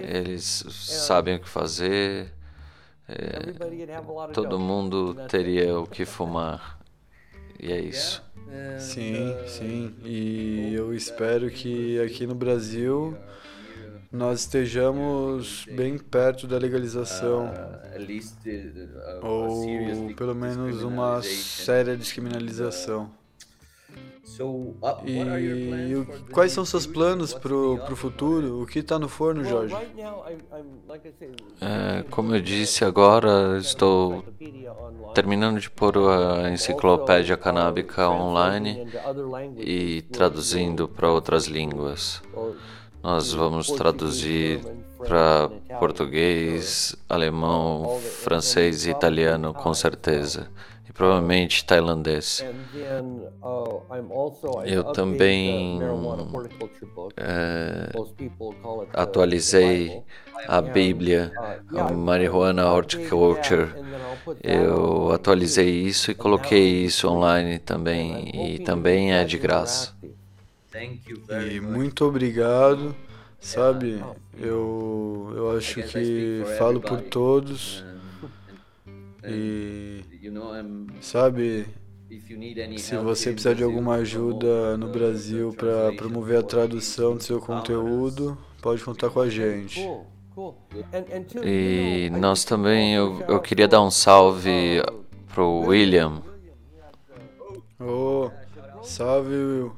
Eles 0.02 0.64
sabem 0.70 1.36
o 1.36 1.40
que 1.40 1.48
fazer. 1.50 2.34
É, 3.08 3.54
todo 4.34 4.60
mundo 4.60 5.14
teria 5.28 5.80
o 5.80 5.86
que 5.86 6.06
fumar. 6.06 6.80
E 7.60 7.72
é 7.72 7.80
isso. 7.80 8.24
Sim, 8.77 9.35
sim. 9.47 9.95
E 10.03 10.73
eu 10.73 10.93
espero 10.93 11.49
que 11.49 11.99
aqui 11.99 12.26
no 12.27 12.35
Brasil 12.35 13.17
nós 14.11 14.41
estejamos 14.41 15.65
bem 15.72 15.97
perto 15.97 16.47
da 16.47 16.57
legalização 16.57 17.51
ou 19.22 20.13
pelo 20.15 20.35
menos 20.35 20.84
uma 20.84 21.22
séria 21.22 21.97
descriminalização. 21.97 23.11
E 25.06 26.31
quais 26.31 26.52
são 26.52 26.65
seus 26.65 26.88
planos 26.88 27.34
para 27.34 27.53
o 27.53 27.95
futuro? 27.95 28.64
O 28.64 28.65
que 28.65 28.80
está 28.80 28.97
no 28.97 29.07
forno, 29.07 29.43
Jorge? 29.45 29.76
É, 31.61 32.03
como 32.10 32.35
eu 32.35 32.41
disse 32.41 32.84
agora, 32.84 33.57
estou 33.60 34.23
terminando 35.14 35.60
de 35.60 35.69
pôr 35.69 35.97
a 35.97 36.49
enciclopédia 36.52 37.38
canábica 37.38 38.10
online 38.10 38.88
e 39.57 40.02
traduzindo 40.02 40.88
para 40.88 41.10
outras 41.10 41.45
línguas. 41.45 42.22
Nós 43.03 43.31
vamos 43.31 43.68
traduzir 43.68 44.60
para 44.97 45.49
português, 45.80 46.95
alemão, 47.07 47.99
francês 48.23 48.88
e 48.88 48.89
italiano, 48.89 49.53
com 49.53 49.73
certeza 49.73 50.49
provavelmente 50.95 51.65
tailandês. 51.65 52.43
Eu 54.65 54.85
também 54.85 55.80
é, 57.17 57.89
atualizei 58.93 60.01
a 60.47 60.61
Bíblia, 60.61 61.31
a 61.76 61.91
Marijuana 61.91 62.72
Horticulture. 62.72 63.67
Eu 64.41 65.11
atualizei 65.11 65.81
isso 65.81 66.11
e 66.11 66.15
coloquei 66.15 66.85
isso 66.85 67.07
online 67.09 67.59
também, 67.59 68.53
e 68.53 68.59
também 68.59 69.13
é 69.13 69.23
de 69.26 69.38
graça. 69.38 69.93
E 71.45 71.59
muito 71.59 72.05
obrigado. 72.05 72.95
Sabe, 73.39 74.03
eu, 74.39 75.31
eu 75.35 75.57
acho 75.57 75.84
que 75.84 76.43
falo 76.57 76.81
por 76.81 76.99
todos. 77.01 77.84
E 79.23 80.03
sabe, 81.02 81.65
se 82.77 82.97
você 82.97 83.31
precisar 83.31 83.53
de 83.53 83.64
alguma 83.64 83.95
ajuda 83.95 84.77
no 84.77 84.88
Brasil 84.88 85.53
para 85.53 85.93
promover 85.93 86.39
a 86.39 86.43
tradução 86.43 87.15
do 87.15 87.23
seu 87.23 87.39
conteúdo, 87.39 88.38
pode 88.61 88.84
contar 88.84 89.10
com 89.10 89.22
a 89.22 89.30
gente. 89.30 89.80
E 91.43 92.10
nós 92.11 92.43
também, 92.43 92.93
eu, 92.93 93.22
eu 93.27 93.39
queria 93.39 93.68
dar 93.68 93.81
um 93.81 93.91
salve 93.91 94.81
pro 95.34 95.61
William. 95.61 96.22
Oh, 97.80 98.30
salve, 98.84 99.34
Will. 99.34 99.76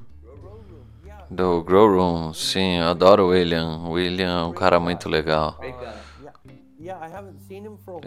Do 1.30 1.62
Grow 1.62 1.90
Room, 1.90 2.34
sim, 2.34 2.78
eu 2.78 2.88
adoro 2.88 3.26
o 3.26 3.28
William. 3.30 3.80
O 3.86 3.92
William 3.92 4.44
é 4.44 4.44
um 4.46 4.54
cara 4.54 4.80
muito 4.80 5.10
legal. 5.10 5.60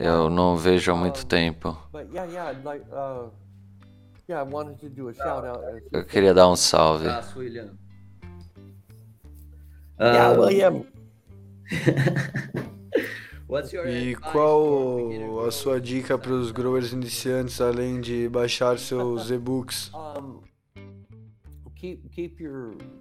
Eu 0.01 0.31
não 0.31 0.57
vejo 0.57 0.93
há 0.93 0.95
muito 0.95 1.27
tempo. 1.27 1.77
Uh, 1.93 3.31
Eu 5.93 6.05
queria 6.05 6.33
dar 6.33 6.49
um 6.49 6.57
salve. 6.57 7.07
Yeah, 10.01 10.41
William. 10.41 10.85
E 13.89 14.15
qual 14.15 15.45
a 15.47 15.51
sua 15.51 15.81
dica 15.81 16.17
para 16.17 16.31
os 16.31 16.53
growers 16.53 16.93
iniciantes, 16.93 17.61
além 17.61 18.01
de 18.01 18.29
baixar 18.29 18.79
seus 18.79 19.31
e-books? 19.31 19.91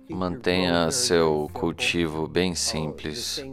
Mantenha 0.10 0.90
seu 0.90 1.50
cultivo 1.54 2.28
bem 2.28 2.56
simples, 2.56 3.44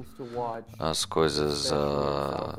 as 0.79 1.05
coisas 1.05 1.73
a, 1.73 2.59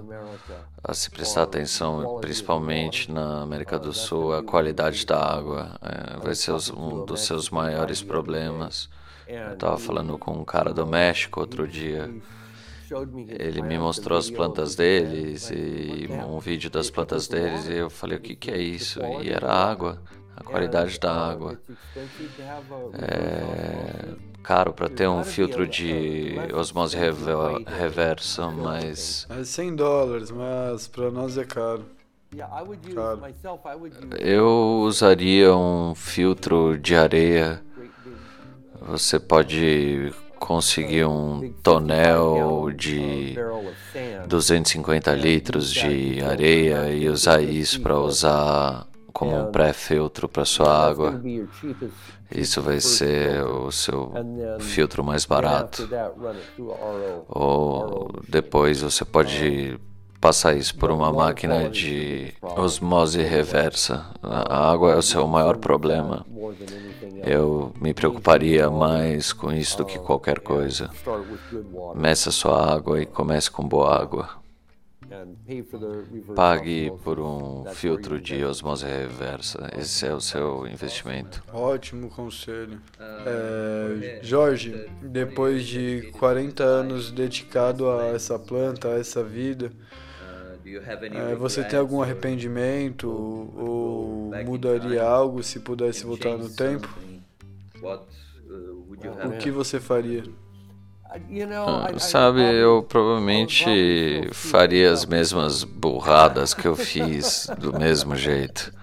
a, 0.83 0.93
se 0.93 1.09
prestar 1.09 1.43
atenção, 1.43 2.19
principalmente 2.19 3.09
na 3.09 3.41
América 3.41 3.79
do 3.79 3.93
Sul, 3.93 4.33
a 4.33 4.43
qualidade 4.43 5.05
da 5.05 5.17
água 5.17 5.79
é, 5.81 6.17
vai 6.19 6.35
ser 6.35 6.51
um 6.75 7.05
dos 7.05 7.21
seus 7.21 7.49
maiores 7.49 8.03
problemas. 8.03 8.89
Eu 9.25 9.53
estava 9.53 9.77
falando 9.77 10.17
com 10.17 10.31
um 10.31 10.43
cara 10.43 10.73
do 10.73 10.85
México 10.85 11.39
outro 11.39 11.65
dia. 11.67 12.13
Ele 13.39 13.61
me 13.61 13.77
mostrou 13.77 14.17
as 14.17 14.29
plantas 14.29 14.75
deles 14.75 15.49
e 15.51 16.07
um 16.27 16.39
vídeo 16.39 16.69
das 16.69 16.89
plantas 16.89 17.27
deles 17.27 17.67
e 17.67 17.75
eu 17.75 17.89
falei 17.89 18.17
o 18.17 18.21
que, 18.21 18.35
que 18.35 18.51
é 18.51 18.57
isso? 18.57 18.99
E 19.21 19.29
era 19.29 19.51
água 19.51 20.01
a 20.37 20.43
qualidade 20.43 20.99
da 20.99 21.11
água. 21.11 21.59
É 22.93 24.27
caro 24.47 24.71
para 24.71 24.87
ter 24.87 25.09
um 25.09 25.25
filtro 25.25 25.67
de 25.67 26.35
osmose 26.53 26.95
reversa, 26.95 28.49
mas. 28.49 29.27
É 29.29 29.43
100 29.43 29.75
dólares, 29.75 30.31
mas 30.31 30.87
para 30.87 31.11
nós 31.11 31.37
é 31.37 31.43
caro. 31.43 31.85
caro. 32.95 33.21
Eu 34.17 34.83
usaria 34.85 35.53
um 35.53 35.93
filtro 35.93 36.77
de 36.77 36.95
areia. 36.95 37.61
Você 38.81 39.19
pode 39.19 40.13
conseguir 40.39 41.03
um 41.03 41.51
tonel 41.61 42.71
de 42.73 43.35
250 44.27 45.13
litros 45.13 45.73
de 45.73 46.21
areia 46.21 46.89
e 46.93 47.09
usar 47.09 47.41
isso 47.41 47.81
para 47.81 47.99
usar 47.99 48.87
como 49.17 49.35
um 49.35 49.51
pré-filtro 49.51 50.29
para 50.29 50.45
sua 50.45 50.87
água. 50.87 51.19
Isso 52.29 52.61
vai 52.61 52.79
ser 52.79 53.43
o 53.43 53.71
seu 53.71 54.13
filtro 54.59 55.03
mais 55.03 55.25
barato. 55.25 55.89
Ou 57.27 58.11
depois 58.29 58.83
você 58.83 59.03
pode 59.03 59.79
passar 60.21 60.55
isso 60.55 60.77
por 60.77 60.91
uma 60.91 61.11
máquina 61.11 61.67
de 61.67 62.31
osmose 62.55 63.23
reversa. 63.23 64.05
A 64.21 64.69
água 64.71 64.91
é 64.91 64.95
o 64.95 65.01
seu 65.01 65.27
maior 65.27 65.57
problema. 65.57 66.23
Eu 67.25 67.73
me 67.81 67.95
preocuparia 67.95 68.69
mais 68.69 69.33
com 69.33 69.51
isso 69.51 69.79
do 69.79 69.85
que 69.85 69.97
qualquer 69.97 70.41
coisa. 70.41 70.91
Meça 71.95 72.29
sua 72.29 72.71
água 72.71 73.01
e 73.01 73.07
comece 73.07 73.49
com 73.49 73.67
boa 73.67 73.99
água. 73.99 74.29
Pague 76.35 76.91
por 77.03 77.19
um 77.19 77.65
filtro 77.73 78.19
de 78.19 78.43
osmose 78.43 78.85
reversa. 78.85 79.69
Esse 79.77 80.05
é 80.05 80.13
o 80.13 80.19
seu 80.21 80.67
investimento. 80.67 81.43
Ótimo 81.53 82.09
conselho. 82.09 82.81
É, 82.99 84.19
Jorge, 84.21 84.89
depois 85.01 85.65
de 85.65 86.09
40 86.13 86.63
anos 86.63 87.11
dedicado 87.11 87.89
a 87.89 88.07
essa 88.07 88.37
planta, 88.37 88.89
a 88.89 88.99
essa 88.99 89.23
vida, 89.23 89.71
é, 90.65 91.35
você 91.35 91.63
tem 91.63 91.79
algum 91.79 92.01
arrependimento 92.01 93.09
ou 93.09 94.31
mudaria 94.45 95.03
algo 95.03 95.41
se 95.41 95.59
pudesse 95.59 96.03
voltar 96.03 96.37
no 96.37 96.49
tempo? 96.49 96.87
O 99.25 99.37
que 99.37 99.49
você 99.51 99.79
faria? 99.79 100.23
Ah, 101.65 101.87
sabe, 101.99 102.41
eu 102.41 102.83
provavelmente 102.83 104.29
faria 104.33 104.91
as 104.91 105.05
mesmas 105.05 105.63
burradas 105.63 106.53
que 106.53 106.67
eu 106.67 106.75
fiz 106.75 107.47
do 107.57 107.73
mesmo 107.73 108.15
jeito. 108.15 108.71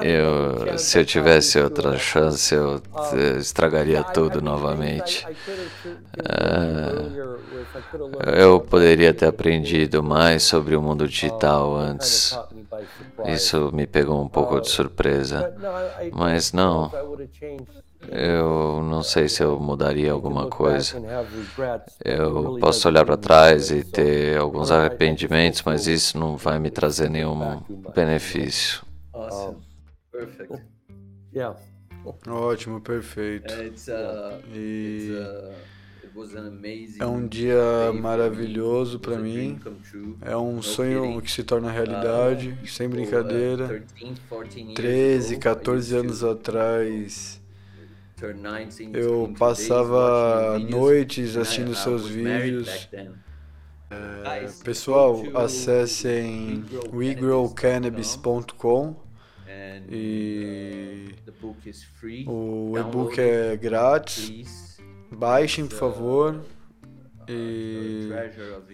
Eu, 0.00 0.76
se 0.78 0.98
eu 0.98 1.04
tivesse 1.04 1.58
outra 1.58 1.96
chance, 1.98 2.54
eu 2.54 2.82
estragaria 3.38 4.02
tudo 4.04 4.40
novamente. 4.40 5.30
É, 8.24 8.42
eu 8.42 8.60
poderia 8.60 9.12
ter 9.14 9.26
aprendido 9.26 10.02
mais 10.02 10.42
sobre 10.42 10.76
o 10.76 10.82
mundo 10.82 11.06
digital 11.08 11.74
antes. 11.76 12.38
Isso 13.24 13.70
me 13.72 13.86
pegou 13.86 14.22
um 14.22 14.28
pouco 14.28 14.60
de 14.60 14.68
surpresa. 14.68 15.48
Mas 16.10 16.52
não, 16.52 16.90
eu 18.10 18.82
não 18.82 19.02
sei 19.02 19.28
se 19.28 19.42
eu 19.42 19.58
mudaria 19.60 20.12
alguma 20.12 20.48
coisa. 20.48 21.00
Eu 22.04 22.58
posso 22.58 22.88
olhar 22.88 23.04
para 23.04 23.16
trás 23.16 23.70
e 23.70 23.84
ter 23.84 24.38
alguns 24.38 24.70
arrependimentos, 24.70 25.62
mas 25.62 25.86
isso 25.86 26.18
não 26.18 26.36
vai 26.36 26.58
me 26.58 26.70
trazer 26.70 27.08
nenhum 27.08 27.62
benefício. 27.94 28.82
Ótimo, 32.26 32.80
perfeito. 32.80 33.54
E 34.52 35.16
é 36.98 37.06
um 37.06 37.26
dia 37.26 37.90
maravilhoso 37.94 38.98
para 38.98 39.16
mim. 39.16 39.58
É 40.20 40.36
um 40.36 40.60
sonho 40.60 41.20
que 41.22 41.30
se 41.30 41.42
torna 41.42 41.70
realidade, 41.70 42.58
sem 42.66 42.88
brincadeira. 42.88 43.82
13, 44.74 45.38
14 45.38 45.96
anos 45.96 46.22
atrás 46.22 47.41
eu 48.92 49.32
passava 49.38 50.58
noites 50.58 51.36
assistindo 51.36 51.74
seus 51.74 52.08
vídeos. 52.08 52.88
É, 53.90 54.48
pessoal, 54.64 55.22
acessem 55.34 56.64
wegrowcannabis.com 56.92 58.96
e 59.90 61.14
o 62.26 62.78
e-book 62.78 63.20
é 63.20 63.56
grátis. 63.56 64.78
Baixem, 65.10 65.66
por 65.66 65.76
favor. 65.76 66.40
E 67.28 68.10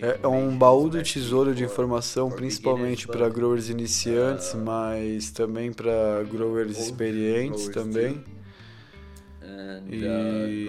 é, 0.00 0.20
é 0.22 0.28
um 0.28 0.56
baú 0.56 0.88
do 0.88 1.02
tesouro 1.02 1.54
de 1.54 1.64
informação, 1.64 2.30
principalmente 2.30 3.06
para 3.06 3.28
growers 3.28 3.68
iniciantes, 3.68 4.54
mas 4.54 5.30
também 5.30 5.72
para 5.72 6.22
growers 6.24 6.78
experientes 6.78 7.68
também. 7.68 8.22
E 9.90 10.68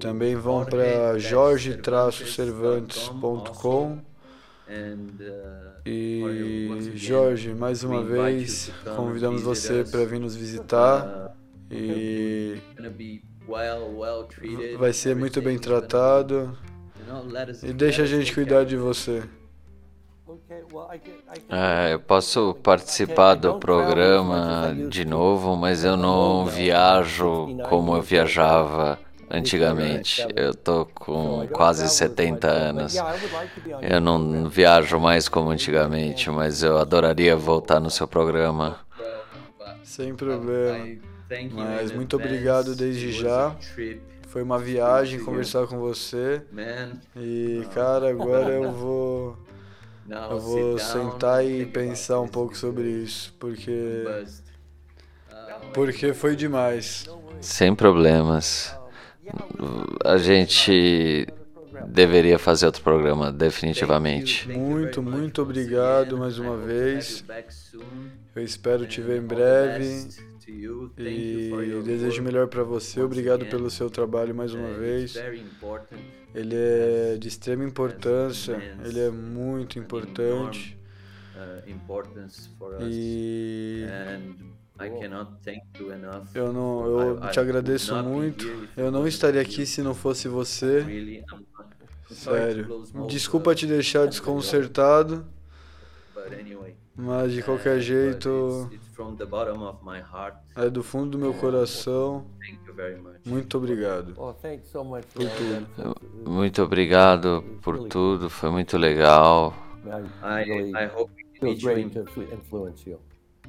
também 0.00 0.34
vão 0.34 0.64
para 0.64 1.16
jorge-cervantes.com. 1.18 3.98
E 5.86 6.92
Jorge, 6.94 7.54
mais 7.54 7.84
uma 7.84 8.02
vez, 8.02 8.72
convidamos 8.96 9.42
você 9.42 9.84
para 9.84 10.04
vir 10.04 10.18
nos 10.18 10.34
visitar 10.34 11.36
e 11.70 12.56
vai 14.78 14.92
ser 14.92 15.14
muito 15.14 15.42
bem 15.42 15.58
tratado. 15.58 16.56
E 17.62 17.72
deixa 17.72 18.02
a 18.02 18.06
gente 18.06 18.32
cuidar 18.32 18.64
de 18.64 18.76
você. 18.76 19.22
É, 21.48 21.94
eu 21.94 22.00
posso 22.00 22.54
participar 22.62 23.34
do 23.34 23.54
programa 23.58 24.74
de 24.88 25.04
novo, 25.04 25.56
mas 25.56 25.84
eu 25.84 25.96
não 25.96 26.46
viajo 26.46 27.56
como 27.68 27.96
eu 27.96 28.02
viajava 28.02 28.98
antigamente. 29.30 30.26
Eu 30.34 30.54
tô 30.54 30.86
com 30.86 31.46
quase 31.48 31.88
70 31.88 32.48
anos. 32.48 32.96
Eu 33.80 34.00
não 34.00 34.48
viajo 34.48 34.98
mais 34.98 35.28
como 35.28 35.50
antigamente, 35.50 36.30
mas 36.30 36.62
eu 36.62 36.78
adoraria 36.78 37.36
voltar 37.36 37.80
no 37.80 37.90
seu 37.90 38.06
programa. 38.06 38.78
Sem 39.82 40.14
problema. 40.14 40.98
Mas 41.52 41.92
muito 41.92 42.16
obrigado 42.16 42.74
desde 42.74 43.12
já. 43.12 43.54
Foi 44.28 44.42
uma 44.42 44.58
viagem 44.58 45.20
conversar 45.20 45.66
com 45.66 45.78
você. 45.78 46.42
E 47.16 47.64
cara, 47.72 48.10
agora 48.10 48.52
eu 48.52 48.70
vou 48.74 49.38
eu 50.08 50.38
vou 50.38 50.78
sentar 50.78 51.44
e 51.44 51.64
pensar 51.66 52.20
um 52.20 52.28
pouco 52.28 52.56
sobre 52.56 52.88
isso, 52.88 53.34
porque 53.38 54.04
porque 55.72 56.12
foi 56.12 56.36
demais. 56.36 57.06
Sem 57.40 57.74
problemas. 57.74 58.74
A 60.04 60.16
gente 60.16 61.26
deveria 61.88 62.38
fazer 62.38 62.66
outro 62.66 62.82
programa, 62.82 63.32
definitivamente. 63.32 64.48
Muito, 64.48 65.02
muito 65.02 65.42
obrigado 65.42 66.16
mais 66.16 66.38
uma 66.38 66.56
vez. 66.56 67.24
Eu 68.34 68.42
espero 68.42 68.86
te 68.86 69.00
ver 69.00 69.20
em 69.20 69.26
breve. 69.26 70.08
E 70.46 71.82
desejo 71.82 72.22
melhor 72.22 72.48
para 72.48 72.62
você. 72.62 73.00
Obrigado 73.00 73.46
pelo 73.46 73.70
seu 73.70 73.90
trabalho 73.90 74.34
mais 74.34 74.52
uma 74.54 74.72
vez. 74.72 75.14
Ele 76.34 76.54
é 76.56 77.16
de 77.16 77.28
extrema 77.28 77.64
importância, 77.64 78.60
ele 78.84 79.00
é 79.00 79.10
muito 79.10 79.78
importante. 79.78 80.76
E 82.82 83.84
eu 86.34 86.52
não, 86.52 86.86
eu 86.86 87.30
te 87.30 87.38
agradeço 87.38 87.94
muito. 88.02 88.68
Eu 88.76 88.90
não 88.90 89.06
estaria 89.06 89.40
aqui 89.40 89.64
se 89.64 89.80
não 89.82 89.94
fosse 89.94 90.26
você. 90.26 90.84
Sério. 92.10 92.84
Desculpa 93.08 93.54
te 93.54 93.66
deixar 93.66 94.06
desconcertado. 94.06 95.24
Mas 96.96 97.32
de 97.32 97.42
qualquer 97.42 97.80
jeito, 97.80 98.70
é 100.56 100.70
do 100.70 100.82
fundo 100.82 101.10
do 101.10 101.18
meu 101.18 101.34
coração. 101.34 102.26
Muito 103.24 103.56
obrigado 103.56 104.14
por 105.12 105.24
tudo. 105.30 106.30
Muito 106.30 106.62
obrigado 106.62 107.44
por 107.62 107.88
tudo. 107.88 108.30
Foi 108.30 108.50
muito 108.50 108.76
legal. 108.78 109.54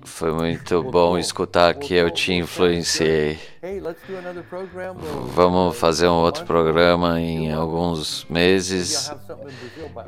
Foi 0.05 0.31
muito 0.31 0.83
bom 0.83 1.17
escutar 1.17 1.73
que 1.73 1.93
eu 1.93 2.09
te 2.09 2.33
influenciei. 2.33 3.39
Vamos 5.33 5.77
fazer 5.77 6.07
um 6.07 6.13
outro 6.13 6.45
programa 6.45 7.19
em 7.19 7.51
alguns 7.51 8.25
meses 8.29 9.11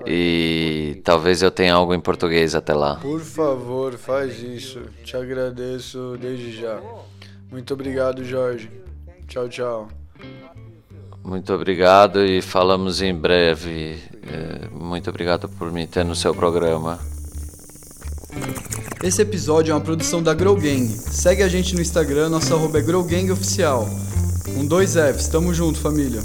e 0.06 1.02
talvez 1.04 1.42
eu 1.42 1.52
tenha 1.52 1.74
algo 1.74 1.94
em 1.94 2.00
português 2.00 2.56
até 2.56 2.74
lá. 2.74 2.96
Por 2.98 3.22
favor, 3.22 3.94
faz 3.98 4.40
isso. 4.42 4.82
Te 5.04 5.18
agradeço 5.18 6.18
desde 6.20 6.62
já. 6.62 6.80
Muito 7.52 7.74
obrigado, 7.74 8.24
Jorge. 8.24 8.72
Tchau, 9.28 9.50
tchau. 9.50 9.88
Muito 11.24 11.54
obrigado 11.54 12.24
e 12.24 12.42
falamos 12.42 13.02
em 13.02 13.14
breve. 13.14 14.02
Muito 14.72 15.10
obrigado 15.10 15.50
por 15.50 15.72
me 15.72 15.86
ter 15.88 16.06
no 16.06 16.16
seu 16.16 16.34
programa. 16.34 17.17
Esse 19.04 19.22
episódio 19.22 19.72
é 19.72 19.76
uma 19.76 19.82
produção 19.82 20.24
da 20.24 20.34
Grow 20.34 20.56
Gang. 20.56 20.88
Segue 21.12 21.44
a 21.44 21.48
gente 21.48 21.76
no 21.76 21.82
Instagram, 21.82 22.30
nosso 22.30 22.54
arroba 22.54 22.80
é 22.80 22.82
Grow 22.82 23.04
Gang 23.04 23.32
Oficial. 23.32 23.88
Com 24.54 24.66
dois 24.66 24.96
Fs, 24.96 25.28
tamo 25.28 25.54
junto, 25.54 25.80
família. 25.80 26.22